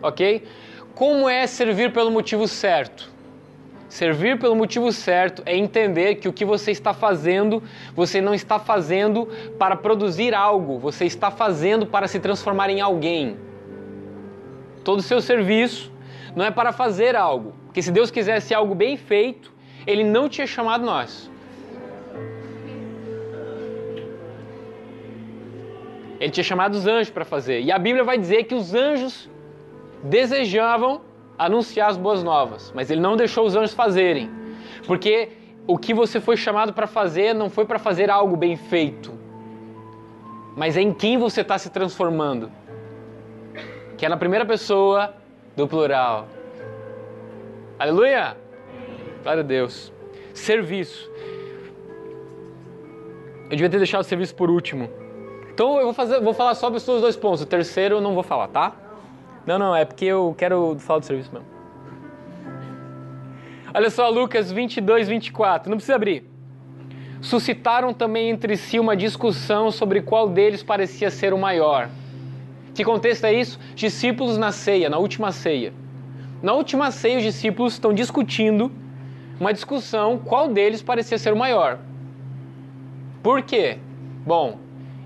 Ok? 0.04 0.44
Como 0.94 1.30
é 1.30 1.48
servir 1.48 1.94
pelo 1.94 2.12
motivo 2.12 2.50
certo? 2.50 3.10
Servir 3.88 4.38
pelo 4.40 4.58
motivo 4.58 4.92
certo 4.92 5.42
é 5.46 5.56
entender 5.56 6.16
que 6.16 6.28
o 6.28 6.34
que 6.34 6.44
você 6.44 6.72
está 6.72 6.94
fazendo, 6.94 7.64
você 7.96 8.20
não 8.20 8.34
está 8.34 8.60
fazendo 8.60 9.26
para 9.58 9.78
produzir 9.78 10.36
algo, 10.36 10.78
você 10.80 11.06
está 11.06 11.32
fazendo 11.32 11.86
para 11.86 12.10
se 12.10 12.20
transformar 12.20 12.70
em 12.70 12.82
alguém. 12.82 13.38
Todo 14.84 15.00
o 15.00 15.04
seu 15.04 15.22
serviço 15.22 15.90
não 16.36 16.44
é 16.44 16.52
para 16.52 16.74
fazer 16.74 17.16
algo, 17.16 17.54
porque 17.78 17.84
se 17.84 17.92
Deus 17.92 18.10
quisesse 18.10 18.56
algo 18.56 18.74
bem 18.74 18.98
feito, 18.98 19.54
Ele 19.86 20.04
não 20.04 20.28
tinha 20.28 20.48
chamado 20.48 20.84
nós. 20.84 21.30
Ele 26.20 26.32
tinha 26.32 26.44
chamado 26.44 26.74
os 26.74 26.88
anjos 26.88 27.12
para 27.12 27.24
fazer. 27.24 27.62
E 27.62 27.72
a 27.72 27.78
Bíblia 27.78 28.04
vai 28.04 28.18
dizer 28.18 28.46
que 28.46 28.56
os 28.56 28.74
anjos 28.74 29.30
desejavam 30.02 31.02
anunciar 31.38 31.92
as 31.92 31.98
boas 31.98 32.24
novas, 32.24 32.72
mas 32.74 32.90
ele 32.90 33.00
não 33.00 33.16
deixou 33.16 33.46
os 33.46 33.56
anjos 33.56 33.76
fazerem. 33.76 34.28
Porque 34.88 35.30
o 35.68 35.78
que 35.78 35.94
você 35.94 36.20
foi 36.20 36.36
chamado 36.36 36.74
para 36.74 36.88
fazer 36.88 37.36
não 37.36 37.48
foi 37.48 37.66
para 37.66 37.78
fazer 37.78 38.10
algo 38.10 38.36
bem 38.36 38.56
feito, 38.58 39.14
mas 40.56 40.76
é 40.76 40.82
em 40.82 40.92
quem 40.92 41.16
você 41.20 41.42
está 41.42 41.60
se 41.60 41.70
transformando. 41.70 42.52
Que 43.96 44.08
é 44.08 44.10
na 44.10 44.18
primeira 44.18 44.48
pessoa 44.48 45.14
do 45.56 45.68
plural. 45.68 46.37
Aleluia! 47.80 48.36
Glória 49.22 49.44
a 49.44 49.46
Deus. 49.46 49.94
Serviço. 50.34 51.12
Eu 53.44 53.52
devia 53.52 53.70
ter 53.70 53.78
deixado 53.78 54.02
o 54.02 54.04
serviço 54.04 54.34
por 54.34 54.50
último. 54.50 54.90
Então 55.54 55.78
eu 55.78 55.86
vou, 55.86 55.94
fazer, 55.94 56.20
vou 56.20 56.34
falar 56.34 56.56
só 56.56 56.62
sobre 56.62 56.78
os 56.78 57.02
dois 57.02 57.16
pontos. 57.16 57.42
O 57.42 57.46
terceiro 57.46 57.98
eu 57.98 58.02
não 58.02 58.16
vou 58.16 58.24
falar, 58.24 58.48
tá? 58.48 58.76
Não, 59.46 59.60
não, 59.60 59.76
é 59.76 59.86
porque 59.86 60.06
eu 60.06 60.34
quero 60.36 60.76
falar 60.80 61.00
do 61.02 61.06
serviço 61.06 61.32
mesmo. 61.32 61.48
Olha 63.72 63.92
só, 63.92 64.10
Lucas 64.10 64.52
22, 64.52 65.08
24. 65.08 65.70
Não 65.70 65.78
precisa 65.78 65.96
abrir. 65.96 66.28
Suscitaram 67.22 67.94
também 67.94 68.32
entre 68.32 68.58
si 68.58 68.80
uma 68.80 68.98
discussão 68.98 69.70
sobre 69.70 70.02
qual 70.02 70.28
deles 70.28 70.64
parecia 70.64 71.12
ser 71.12 71.32
o 71.32 71.38
maior. 71.38 71.90
Que 72.74 72.84
contexto 72.84 73.26
é 73.26 73.34
isso? 73.34 73.60
Discípulos 73.76 74.36
na 74.36 74.52
ceia, 74.52 74.90
na 74.90 74.98
última 74.98 75.32
ceia. 75.32 75.74
Na 76.42 76.54
última 76.54 76.92
ceia, 76.92 77.18
os 77.18 77.24
discípulos 77.24 77.74
estão 77.74 77.94
discutindo 77.94 78.72
uma 79.40 79.54
discussão 79.54 80.18
qual 80.18 80.50
deles 80.50 80.82
parecia 80.82 81.18
ser 81.18 81.34
o 81.34 81.38
maior. 81.38 81.80
Por 83.24 83.42
quê? 83.42 83.78
Bom, 84.26 84.60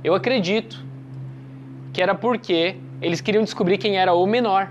eu 0.04 0.14
acredito 0.14 0.84
que 1.94 2.02
era 2.02 2.14
porque 2.14 2.76
eles 3.02 3.22
queriam 3.22 3.44
descobrir 3.44 3.78
quem 3.78 3.98
era 3.98 4.14
o 4.14 4.26
menor. 4.26 4.70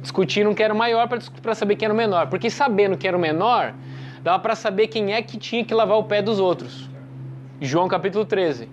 Discutiram 0.00 0.54
quem 0.54 0.64
era 0.64 0.74
o 0.74 0.76
maior 0.76 1.08
para 1.08 1.54
saber 1.54 1.76
quem 1.76 1.86
era 1.86 1.94
o 1.94 1.96
menor. 1.96 2.28
Porque 2.28 2.48
sabendo 2.50 2.96
quem 2.96 3.08
era 3.08 3.16
o 3.16 3.20
menor, 3.20 3.74
dava 4.22 4.38
para 4.38 4.54
saber 4.54 4.88
quem 4.88 5.12
é 5.12 5.22
que 5.22 5.36
tinha 5.36 5.64
que 5.64 5.74
lavar 5.74 5.98
o 5.98 6.04
pé 6.04 6.22
dos 6.22 6.38
outros. 6.38 6.88
João 7.60 7.88
capítulo 7.88 8.24
13. 8.24 8.68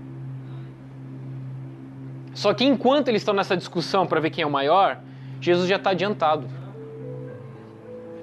Só 2.34 2.54
que 2.54 2.64
enquanto 2.64 3.10
eles 3.10 3.22
estão 3.22 3.34
nessa 3.34 3.58
discussão 3.58 4.08
para 4.08 4.20
ver 4.20 4.30
quem 4.30 4.44
é 4.44 4.48
o 4.48 4.52
maior, 4.52 5.00
Jesus 5.42 5.68
já 5.68 5.76
está 5.76 5.92
adiantado. 5.92 6.59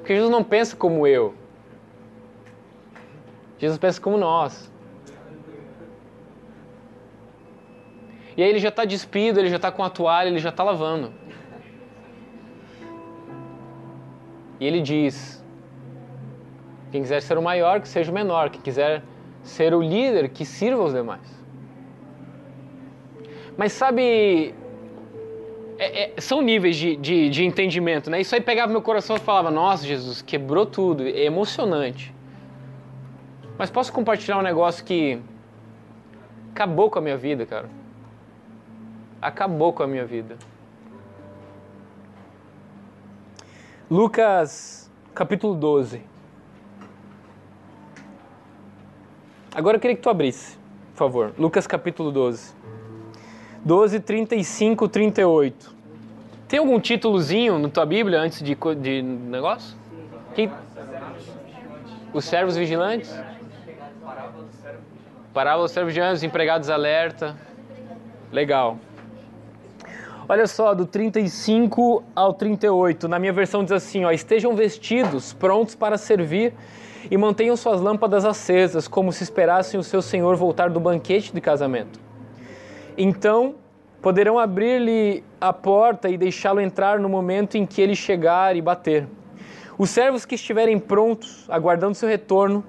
Porque 0.07 0.15
Jesus 0.15 0.31
não 0.31 0.45
pensa 0.45 0.77
como 0.77 1.05
eu. 1.05 1.35
Jesus 3.59 3.77
pensa 3.77 4.01
como 4.01 4.17
nós. 4.17 4.73
E 8.37 8.41
aí 8.41 8.49
ele 8.49 8.61
já 8.61 8.69
está 8.69 8.85
despido, 8.85 9.41
ele 9.41 9.51
já 9.51 9.57
está 9.57 9.73
com 9.73 9.83
a 9.83 9.91
toalha, 9.91 10.29
ele 10.29 10.39
já 10.39 10.51
está 10.51 10.63
lavando. 10.63 11.13
E 14.61 14.65
ele 14.65 14.81
diz: 14.81 15.45
quem 16.93 17.03
quiser 17.03 17.21
ser 17.21 17.37
o 17.37 17.43
maior, 17.43 17.81
que 17.81 17.89
seja 17.89 18.13
o 18.13 18.15
menor. 18.15 18.51
Quem 18.51 18.61
quiser 18.61 19.03
ser 19.43 19.75
o 19.75 19.83
líder, 19.83 20.29
que 20.29 20.45
sirva 20.45 20.85
os 20.85 20.95
demais. 20.95 21.45
Mas 23.57 23.73
sabe 23.73 24.55
é, 25.79 26.17
é, 26.17 26.21
são 26.21 26.41
níveis 26.41 26.77
de, 26.77 26.97
de, 26.97 27.29
de, 27.29 27.45
entendimento, 27.45 28.11
né? 28.11 28.21
Isso 28.21 28.35
aí 28.35 28.41
pegava 28.41 28.73
meu 28.73 28.83
coração 28.83 29.17
e 29.17 29.19
falava, 29.19 29.51
nossa, 29.51 29.87
Jesus, 29.87 30.23
quebrou 30.23 30.65
tudo, 30.65 31.03
é 31.03 31.25
emocionante. 31.25 32.15
Mas 33.59 33.71
posso 33.71 33.93
compartilhar 33.93 34.39
um 34.39 34.43
negócio 34.43 34.85
que 34.85 35.21
acabou 36.53 36.91
com 36.91 36.99
a 36.99 37.03
minha 37.03 37.17
vida, 37.17 37.45
cara. 37.45 37.69
Acabou 39.21 39.73
com 39.73 39.83
a 39.83 39.87
minha 39.87 40.05
vida. 40.05 40.37
Lucas 43.91 44.91
capítulo 45.15 45.55
12. 45.55 46.03
Agora 49.55 49.77
eu 49.77 49.81
queria 49.81 49.97
que 49.97 50.03
tu 50.03 50.11
abrisse, 50.11 50.59
por 50.93 50.99
favor. 50.99 51.35
Lucas 51.39 51.67
capítulo 51.67 52.11
12. 52.11 52.55
12, 53.67 53.99
35, 53.99 54.89
38. 54.89 55.75
Tem 56.47 56.61
algum 56.61 56.79
títulozinho 56.79 57.59
na 57.59 57.69
tua 57.69 57.85
Bíblia 57.85 58.21
antes 58.21 58.41
de, 58.41 58.57
de 58.81 59.03
negócio? 59.03 59.77
Quem? 60.37 60.53
Os 62.13 62.25
servos 62.27 62.57
vigilantes? 62.57 63.13
Parábola 65.35 65.65
dos 65.65 65.73
servos 65.73 65.93
vigilantes, 65.93 66.23
empregados 66.23 66.71
alerta. 66.71 67.35
Legal. 68.31 68.79
Olha 70.29 70.47
só, 70.47 70.73
do 70.73 70.87
35 70.87 72.05
ao 72.15 72.35
38, 72.35 73.09
na 73.09 73.19
minha 73.19 73.33
versão 73.33 73.65
diz 73.65 73.73
assim, 73.73 74.05
ó, 74.05 74.13
estejam 74.13 74.55
vestidos, 74.55 75.33
prontos 75.33 75.75
para 75.75 75.99
servir 75.99 76.55
e 77.11 77.17
mantenham 77.17 77.57
suas 77.57 77.81
lâmpadas 77.81 78.25
acesas, 78.25 78.87
como 78.87 79.13
se 79.13 79.25
esperassem 79.25 79.79
o 79.81 79.83
seu 79.83 80.01
senhor 80.01 80.37
voltar 80.37 80.71
do 80.71 80.79
banquete 80.79 81.35
de 81.35 81.41
casamento. 81.41 82.06
Então, 82.97 83.57
poderão 84.01 84.39
abrir-lhe 84.39 85.23
a 85.41 85.53
porta 85.53 86.09
e 86.09 86.17
deixá-lo 86.17 86.61
entrar 86.61 86.99
no 86.99 87.09
momento 87.09 87.57
em 87.57 87.67
que 87.67 87.81
ele 87.83 87.95
chegar 87.95 88.57
e 88.57 88.63
bater. 88.63 89.07
Os 89.79 89.91
servos 89.91 90.25
que 90.25 90.35
estiverem 90.35 90.79
prontos, 90.79 91.45
aguardando 91.51 91.95
seu 91.95 92.09
retorno, 92.09 92.65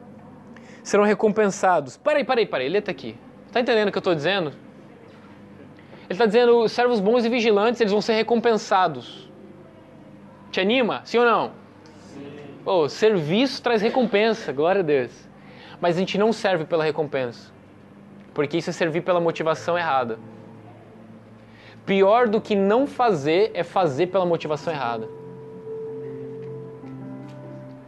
serão 0.84 1.04
recompensados. 1.04 1.96
Peraí, 1.96 2.24
peraí, 2.24 2.46
peraí, 2.46 2.70
lê 2.70 2.80
aqui. 2.80 3.16
Está 3.46 3.62
entendendo 3.62 3.88
o 3.88 3.92
que 3.92 3.98
eu 3.98 4.02
estou 4.02 4.16
dizendo? 4.16 4.50
Ele 4.50 6.14
está 6.14 6.26
dizendo, 6.26 6.68
servos 6.68 7.00
bons 7.00 7.26
e 7.26 7.30
vigilantes, 7.30 7.80
eles 7.82 7.92
vão 7.92 8.02
ser 8.02 8.14
recompensados. 8.14 9.30
Te 10.52 10.60
anima? 10.60 11.02
Sim 11.06 11.20
ou 11.20 11.26
não? 11.26 11.52
Sim. 12.00 12.26
Oh, 12.66 12.90
serviço 12.90 13.62
traz 13.62 13.82
recompensa, 13.82 14.52
glória 14.52 14.80
a 14.80 14.84
Deus. 14.84 15.12
Mas 15.80 15.96
a 15.96 16.00
gente 16.00 16.18
não 16.18 16.34
serve 16.34 16.66
pela 16.66 16.84
recompensa. 16.84 17.52
Porque 18.38 18.60
isso 18.60 18.70
é 18.70 18.74
servir 18.74 19.02
pela 19.02 19.20
motivação 19.20 19.76
errada. 19.76 20.20
Pior 21.88 22.28
do 22.28 22.40
que 22.40 22.56
não 22.56 22.86
fazer 22.86 23.50
é 23.56 23.64
fazer 23.64 24.06
pela 24.06 24.28
motivação 24.28 24.72
errada. 24.72 25.10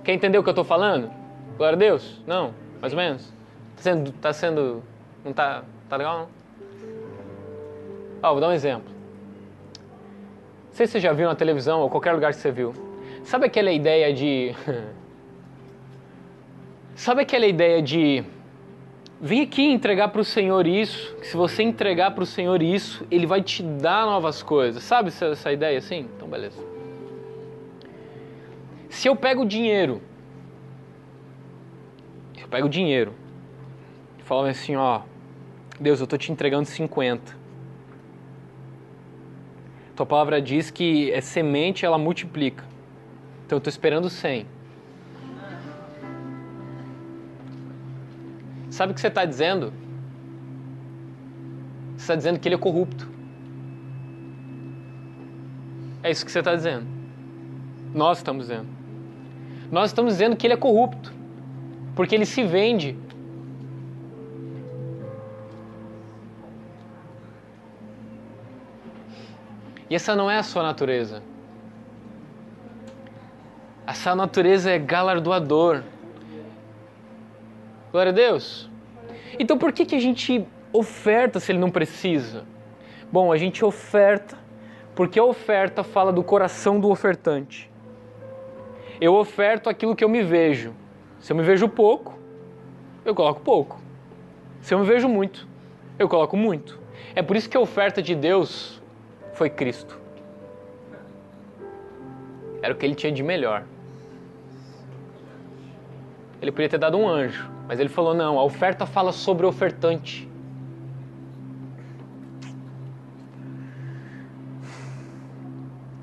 Quer 0.04 0.14
entender 0.14 0.40
o 0.40 0.44
que 0.44 0.50
eu 0.50 0.54
estou 0.54 0.66
falando? 0.66 1.12
Glória 1.56 1.76
a 1.76 1.78
Deus? 1.78 2.20
Não? 2.26 2.56
Mais 2.82 2.94
ou 2.94 2.98
menos? 2.98 3.32
Tá 3.76 3.84
sendo. 3.84 4.12
Tá 4.14 4.34
sendo 4.34 4.84
não 5.24 5.34
tá, 5.34 5.64
tá 5.88 5.98
legal, 5.98 6.18
não? 6.18 6.28
Ó, 8.24 8.32
vou 8.32 8.42
dar 8.42 8.48
um 8.48 8.54
exemplo. 8.54 8.90
Não 8.90 10.74
sei 10.74 10.88
se 10.88 10.94
você 10.94 11.00
já 11.00 11.14
viu 11.14 11.28
na 11.28 11.36
televisão 11.36 11.82
ou 11.82 11.92
qualquer 11.92 12.14
lugar 12.14 12.34
que 12.34 12.40
você 12.40 12.52
viu. 12.52 12.74
Sabe 13.24 13.46
aquela 13.46 13.72
ideia 13.72 14.12
de. 14.12 14.56
Sabe 16.96 17.22
aquela 17.22 17.46
ideia 17.46 17.84
de. 17.84 18.26
Vem 19.22 19.42
aqui 19.42 19.64
entregar 19.64 20.08
para 20.10 20.22
o 20.22 20.24
Senhor 20.24 20.66
isso, 20.66 21.14
que 21.18 21.28
se 21.28 21.36
você 21.36 21.62
entregar 21.62 22.12
para 22.12 22.24
o 22.24 22.28
Senhor 22.28 22.62
isso, 22.62 23.06
Ele 23.12 23.26
vai 23.26 23.42
te 23.42 23.62
dar 23.62 24.06
novas 24.06 24.42
coisas. 24.42 24.82
Sabe 24.82 25.10
essa, 25.10 25.52
ideia 25.52 25.78
assim? 25.78 26.08
Então, 26.16 26.28
beleza. 26.30 26.64
Se 28.90 29.10
eu 29.10 29.16
pego 29.16 29.46
dinheiro, 29.46 30.02
eu 32.42 32.48
pego 32.48 32.70
dinheiro 32.70 33.14
e 34.18 34.24
falo 34.24 34.46
assim, 34.46 34.78
ó, 34.78 35.02
Deus, 35.78 36.00
eu 36.00 36.08
tô 36.08 36.18
te 36.18 36.32
entregando 36.32 36.66
50. 36.66 37.38
Tua 39.98 40.06
palavra 40.06 40.42
diz 40.42 40.72
que 40.72 41.12
é 41.12 41.20
semente, 41.20 41.86
ela 41.86 41.98
multiplica. 41.98 42.64
Então 43.46 43.58
eu 43.58 43.60
estou 43.60 43.70
esperando 43.70 44.10
100. 44.10 44.59
Sabe 48.80 48.94
o 48.94 48.96
que 48.96 49.02
você 49.02 49.10
está 49.10 49.26
dizendo? 49.26 49.74
Você 51.98 52.04
está 52.04 52.16
dizendo 52.16 52.40
que 52.40 52.48
ele 52.48 52.56
é 52.56 52.58
corrupto. 52.58 53.10
É 56.02 56.10
isso 56.10 56.26
que 56.26 56.32
você 56.32 56.40
está 56.40 56.56
dizendo. 56.56 56.88
Nós 57.94 58.20
estamos 58.20 58.48
dizendo. 58.48 58.68
Nós 59.70 59.90
estamos 59.90 60.14
dizendo 60.14 60.38
que 60.38 60.48
ele 60.48 60.54
é 60.54 60.58
corrupto. 60.58 61.12
Porque 61.94 62.16
ele 62.16 62.26
se 62.26 62.42
vende 62.42 62.98
E 69.90 69.96
essa 69.96 70.16
não 70.16 70.32
é 70.32 70.38
a 70.38 70.44
sua 70.44 70.64
natureza. 70.64 71.22
Essa 73.86 74.16
natureza 74.16 74.72
é 74.72 74.80
galardoador. 74.80 75.84
Glória 77.92 78.14
a 78.14 78.16
Deus. 78.16 78.69
Então 79.38 79.58
por 79.58 79.72
que, 79.72 79.86
que 79.86 79.96
a 79.96 80.00
gente 80.00 80.46
oferta 80.72 81.40
se 81.40 81.52
ele 81.52 81.60
não 81.60 81.70
precisa? 81.70 82.46
Bom, 83.12 83.32
a 83.32 83.38
gente 83.38 83.64
oferta 83.64 84.38
porque 84.96 85.20
a 85.20 85.24
oferta 85.24 85.84
fala 85.84 86.12
do 86.12 86.24
coração 86.24 86.80
do 86.80 86.90
ofertante. 86.90 87.72
Eu 89.00 89.16
oferto 89.16 89.70
aquilo 89.70 89.96
que 89.96 90.04
eu 90.04 90.10
me 90.10 90.22
vejo. 90.22 90.74
Se 91.20 91.32
eu 91.32 91.38
me 91.38 91.44
vejo 91.44 91.70
pouco, 91.70 92.20
eu 93.06 93.16
coloco 93.16 93.40
pouco. 93.40 93.80
Se 94.62 94.74
eu 94.74 94.80
me 94.80 94.86
vejo 94.86 95.08
muito, 95.08 95.48
eu 95.98 96.10
coloco 96.10 96.36
muito. 96.36 96.78
É 97.16 97.22
por 97.22 97.38
isso 97.38 97.50
que 97.50 97.56
a 97.56 97.60
oferta 97.60 98.02
de 98.02 98.14
Deus 98.14 98.82
foi 99.34 99.50
Cristo. 99.50 99.98
Era 102.62 102.74
o 102.74 102.78
que 102.78 102.86
ele 102.86 102.96
tinha 102.96 103.12
de 103.12 103.24
melhor. 103.24 103.64
Ele 106.42 106.52
podia 106.52 106.70
ter 106.70 106.78
dado 106.78 106.98
um 106.98 107.08
anjo, 107.08 107.50
mas 107.68 107.80
ele 107.80 107.90
falou: 107.90 108.14
não, 108.14 108.40
a 108.40 108.44
oferta 108.44 108.86
fala 108.86 109.12
sobre 109.12 109.46
o 109.46 109.50
ofertante. 109.50 110.28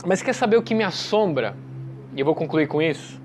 Mas 0.06 0.22
quer 0.22 0.34
saber 0.34 0.56
o 0.56 0.62
que 0.62 0.74
me 0.74 0.84
assombra? 0.84 1.56
E 2.14 2.20
eu 2.20 2.24
vou 2.24 2.34
concluir 2.34 2.68
com 2.68 2.80
isso. 2.80 3.20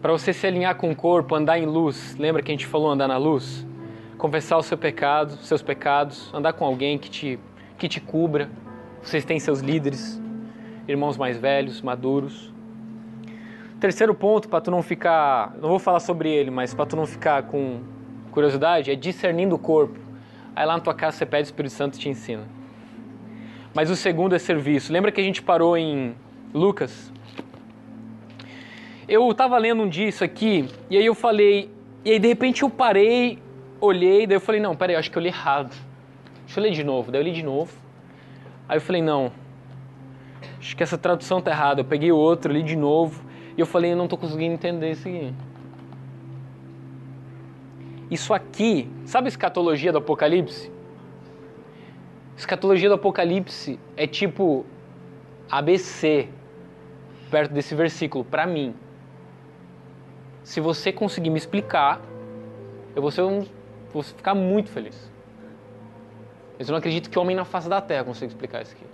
Para 0.00 0.12
você 0.12 0.32
se 0.32 0.46
alinhar 0.46 0.74
com 0.76 0.90
o 0.90 0.96
corpo, 0.96 1.34
andar 1.34 1.58
em 1.58 1.66
luz, 1.66 2.16
lembra 2.18 2.42
que 2.42 2.50
a 2.50 2.54
gente 2.54 2.66
falou 2.66 2.90
andar 2.90 3.08
na 3.08 3.16
luz? 3.16 3.66
confessar 4.24 4.56
o 4.56 4.62
seu 4.62 4.78
pecado, 4.78 5.36
seus 5.42 5.60
pecados, 5.60 6.32
andar 6.32 6.54
com 6.54 6.64
alguém 6.64 6.98
que 6.98 7.10
te, 7.10 7.38
que 7.76 7.86
te 7.86 8.00
cubra. 8.00 8.48
Vocês 9.02 9.22
têm 9.22 9.38
seus 9.38 9.60
líderes, 9.60 10.18
irmãos 10.88 11.18
mais 11.18 11.36
velhos, 11.36 11.82
maduros. 11.82 12.50
Terceiro 13.84 14.14
ponto, 14.14 14.48
para 14.48 14.62
tu 14.62 14.70
não 14.70 14.82
ficar, 14.82 15.54
não 15.60 15.68
vou 15.68 15.78
falar 15.78 16.00
sobre 16.00 16.30
ele, 16.30 16.50
mas 16.50 16.72
para 16.72 16.86
tu 16.86 16.96
não 16.96 17.04
ficar 17.04 17.42
com 17.42 17.82
curiosidade, 18.30 18.90
é 18.90 18.94
discernindo 18.94 19.56
o 19.56 19.58
corpo. 19.58 20.00
Aí 20.56 20.64
lá 20.64 20.72
na 20.72 20.80
tua 20.80 20.94
casa 20.94 21.18
você 21.18 21.26
pede 21.26 21.42
o 21.42 21.48
Espírito 21.48 21.74
Santo 21.74 21.98
te 21.98 22.08
ensina. 22.08 22.44
Mas 23.74 23.90
o 23.90 23.94
segundo 23.94 24.34
é 24.34 24.38
serviço. 24.38 24.90
Lembra 24.90 25.12
que 25.12 25.20
a 25.20 25.22
gente 25.22 25.42
parou 25.42 25.76
em 25.76 26.14
Lucas? 26.54 27.12
Eu 29.06 29.30
estava 29.30 29.58
lendo 29.58 29.82
um 29.82 29.88
dia 29.90 30.08
isso 30.08 30.24
aqui, 30.24 30.66
e 30.88 30.96
aí 30.96 31.04
eu 31.04 31.14
falei, 31.14 31.70
e 32.06 32.12
aí 32.12 32.18
de 32.18 32.28
repente 32.28 32.62
eu 32.62 32.70
parei 32.70 33.38
olhei, 33.82 34.26
daí 34.26 34.36
eu 34.36 34.40
falei, 34.40 34.62
não, 34.62 34.74
peraí, 34.74 34.96
acho 34.96 35.10
que 35.10 35.18
eu 35.18 35.22
li 35.22 35.28
errado. 35.28 35.76
Deixa 36.46 36.58
eu 36.58 36.62
ler 36.62 36.70
de 36.70 36.82
novo. 36.82 37.12
Daí 37.12 37.20
eu 37.20 37.24
li 37.24 37.32
de 37.32 37.42
novo. 37.42 37.70
Aí 38.66 38.78
eu 38.78 38.80
falei, 38.80 39.02
não, 39.02 39.30
acho 40.58 40.74
que 40.74 40.82
essa 40.82 40.96
tradução 40.96 41.42
tá 41.42 41.50
errada. 41.50 41.82
Eu 41.82 41.84
peguei 41.84 42.10
outro, 42.10 42.50
li 42.50 42.62
de 42.62 42.76
novo. 42.76 43.33
E 43.56 43.60
eu 43.60 43.66
falei, 43.66 43.92
eu 43.92 43.96
não 43.96 44.08
tô 44.08 44.16
conseguindo 44.16 44.54
entender 44.54 44.92
isso 44.92 45.08
aqui. 45.08 45.34
Isso 48.10 48.34
aqui, 48.34 48.90
sabe 49.06 49.26
a 49.26 49.28
escatologia 49.28 49.90
do 49.90 49.98
Apocalipse? 49.98 50.70
Escatologia 52.36 52.88
do 52.88 52.94
Apocalipse 52.96 53.78
é 53.96 54.06
tipo 54.06 54.66
ABC, 55.50 56.28
perto 57.30 57.52
desse 57.52 57.74
versículo, 57.74 58.24
para 58.24 58.46
mim. 58.46 58.74
Se 60.42 60.60
você 60.60 60.92
conseguir 60.92 61.30
me 61.30 61.38
explicar, 61.38 62.00
eu 62.94 63.02
vou 63.02 63.10
um 63.28 63.46
vou 63.92 64.02
ficar 64.02 64.34
muito 64.34 64.70
feliz. 64.70 65.10
Mas 66.58 66.68
eu 66.68 66.72
não 66.72 66.78
acredito 66.78 67.08
que 67.08 67.18
homem 67.18 67.36
na 67.36 67.44
face 67.44 67.68
da 67.68 67.80
terra 67.80 68.04
consiga 68.04 68.26
explicar 68.26 68.62
isso 68.62 68.74
aqui. 68.74 68.84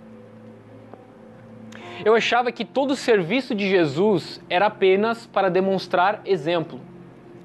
Eu 2.03 2.15
achava 2.15 2.51
que 2.51 2.65
todo 2.65 2.91
o 2.91 2.95
serviço 2.95 3.53
de 3.53 3.69
Jesus 3.69 4.41
era 4.49 4.67
apenas 4.67 5.27
para 5.27 5.49
demonstrar 5.49 6.21
exemplo, 6.25 6.79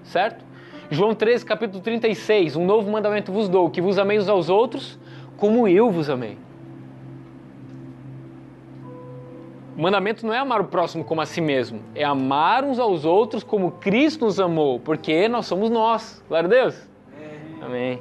certo? 0.04 0.44
João 0.90 1.14
13, 1.14 1.44
capítulo 1.44 1.82
36, 1.82 2.56
um 2.56 2.64
novo 2.64 2.90
mandamento 2.90 3.32
vos 3.32 3.48
dou, 3.48 3.68
que 3.70 3.80
vos 3.80 3.98
ameis 3.98 4.22
uns 4.24 4.28
aos 4.28 4.48
outros, 4.48 4.98
como 5.36 5.66
eu 5.66 5.90
vos 5.90 6.08
amei. 6.08 6.38
O 9.76 9.82
mandamento 9.82 10.24
não 10.24 10.32
é 10.32 10.38
amar 10.38 10.60
o 10.60 10.64
próximo 10.64 11.04
como 11.04 11.20
a 11.20 11.26
si 11.26 11.40
mesmo, 11.40 11.80
é 11.94 12.02
amar 12.02 12.64
uns 12.64 12.78
aos 12.78 13.04
outros 13.04 13.44
como 13.44 13.72
Cristo 13.72 14.24
nos 14.24 14.40
amou, 14.40 14.80
porque 14.80 15.28
nós 15.28 15.46
somos 15.46 15.68
nós. 15.68 16.24
Glória 16.28 16.46
a 16.46 16.50
Deus. 16.50 16.88
Amém. 17.60 18.00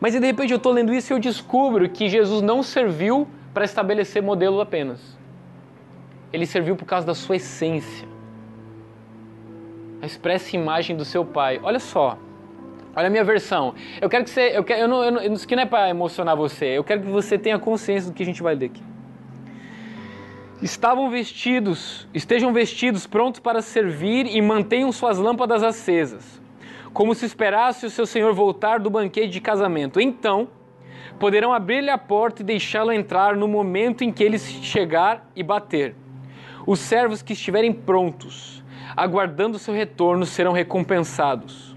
Mas 0.00 0.14
de 0.14 0.20
repente 0.20 0.52
eu 0.52 0.56
estou 0.56 0.72
lendo 0.72 0.94
isso 0.94 1.12
e 1.12 1.14
eu 1.14 1.18
descubro 1.18 1.88
que 1.88 2.08
Jesus 2.08 2.40
não 2.40 2.62
serviu 2.62 3.26
para 3.58 3.64
estabelecer 3.64 4.22
modelo 4.22 4.60
apenas. 4.60 5.18
Ele 6.32 6.46
serviu 6.46 6.76
por 6.76 6.84
causa 6.84 7.04
da 7.04 7.12
sua 7.12 7.34
essência. 7.34 8.06
a 10.00 10.06
expressa 10.06 10.54
imagem 10.54 10.96
do 10.96 11.04
seu 11.04 11.24
Pai. 11.24 11.58
Olha 11.60 11.80
só. 11.80 12.16
Olha 12.94 13.08
a 13.08 13.10
minha 13.10 13.24
versão. 13.24 13.74
Eu 14.00 14.08
quero 14.08 14.22
que 14.22 14.30
você. 14.30 14.56
Eu 14.56 14.62
quero, 14.62 14.82
eu 14.82 14.86
não, 14.86 15.02
eu 15.02 15.10
não, 15.10 15.22
isso 15.34 15.44
não 15.50 15.62
é 15.64 15.66
para 15.66 15.90
emocionar 15.90 16.36
você. 16.36 16.66
Eu 16.66 16.84
quero 16.84 17.00
que 17.00 17.08
você 17.08 17.36
tenha 17.36 17.58
consciência 17.58 18.12
do 18.12 18.14
que 18.14 18.22
a 18.22 18.26
gente 18.26 18.40
vai 18.40 18.54
ler 18.54 18.66
aqui. 18.66 18.82
Estavam 20.62 21.10
vestidos, 21.10 22.06
estejam 22.14 22.52
vestidos 22.52 23.08
prontos 23.08 23.40
para 23.40 23.60
servir 23.60 24.26
e 24.26 24.40
mantenham 24.40 24.92
suas 24.92 25.18
lâmpadas 25.18 25.64
acesas, 25.64 26.40
como 26.92 27.12
se 27.12 27.26
esperasse 27.26 27.86
o 27.86 27.90
seu 27.90 28.06
senhor 28.06 28.32
voltar 28.34 28.78
do 28.78 28.88
banquete 28.88 29.30
de 29.30 29.40
casamento. 29.40 30.00
Então, 30.00 30.48
poderão 31.18 31.52
abrir-lhe 31.52 31.90
a 31.90 31.98
porta 31.98 32.42
e 32.42 32.44
deixá-lo 32.44 32.92
entrar 32.92 33.36
no 33.36 33.48
momento 33.48 34.04
em 34.04 34.12
que 34.12 34.22
ele 34.22 34.38
chegar 34.38 35.28
e 35.34 35.42
bater. 35.42 35.94
Os 36.66 36.78
servos 36.80 37.22
que 37.22 37.32
estiverem 37.32 37.72
prontos, 37.72 38.62
aguardando 38.96 39.58
seu 39.58 39.74
retorno, 39.74 40.24
serão 40.26 40.52
recompensados. 40.52 41.76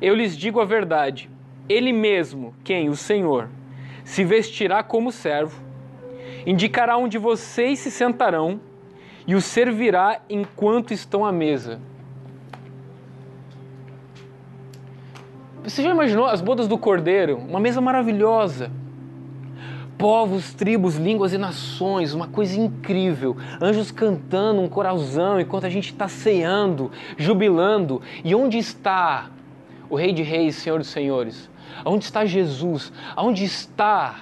Eu 0.00 0.14
lhes 0.14 0.36
digo 0.36 0.60
a 0.60 0.64
verdade: 0.64 1.28
ele 1.68 1.92
mesmo, 1.92 2.54
quem? 2.64 2.88
O 2.88 2.96
Senhor, 2.96 3.48
se 4.04 4.24
vestirá 4.24 4.82
como 4.82 5.12
servo, 5.12 5.62
indicará 6.46 6.96
onde 6.96 7.18
vocês 7.18 7.78
se 7.78 7.90
sentarão 7.90 8.60
e 9.26 9.34
os 9.34 9.44
servirá 9.44 10.20
enquanto 10.28 10.92
estão 10.92 11.24
à 11.24 11.30
mesa. 11.30 11.80
Você 15.62 15.82
já 15.82 15.90
imaginou 15.90 16.24
as 16.24 16.40
bodas 16.40 16.66
do 16.66 16.78
Cordeiro? 16.78 17.36
Uma 17.36 17.60
mesa 17.60 17.82
maravilhosa. 17.82 18.70
Povos, 19.98 20.54
tribos, 20.54 20.96
línguas 20.96 21.34
e 21.34 21.38
nações, 21.38 22.14
uma 22.14 22.26
coisa 22.26 22.58
incrível. 22.58 23.36
Anjos 23.60 23.90
cantando 23.90 24.62
um 24.62 24.68
coralzão 24.68 25.38
enquanto 25.38 25.66
a 25.66 25.68
gente 25.68 25.92
está 25.92 26.08
ceando, 26.08 26.90
jubilando. 27.18 28.00
E 28.24 28.34
onde 28.34 28.56
está 28.56 29.30
o 29.90 29.96
Rei 29.96 30.14
de 30.14 30.22
Reis, 30.22 30.56
Senhor 30.56 30.78
dos 30.78 30.88
Senhores? 30.88 31.50
Onde 31.84 32.04
está 32.04 32.24
Jesus? 32.24 32.90
Onde 33.14 33.44
está 33.44 34.20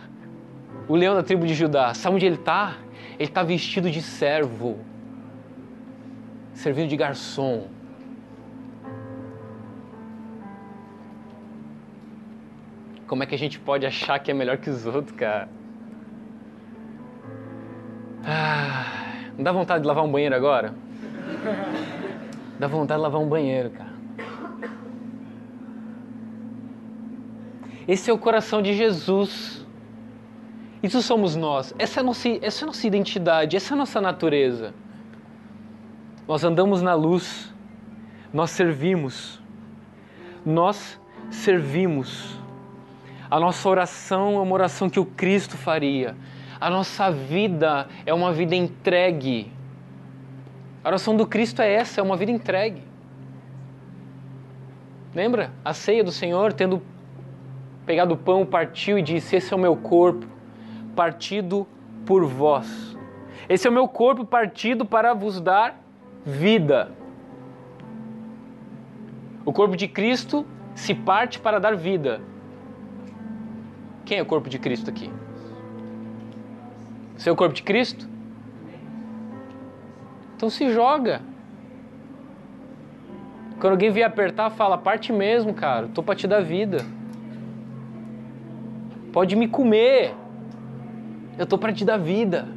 o 0.89 0.97
leão 0.97 1.15
da 1.15 1.23
tribo 1.23 1.47
de 1.47 1.55
Judá? 1.55 1.95
Sabe 1.95 2.17
onde 2.17 2.27
ele 2.27 2.35
está? 2.35 2.79
Ele 3.17 3.29
está 3.29 3.45
vestido 3.45 3.89
de 3.89 4.03
servo, 4.03 4.79
servindo 6.53 6.89
de 6.89 6.97
garçom 6.97 7.78
Como 13.09 13.23
é 13.23 13.27
que 13.27 13.35
a 13.35 13.39
gente 13.39 13.59
pode 13.59 13.87
achar 13.87 14.19
que 14.19 14.31
é 14.31 14.35
melhor 14.35 14.59
que 14.59 14.69
os 14.69 14.85
outros, 14.85 15.17
cara? 15.17 15.49
Ah, 18.23 19.31
não 19.35 19.43
dá 19.43 19.51
vontade 19.51 19.81
de 19.81 19.89
lavar 19.89 20.05
um 20.05 20.13
banheiro 20.13 20.35
agora? 20.35 20.75
Dá 22.59 22.67
vontade 22.67 22.99
de 22.99 23.03
lavar 23.03 23.21
um 23.21 23.27
banheiro, 23.27 23.71
cara. 23.71 23.93
Esse 27.89 28.11
é 28.11 28.13
o 28.13 28.19
coração 28.19 28.61
de 28.61 28.75
Jesus. 28.75 29.67
Isso 30.83 31.01
somos 31.01 31.35
nós. 31.35 31.75
Essa 31.79 32.01
é 32.01 32.03
nossa, 32.03 32.29
essa 32.43 32.63
é 32.63 32.65
a 32.65 32.67
nossa 32.67 32.87
identidade, 32.87 33.57
essa 33.57 33.73
é 33.73 33.75
a 33.75 33.79
nossa 33.79 34.03
natureza. 34.03 34.75
Nós 36.27 36.45
andamos 36.45 36.83
na 36.83 36.93
luz, 36.93 37.55
nós 38.31 38.51
servimos, 38.51 39.41
nós 40.45 41.01
servimos. 41.31 42.38
A 43.31 43.39
nossa 43.39 43.69
oração 43.69 44.37
é 44.37 44.41
uma 44.41 44.55
oração 44.55 44.89
que 44.89 44.99
o 44.99 45.05
Cristo 45.05 45.57
faria. 45.57 46.17
A 46.61 46.71
nossa 46.71 47.11
vida 47.11 47.87
é 48.07 48.13
uma 48.13 48.33
vida 48.33 48.55
entregue. 48.55 49.53
A 50.83 50.89
oração 50.89 51.17
do 51.17 51.27
Cristo 51.27 51.61
é 51.61 51.73
essa, 51.73 52.01
é 52.01 52.03
uma 52.03 52.17
vida 52.17 52.33
entregue. 52.33 52.83
Lembra? 55.15 55.53
A 55.65 55.75
ceia 55.75 56.03
do 56.03 56.11
Senhor, 56.11 56.53
tendo 56.53 56.83
pegado 57.85 58.15
o 58.15 58.17
pão, 58.17 58.47
partiu 58.47 58.99
e 58.99 59.03
disse: 59.03 59.37
Esse 59.37 59.53
é 59.53 59.57
o 59.57 59.61
meu 59.61 59.77
corpo, 59.77 60.27
partido 60.97 61.67
por 62.07 62.25
vós. 62.25 62.97
Esse 63.49 63.67
é 63.67 63.71
o 63.71 63.73
meu 63.73 63.87
corpo 63.87 64.25
partido 64.25 64.85
para 64.85 65.13
vos 65.13 65.41
dar 65.41 65.81
vida. 66.25 66.93
O 69.45 69.53
corpo 69.53 69.77
de 69.77 69.87
Cristo 69.89 70.47
se 70.75 70.95
parte 70.95 71.39
para 71.39 71.59
dar 71.59 71.77
vida. 71.77 72.21
Quem 74.09 74.17
é 74.17 74.23
o 74.23 74.25
corpo 74.25 74.49
de 74.49 74.59
Cristo 74.59 74.89
aqui? 74.89 75.13
Seu 77.19 77.37
corpo 77.37 77.55
de 77.55 77.63
Cristo? 77.63 78.09
Então 80.35 80.49
se 80.49 80.73
joga. 80.73 81.21
Quando 83.61 83.73
alguém 83.73 83.91
vier 83.91 84.07
apertar, 84.07 84.49
fala: 84.49 84.79
parte 84.79 85.13
mesmo, 85.13 85.53
cara. 85.53 85.89
Tô 85.89 86.03
para 86.03 86.15
te 86.15 86.27
dar 86.27 86.41
vida. 86.41 86.87
Pode 89.13 89.37
me 89.37 89.47
comer. 89.47 90.15
Eu 91.37 91.45
tô 91.45 91.59
para 91.59 91.75
te 91.75 91.85
dar 91.85 91.99
vida. 91.99 92.49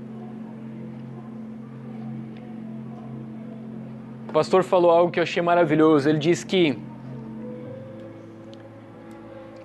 O 4.30 4.32
pastor 4.32 4.64
falou 4.64 4.90
algo 4.90 5.12
que 5.12 5.20
eu 5.20 5.24
achei 5.24 5.44
maravilhoso. 5.44 6.08
Ele 6.08 6.18
disse 6.18 6.46
que 6.46 6.80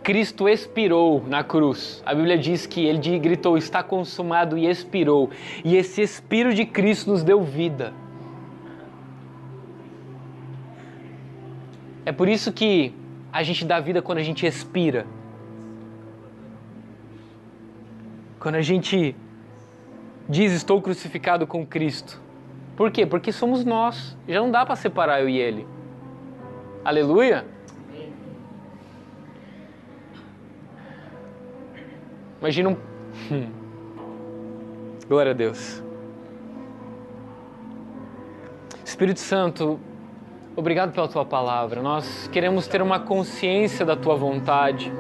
Cristo 0.06 0.48
expirou 0.48 1.24
na 1.26 1.42
cruz. 1.42 2.00
A 2.06 2.14
Bíblia 2.14 2.38
diz 2.38 2.64
que 2.64 2.84
ele 2.86 3.18
gritou: 3.18 3.58
Está 3.58 3.82
consumado 3.82 4.56
e 4.56 4.64
expirou. 4.64 5.30
E 5.64 5.74
esse 5.74 6.00
expiro 6.00 6.54
de 6.54 6.64
Cristo 6.64 7.10
nos 7.10 7.24
deu 7.24 7.42
vida. 7.42 7.92
É 12.04 12.12
por 12.12 12.28
isso 12.28 12.52
que 12.52 12.94
a 13.32 13.42
gente 13.42 13.64
dá 13.64 13.80
vida 13.80 14.00
quando 14.00 14.18
a 14.18 14.22
gente 14.22 14.46
expira. 14.46 15.04
Quando 18.38 18.54
a 18.54 18.62
gente 18.62 19.16
diz 20.28 20.52
estou 20.52 20.80
crucificado 20.80 21.48
com 21.48 21.66
Cristo. 21.66 22.22
Por 22.76 22.92
quê? 22.92 23.04
Porque 23.04 23.32
somos 23.32 23.64
nós. 23.64 24.16
Já 24.28 24.38
não 24.38 24.52
dá 24.52 24.64
para 24.64 24.76
separar 24.76 25.20
eu 25.20 25.28
e 25.28 25.36
ele. 25.36 25.66
Aleluia? 26.84 27.55
Imagina 32.40 32.70
um. 32.70 32.76
Glória 35.08 35.32
a 35.32 35.34
Deus. 35.34 35.82
Espírito 38.84 39.20
Santo, 39.20 39.80
obrigado 40.54 40.92
pela 40.92 41.08
tua 41.08 41.24
palavra. 41.24 41.82
Nós 41.82 42.28
queremos 42.28 42.66
ter 42.66 42.82
uma 42.82 43.00
consciência 43.00 43.84
da 43.84 43.96
tua 43.96 44.16
vontade. 44.16 44.92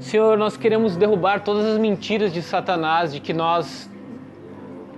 Senhor, 0.00 0.36
nós 0.36 0.56
queremos 0.56 0.96
derrubar 0.96 1.44
todas 1.44 1.64
as 1.64 1.78
mentiras 1.78 2.32
de 2.32 2.42
Satanás 2.42 3.12
de 3.12 3.20
que 3.20 3.32
nós 3.32 3.88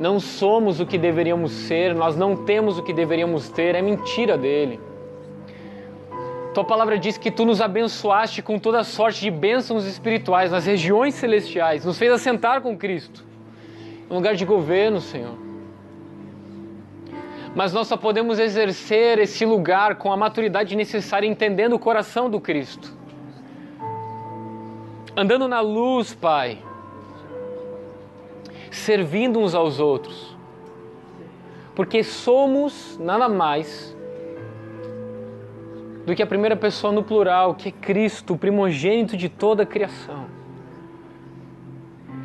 não 0.01 0.19
somos 0.19 0.81
o 0.81 0.87
que 0.87 0.97
deveríamos 0.97 1.53
ser, 1.53 1.95
nós 1.95 2.17
não 2.17 2.45
temos 2.45 2.79
o 2.79 2.83
que 2.83 2.93
deveríamos 2.93 3.49
ter, 3.49 3.75
é 3.75 3.83
mentira 3.83 4.39
dele. 4.39 4.81
Tua 6.55 6.65
palavra 6.65 6.99
diz 6.99 7.17
que 7.17 7.31
tu 7.31 7.47
nos 7.47 7.63
abençoaste 7.63 8.43
com 8.43 8.59
toda 8.59 8.85
sorte 8.85 9.23
de 9.23 9.31
bênçãos 9.31 9.87
espirituais 9.87 10.51
nas 10.51 10.67
regiões 10.67 11.15
celestiais, 11.15 11.85
nos 11.85 11.99
fez 11.99 12.13
assentar 12.13 12.61
com 12.61 12.77
Cristo, 12.77 13.25
em 14.11 14.15
lugar 14.15 14.35
de 14.35 14.45
governo, 14.45 15.01
Senhor. 15.01 15.35
Mas 17.55 17.73
nós 17.73 17.87
só 17.87 17.97
podemos 17.97 18.39
exercer 18.39 19.19
esse 19.19 19.47
lugar 19.47 19.97
com 19.97 20.13
a 20.13 20.17
maturidade 20.17 20.77
necessária, 20.77 21.27
entendendo 21.27 21.75
o 21.75 21.79
coração 21.79 22.29
do 22.29 22.39
Cristo. 22.39 22.95
Andando 25.17 25.49
na 25.49 25.61
luz, 25.61 26.15
Pai, 26.15 26.59
servindo 28.71 29.39
uns 29.39 29.55
aos 29.55 29.81
outros, 29.81 30.37
porque 31.75 32.03
somos 32.03 32.99
nada 32.99 33.27
mais 33.27 33.97
do 36.05 36.15
que 36.15 36.23
a 36.23 36.27
primeira 36.27 36.57
pessoa 36.57 36.93
no 36.93 37.03
plural, 37.03 37.55
que 37.55 37.69
é 37.69 37.73
Cristo, 37.73 38.35
o 38.35 38.39
primogênito 38.39 39.17
de 39.17 39.29
toda 39.29 39.63
a 39.63 39.67
criação. 39.67 40.27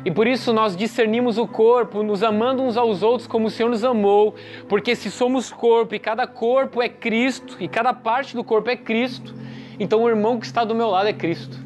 E 0.04 0.10
por 0.10 0.26
isso 0.26 0.52
nós 0.52 0.76
discernimos 0.76 1.38
o 1.38 1.46
corpo, 1.46 2.02
nos 2.02 2.22
amando 2.22 2.62
uns 2.62 2.76
aos 2.76 3.02
outros 3.02 3.26
como 3.26 3.48
o 3.48 3.50
Senhor 3.50 3.68
nos 3.68 3.84
amou, 3.84 4.34
porque 4.68 4.96
se 4.96 5.10
somos 5.10 5.50
corpo 5.50 5.94
e 5.94 5.98
cada 5.98 6.26
corpo 6.26 6.80
é 6.80 6.88
Cristo, 6.88 7.56
e 7.60 7.68
cada 7.68 7.92
parte 7.92 8.34
do 8.34 8.44
corpo 8.44 8.70
é 8.70 8.76
Cristo, 8.76 9.34
então 9.78 10.02
o 10.02 10.08
irmão 10.08 10.38
que 10.38 10.46
está 10.46 10.64
do 10.64 10.74
meu 10.74 10.88
lado 10.88 11.08
é 11.08 11.12
Cristo. 11.12 11.58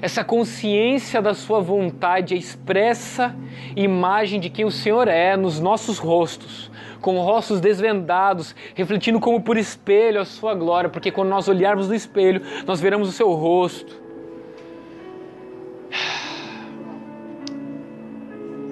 Essa 0.00 0.24
consciência 0.24 1.22
da 1.22 1.32
Sua 1.32 1.60
vontade, 1.60 2.34
a 2.34 2.36
expressa 2.36 3.36
imagem 3.76 4.40
de 4.40 4.50
quem 4.50 4.64
o 4.64 4.70
Senhor 4.70 5.06
é 5.06 5.36
nos 5.36 5.60
nossos 5.60 5.98
rostos, 5.98 6.71
com 7.02 7.20
rostos 7.20 7.60
desvendados, 7.60 8.54
refletindo 8.74 9.20
como 9.20 9.42
por 9.42 9.58
espelho 9.58 10.20
a 10.20 10.24
sua 10.24 10.54
glória, 10.54 10.88
porque 10.88 11.10
quando 11.10 11.28
nós 11.28 11.48
olharmos 11.48 11.88
no 11.88 11.94
espelho, 11.94 12.40
nós 12.64 12.80
veremos 12.80 13.08
o 13.08 13.12
seu 13.12 13.30
rosto. 13.32 14.00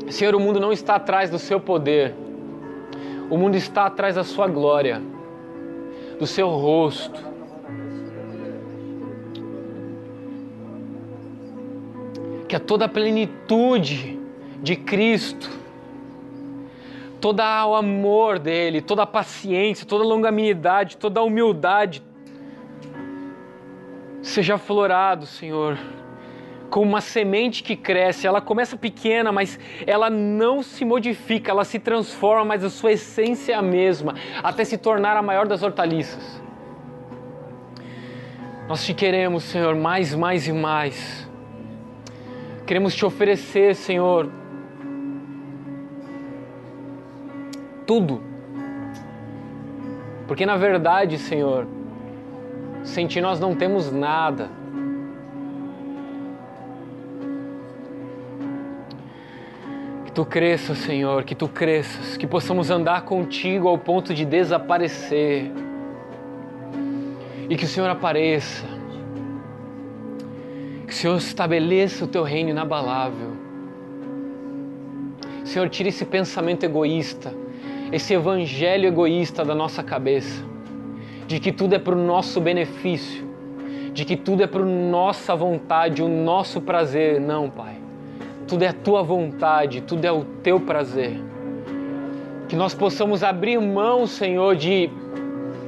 Senhor, 0.09 0.35
o 0.35 0.41
mundo 0.41 0.61
não 0.61 0.73
está 0.73 0.95
atrás 0.95 1.29
do 1.31 1.39
seu 1.39 1.61
poder. 1.61 2.15
O 3.29 3.37
mundo 3.37 3.57
está 3.57 3.87
atrás 3.87 4.15
da 4.17 4.25
sua 4.25 4.47
glória, 4.47 5.01
do 6.19 6.27
seu 6.27 6.49
rosto. 6.49 7.29
Que 12.49 12.57
a 12.57 12.61
toda 12.61 12.87
a 12.87 12.89
plenitude 12.89 14.19
de 14.61 14.77
Cristo, 14.77 15.60
todo 17.21 17.41
o 17.41 17.75
amor 17.75 18.39
dele, 18.39 18.81
toda 18.81 19.03
a 19.03 19.07
paciência, 19.07 19.87
toda 19.87 20.05
a 20.05 20.07
longanimidade, 20.07 20.97
toda 20.97 21.21
a 21.21 21.23
humildade 21.23 22.03
seja 24.23 24.55
aflorado, 24.55 25.27
Senhor 25.27 25.79
como 26.71 26.89
uma 26.89 27.01
semente 27.01 27.63
que 27.63 27.77
cresce. 27.77 28.27
Ela 28.27 28.41
começa 28.41 28.77
pequena, 28.77 29.31
mas 29.33 29.59
ela 29.87 30.09
não 30.09 30.63
se 30.63 30.85
modifica, 30.85 31.51
ela 31.51 31.65
se 31.65 31.79
transforma, 31.79 32.45
mas 32.45 32.65
a 32.65 32.71
sua 32.71 32.93
essência 32.93 33.53
é 33.53 33.57
a 33.57 33.63
mesma, 33.63 34.15
até 34.43 34.65
se 34.65 34.79
tornar 34.79 35.17
a 35.17 35.23
maior 35.23 35.47
das 35.47 35.63
hortaliças. 35.63 36.41
Nós 38.69 38.87
te 38.87 38.95
queremos, 38.95 39.43
Senhor, 39.43 39.75
mais, 39.75 40.15
mais 40.15 40.47
e 40.47 40.53
mais. 40.53 41.29
Queremos 42.65 42.95
te 42.95 43.05
oferecer, 43.05 43.75
Senhor, 43.75 44.31
tudo. 47.91 48.23
Porque 50.29 50.47
na 50.47 50.57
verdade, 50.57 51.19
Senhor, 51.19 51.67
sem 52.85 53.09
ti 53.09 53.21
nós 53.21 53.41
não 53.41 53.53
temos 53.53 53.91
nada. 53.91 54.49
Que 60.05 60.13
tu 60.13 60.25
cresças, 60.25 60.79
Senhor, 60.79 61.25
que 61.25 61.35
tu 61.35 61.49
cresças, 61.49 62.17
que 62.17 62.29
possamos 62.29 62.71
andar 62.71 63.03
contigo 63.03 63.67
ao 63.67 63.77
ponto 63.77 64.15
de 64.15 64.25
desaparecer. 64.25 65.51
E 67.49 67.57
que 67.57 67.65
o 67.65 67.69
Senhor 67.69 67.91
apareça. 67.91 68.67
Que 70.87 70.93
o 70.93 70.97
Senhor 70.97 71.17
estabeleça 71.17 72.05
o 72.05 72.07
teu 72.07 72.23
reino 72.23 72.51
inabalável. 72.51 73.33
Senhor, 75.45 75.69
tire 75.69 75.89
esse 75.89 76.05
pensamento 76.05 76.63
egoísta, 76.63 77.40
esse 77.93 78.15
evangelho 78.15 78.87
egoísta 78.87 79.45
da 79.45 79.55
nossa 79.55 79.83
cabeça, 79.83 80.45
de 81.27 81.39
que 81.39 81.53
tudo 81.53 81.75
é 81.75 81.79
para 81.79 81.95
o 81.95 81.99
nosso 81.99 82.41
benefício, 82.41 83.25
de 83.93 84.05
que 84.05 84.17
tudo 84.17 84.43
é 84.43 84.47
para 84.47 84.65
nossa 84.65 85.35
vontade, 85.35 86.03
o 86.03 86.09
nosso 86.09 86.61
prazer. 86.61 87.21
Não, 87.21 87.51
Pai 87.51 87.81
tudo 88.51 88.65
é 88.65 88.69
a 88.69 88.73
tua 88.73 89.01
vontade, 89.01 89.81
tudo 89.81 90.05
é 90.05 90.11
o 90.11 90.25
teu 90.25 90.59
prazer. 90.59 91.23
Que 92.49 92.57
nós 92.57 92.75
possamos 92.75 93.23
abrir 93.23 93.61
mão, 93.61 94.09
Senhor, 94.09 94.57
de 94.57 94.91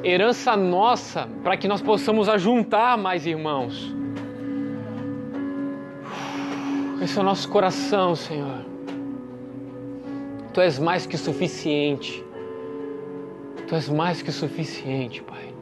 herança 0.02 0.56
nossa, 0.56 1.28
para 1.44 1.56
que 1.56 1.68
nós 1.68 1.80
possamos 1.80 2.28
ajuntar 2.28 2.98
mais 2.98 3.24
irmãos. 3.24 3.94
Esse 7.00 7.16
é 7.16 7.20
o 7.20 7.24
nosso 7.24 7.48
coração, 7.48 8.16
Senhor. 8.16 8.71
Tu 10.52 10.60
és 10.60 10.78
mais 10.78 11.06
que 11.06 11.16
suficiente. 11.16 12.24
Tu 13.66 13.74
és 13.74 13.88
mais 13.88 14.22
que 14.22 14.30
suficiente, 14.30 15.22
Pai. 15.22 15.52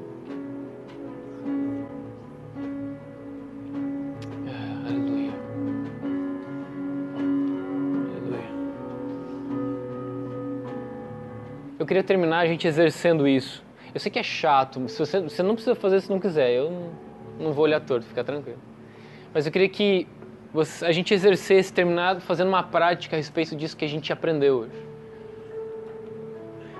queria 11.90 12.04
terminar 12.04 12.38
a 12.38 12.46
gente 12.46 12.68
exercendo 12.68 13.26
isso. 13.26 13.64
Eu 13.92 13.98
sei 13.98 14.12
que 14.12 14.18
é 14.20 14.22
chato, 14.22 14.88
se 14.88 14.96
você, 14.96 15.20
você 15.20 15.42
não 15.42 15.54
precisa 15.54 15.74
fazer 15.74 16.00
se 16.00 16.08
não 16.08 16.20
quiser, 16.20 16.52
eu 16.52 16.70
não, 16.70 17.46
não 17.46 17.52
vou 17.52 17.64
olhar 17.64 17.80
torto, 17.80 18.06
fica 18.06 18.22
tranquilo. 18.22 18.60
Mas 19.34 19.44
eu 19.44 19.50
queria 19.50 19.68
que 19.68 20.06
você, 20.52 20.84
a 20.84 20.92
gente 20.92 21.14
exercesse, 21.14 21.72
terminado 21.72 22.20
fazendo 22.20 22.48
uma 22.48 22.62
prática 22.62 23.16
a 23.16 23.18
respeito 23.18 23.54
disso 23.54 23.76
que 23.76 23.84
a 23.84 23.88
gente 23.88 24.12
aprendeu 24.12 24.58
hoje. 24.58 24.88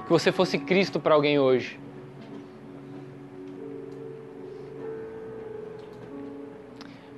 Que 0.04 0.10
você 0.10 0.32
fosse 0.32 0.58
Cristo 0.58 0.98
para 0.98 1.14
alguém 1.14 1.38
hoje. 1.38 1.78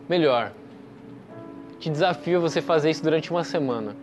Melhor, 0.09 0.53
te 1.79 1.89
desafio 1.89 2.37
a 2.37 2.41
você 2.41 2.61
fazer 2.61 2.91
isso 2.91 3.03
durante 3.03 3.31
uma 3.31 3.45
semana. 3.45 3.97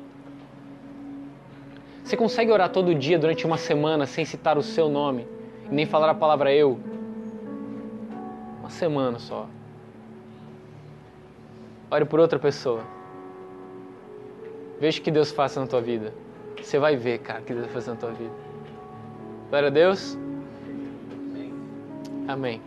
Você 2.03 2.17
consegue 2.17 2.51
orar 2.51 2.69
todo 2.71 2.95
dia 2.95 3.19
durante 3.19 3.45
uma 3.45 3.57
semana 3.57 4.07
sem 4.07 4.25
citar 4.25 4.57
o 4.57 4.63
seu 4.63 4.89
nome 4.89 5.27
e 5.69 5.75
nem 5.75 5.85
falar 5.85 6.09
a 6.09 6.15
palavra 6.15 6.51
eu? 6.51 6.79
Uma 8.59 8.71
semana 8.71 9.19
só. 9.19 9.47
Ore 11.91 12.05
por 12.05 12.19
outra 12.19 12.37
pessoa. 12.37 12.83
Veja 14.79 14.99
o 14.99 15.03
que 15.03 15.11
Deus 15.11 15.31
faça 15.31 15.59
na 15.59 15.67
tua 15.67 15.81
vida. 15.81 16.13
Você 16.61 16.77
vai 16.77 16.95
ver, 16.95 17.19
cara, 17.19 17.41
o 17.41 17.43
que 17.43 17.53
Deus 17.53 17.71
fazer 17.71 17.91
na 17.91 17.97
tua 17.97 18.11
vida. 18.11 18.33
Glória 19.49 19.67
a 19.67 19.71
Deus. 19.71 20.17
Amém. 22.27 22.61